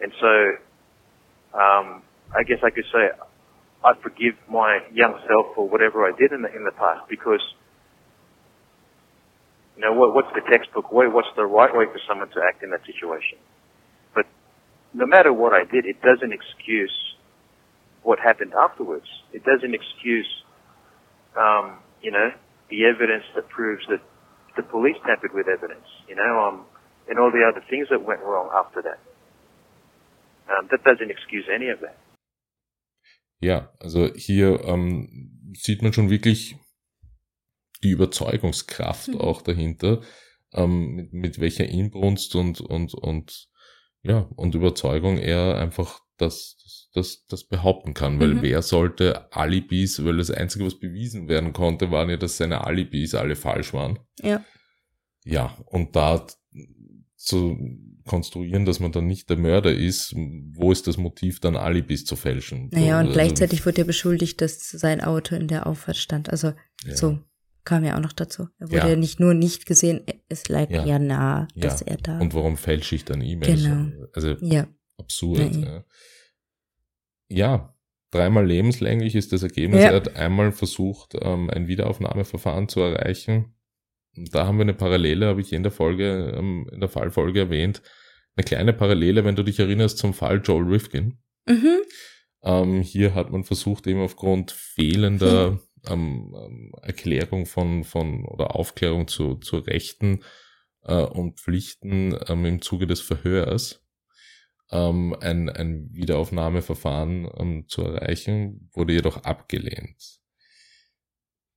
And 0.00 0.12
so, 0.20 1.58
um, 1.58 2.02
I 2.36 2.42
guess 2.46 2.58
I 2.62 2.70
could 2.70 2.84
say 2.92 3.08
I 3.84 3.94
forgive 4.02 4.34
my 4.50 4.80
young 4.92 5.18
self 5.28 5.54
for 5.54 5.68
whatever 5.68 6.04
I 6.04 6.12
did 6.18 6.32
in 6.32 6.42
the 6.42 6.50
in 6.54 6.64
the 6.64 6.72
past 6.72 7.08
because 7.08 7.42
you 9.76 9.82
know 9.84 9.92
what, 9.92 10.12
what's 10.12 10.34
the 10.34 10.42
textbook 10.50 10.90
way? 10.90 11.06
What's 11.06 11.30
the 11.36 11.46
right 11.46 11.70
way 11.70 11.86
for 11.86 12.00
someone 12.08 12.28
to 12.30 12.40
act 12.42 12.64
in 12.64 12.70
that 12.70 12.82
situation? 12.84 13.38
But 14.12 14.26
no 14.92 15.06
matter 15.06 15.32
what 15.32 15.52
I 15.52 15.62
did, 15.62 15.86
it 15.86 16.02
doesn't 16.02 16.32
excuse 16.32 16.92
what 18.02 18.18
happened 18.18 18.54
afterwards. 18.58 19.06
It 19.32 19.44
doesn't 19.44 19.72
excuse, 19.72 20.26
um, 21.38 21.78
you 22.02 22.10
know, 22.10 22.30
the 22.70 22.86
evidence 22.86 23.22
that 23.36 23.48
proves 23.48 23.86
that 23.88 24.02
the 24.56 24.64
police 24.64 24.96
tampered 25.06 25.32
with 25.32 25.46
evidence. 25.46 25.86
You 26.08 26.16
know, 26.16 26.42
um, 26.42 26.66
and 27.08 27.18
all 27.18 27.30
the 27.30 27.46
other 27.46 27.64
things 27.70 27.86
that 27.90 28.02
went 28.02 28.20
wrong 28.20 28.50
after 28.52 28.82
that. 28.82 28.98
Um, 30.50 30.66
that 30.72 30.82
doesn't 30.82 31.10
excuse 31.10 31.44
any 31.52 31.68
of 31.68 31.78
that. 31.80 31.96
Ja, 33.40 33.72
also 33.78 34.12
hier 34.14 34.64
ähm, 34.64 35.52
sieht 35.54 35.82
man 35.82 35.92
schon 35.92 36.10
wirklich 36.10 36.56
die 37.82 37.90
Überzeugungskraft 37.90 39.08
mhm. 39.08 39.20
auch 39.20 39.42
dahinter, 39.42 40.02
ähm, 40.52 40.94
mit, 40.94 41.12
mit 41.12 41.40
welcher 41.40 41.66
Inbrunst 41.66 42.34
und, 42.34 42.60
und, 42.60 42.94
und, 42.94 43.48
ja, 44.02 44.28
und 44.36 44.54
Überzeugung 44.54 45.18
er 45.18 45.58
einfach 45.58 46.00
das, 46.16 46.56
das, 46.62 46.90
das, 46.94 47.26
das 47.26 47.44
behaupten 47.44 47.94
kann. 47.94 48.18
Weil 48.20 48.34
mhm. 48.34 48.42
wer 48.42 48.62
sollte 48.62 49.32
Alibis, 49.32 50.04
weil 50.04 50.16
das 50.16 50.30
Einzige, 50.30 50.66
was 50.66 50.78
bewiesen 50.78 51.28
werden 51.28 51.52
konnte, 51.52 51.90
waren 51.90 52.10
ja, 52.10 52.16
dass 52.16 52.38
seine 52.38 52.64
Alibis 52.64 53.14
alle 53.14 53.36
falsch 53.36 53.72
waren. 53.72 54.00
Ja. 54.20 54.44
Ja, 55.24 55.56
und 55.66 55.94
da 55.94 56.26
zu 57.18 57.58
konstruieren, 58.06 58.64
dass 58.64 58.78
man 58.78 58.92
dann 58.92 59.06
nicht 59.06 59.28
der 59.28 59.36
Mörder 59.36 59.74
ist, 59.74 60.14
wo 60.14 60.70
ist 60.70 60.86
das 60.86 60.96
Motiv, 60.96 61.40
dann 61.40 61.56
Alibis 61.56 62.04
zu 62.04 62.14
fälschen? 62.14 62.70
Naja, 62.72 63.00
und 63.00 63.06
also, 63.06 63.12
gleichzeitig 63.12 63.66
wurde 63.66 63.82
er 63.82 63.86
beschuldigt, 63.86 64.40
dass 64.40 64.70
sein 64.70 65.00
Auto 65.00 65.34
in 65.34 65.48
der 65.48 65.66
Auffahrt 65.66 65.96
stand. 65.96 66.30
Also 66.30 66.52
ja. 66.86 66.96
so 66.96 67.18
kam 67.64 67.84
ja 67.84 67.96
auch 67.96 68.00
noch 68.00 68.12
dazu. 68.12 68.46
Er 68.58 68.68
wurde 68.68 68.78
ja, 68.78 68.88
ja 68.90 68.96
nicht 68.96 69.18
nur 69.18 69.34
nicht 69.34 69.66
gesehen, 69.66 70.02
es 70.28 70.48
lag 70.48 70.70
ja, 70.70 70.86
ja 70.86 71.00
nah, 71.00 71.48
dass 71.56 71.82
er 71.82 71.96
da. 71.96 72.20
Und 72.20 72.34
warum 72.34 72.56
fälsche 72.56 72.94
ich 72.94 73.04
dann 73.04 73.20
E-Mails? 73.20 73.64
Genau. 73.64 74.06
Also 74.12 74.36
ja. 74.40 74.68
absurd. 74.96 75.56
Ja. 75.56 75.84
ja, 77.28 77.74
dreimal 78.12 78.46
lebenslänglich 78.46 79.16
ist 79.16 79.32
das 79.32 79.42
Ergebnis. 79.42 79.82
Er 79.82 79.94
hat 79.94 80.16
einmal 80.16 80.52
versucht, 80.52 81.16
ähm, 81.20 81.50
ein 81.50 81.66
Wiederaufnahmeverfahren 81.66 82.68
zu 82.68 82.80
erreichen. 82.80 83.56
Da 84.30 84.46
haben 84.46 84.58
wir 84.58 84.62
eine 84.62 84.74
Parallele, 84.74 85.26
habe 85.26 85.40
ich 85.40 85.52
in 85.52 85.62
der 85.62 85.72
Folge, 85.72 86.34
ähm, 86.36 86.68
in 86.72 86.80
der 86.80 86.88
Fallfolge 86.88 87.40
erwähnt, 87.40 87.82
eine 88.36 88.44
kleine 88.44 88.72
Parallele, 88.72 89.24
wenn 89.24 89.36
du 89.36 89.42
dich 89.42 89.58
erinnerst, 89.58 89.98
zum 89.98 90.14
Fall 90.14 90.40
Joel 90.42 90.64
Rifkin. 90.64 91.18
Mhm. 91.46 91.78
Ähm, 92.42 92.82
hier 92.82 93.14
hat 93.14 93.30
man 93.30 93.44
versucht, 93.44 93.86
eben 93.86 94.00
aufgrund 94.00 94.52
fehlender 94.52 95.52
mhm. 95.52 95.60
ähm, 95.88 96.72
Erklärung 96.82 97.46
von, 97.46 97.84
von 97.84 98.24
oder 98.24 98.54
Aufklärung 98.54 99.08
zu, 99.08 99.36
zu 99.36 99.58
Rechten 99.58 100.20
äh, 100.84 101.02
und 101.02 101.40
Pflichten 101.40 102.16
ähm, 102.28 102.44
im 102.44 102.62
Zuge 102.62 102.86
des 102.86 103.00
Verhörs 103.00 103.84
ähm, 104.70 105.16
ein, 105.20 105.48
ein 105.48 105.88
Wiederaufnahmeverfahren 105.92 107.28
ähm, 107.38 107.64
zu 107.68 107.82
erreichen, 107.82 108.70
wurde 108.72 108.92
jedoch 108.92 109.24
abgelehnt. 109.24 110.20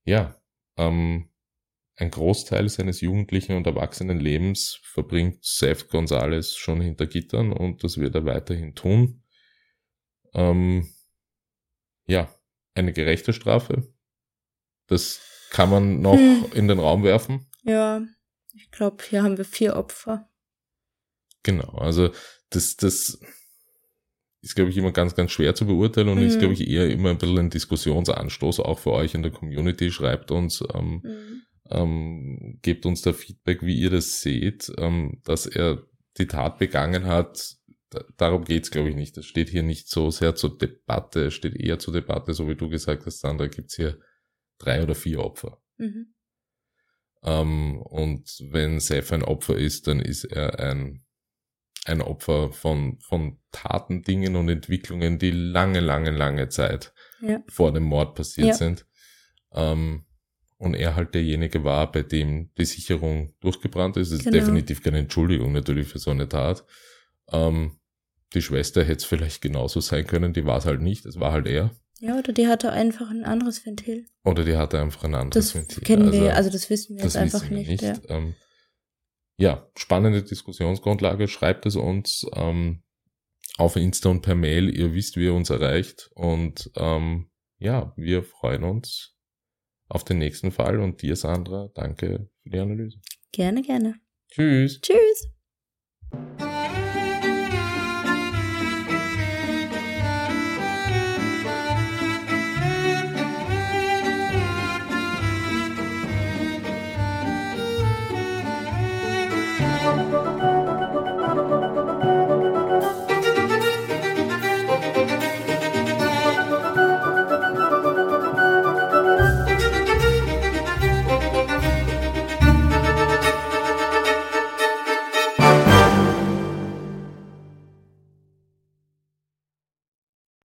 Ja, 0.04 0.36
ähm, 0.78 1.30
ein 2.02 2.10
Großteil 2.10 2.68
seines 2.68 3.00
jugendlichen 3.02 3.56
und 3.56 3.68
erwachsenen 3.68 4.20
Lebens 4.20 4.80
verbringt 4.82 5.46
Seth 5.46 5.88
Gonzalez 5.90 6.56
schon 6.56 6.82
hinter 6.82 7.06
Gittern 7.06 7.54
und 7.54 7.84
das 7.84 8.00
wird 8.00 8.16
er 8.16 8.26
weiterhin 8.26 8.74
tun. 8.74 9.24
Ähm, 10.34 10.90
ja, 12.08 12.34
eine 12.74 12.92
gerechte 12.92 13.34
Strafe. 13.34 13.88
Das 14.88 15.22
kann 15.52 15.70
man 15.70 16.02
noch 16.02 16.18
hm. 16.18 16.46
in 16.56 16.68
den 16.68 16.80
Raum 16.80 17.04
werfen. 17.04 17.46
Ja, 17.62 18.02
ich 18.56 18.72
glaube, 18.72 19.04
hier 19.08 19.22
haben 19.22 19.38
wir 19.38 19.46
vier 19.46 19.76
Opfer. 19.76 20.28
Genau, 21.44 21.78
also 21.78 22.10
das, 22.50 22.78
das 22.78 23.20
ist, 24.42 24.56
glaube 24.56 24.72
ich, 24.72 24.78
immer 24.78 24.92
ganz, 24.92 25.14
ganz 25.14 25.32
schwer 25.32 25.54
zu 25.54 25.68
beurteilen 25.68 26.10
und 26.10 26.18
mhm. 26.18 26.26
ist, 26.26 26.40
glaube 26.40 26.56
ich, 26.56 26.68
eher 26.68 26.90
immer 26.90 27.12
ein 27.12 27.20
bisschen 27.20 27.38
ein 27.38 27.50
Diskussionsanstoß, 27.52 28.60
auch 28.60 28.80
für 28.80 28.92
euch 28.92 29.14
in 29.14 29.22
der 29.22 29.32
Community. 29.32 29.92
Schreibt 29.92 30.32
uns, 30.32 30.64
ähm, 30.74 31.02
mhm 31.04 31.44
ähm, 31.72 32.60
gebt 32.62 32.86
uns 32.86 33.02
da 33.02 33.14
Feedback, 33.14 33.62
wie 33.64 33.80
ihr 33.80 33.90
das 33.90 34.22
seht, 34.22 34.72
ähm, 34.78 35.22
dass 35.24 35.46
er 35.46 35.84
die 36.18 36.28
Tat 36.28 36.60
begangen 36.60 37.06
hat. 37.06 37.56
Darum 38.18 38.46
geht's, 38.46 38.72
glaube 38.72 38.90
ich, 38.90 38.96
nicht. 38.96 39.18
Das 39.18 39.26
steht 39.26 39.50
hier 39.50 39.64
nicht 39.64 39.90
so 39.90 40.12
sehr 40.12 40.36
zur 40.36 40.58
Debatte, 40.58 41.26
es 41.26 41.34
steht 41.34 41.56
eher 41.56 41.80
zur 41.80 41.94
Debatte, 41.94 42.34
so 42.34 42.48
wie 42.48 42.56
du 42.56 42.70
gesagt 42.70 43.06
hast, 43.06 43.20
Sandra, 43.20 43.48
gibt's 43.48 43.76
hier 43.76 44.00
drei 44.58 44.84
oder 44.84 44.96
vier 44.96 45.20
Opfer. 45.20 45.62
Mhm. 45.78 46.14
Ähm, 47.24 47.82
und 47.82 48.38
wenn 48.50 48.80
Seth 48.80 49.12
ein 49.12 49.24
Opfer 49.24 49.58
ist, 49.58 49.88
dann 49.88 50.00
ist 50.00 50.24
er 50.26 50.60
ein, 50.60 51.04
ein 51.86 52.02
Opfer 52.02 52.52
von, 52.52 53.00
von 53.00 53.40
Taten, 53.52 54.04
Dingen 54.04 54.36
und 54.36 54.50
Entwicklungen, 54.50 55.20
die 55.20 55.32
lange, 55.32 55.80
lange, 55.80 56.12
lange 56.12 56.50
Zeit 56.50 56.94
ja. 57.22 57.44
vor 57.48 57.74
dem 57.74 57.84
Mord 57.84 58.16
passiert 58.16 58.48
ja. 58.48 58.54
sind. 58.54 58.86
Ähm, 59.54 60.06
und 60.62 60.76
er 60.76 60.96
halt 60.96 61.16
derjenige 61.16 61.64
war, 61.64 61.92
bei 61.92 62.04
dem 62.04 62.52
die 62.56 62.66
Sicherung 62.66 63.34
durchgebrannt 63.40 63.98
ist. 63.98 64.12
Das 64.12 64.20
ist 64.20 64.26
genau. 64.26 64.38
definitiv 64.38 64.84
keine 64.84 65.00
Entschuldigung 65.00 65.54
natürlich 65.54 65.88
für 65.88 65.98
so 65.98 66.12
eine 66.12 66.30
Tat. 66.30 66.64
Ähm, 67.32 67.80
die 68.36 68.44
Schwester 68.44 68.84
hätte 68.84 68.98
es 68.98 69.06
vielleicht 69.06 69.42
genauso 69.42 69.80
sein 69.80 70.06
können, 70.06 70.34
die 70.34 70.46
war 70.46 70.60
es 70.60 70.66
halt 70.66 70.82
nicht, 70.82 71.08
es 71.08 71.20
war 71.20 71.32
halt 71.32 71.48
er. 71.48 71.72
Ja, 72.00 72.16
oder 72.18 72.32
die 72.32 72.48
hatte 72.48 72.72
einfach 72.72 73.10
ein 73.10 73.26
anderes 73.26 73.66
Ventil. 73.66 74.06
Oder 74.24 74.46
die 74.46 74.56
hatte 74.56 74.80
einfach 74.80 75.04
ein 75.04 75.16
anderes 75.16 75.48
das 75.48 75.56
Ventil. 75.56 75.84
Kennen 75.84 76.10
also, 76.10 76.22
wir, 76.22 76.36
also 76.36 76.50
das 76.52 76.70
wissen 76.70 76.96
wir 76.96 77.04
das 77.04 77.16
jetzt 77.16 77.22
einfach 77.22 77.50
nicht. 77.50 77.70
nicht. 77.70 77.82
Ja. 77.82 77.96
Ähm, 78.10 78.36
ja. 79.38 79.68
spannende 79.76 80.22
Diskussionsgrundlage. 80.22 81.28
Schreibt 81.28 81.66
es 81.66 81.76
uns 81.76 82.26
ähm, 82.34 82.84
auf 83.58 83.76
Insta 83.76 84.10
und 84.10 84.22
per 84.22 84.36
Mail. 84.36 84.70
Ihr 84.76 84.94
wisst, 84.94 85.18
wie 85.18 85.26
ihr 85.26 85.34
uns 85.34 85.50
erreicht. 85.50 86.12
Und 86.16 86.72
ähm, 86.76 87.30
ja, 87.58 87.94
wir 87.98 88.24
freuen 88.24 88.64
uns 88.64 89.16
auf 89.92 90.06
den 90.06 90.20
nächsten 90.20 90.52
Fall 90.52 90.80
und 90.80 91.02
dir, 91.02 91.16
Sandra, 91.16 91.70
danke 91.74 92.30
für 92.42 92.50
die 92.50 92.60
Analyse. 92.60 93.00
Gerne, 93.32 93.62
gerne. 93.62 93.96
Tschüss. 94.30 94.80
Tschüss. 94.82 95.28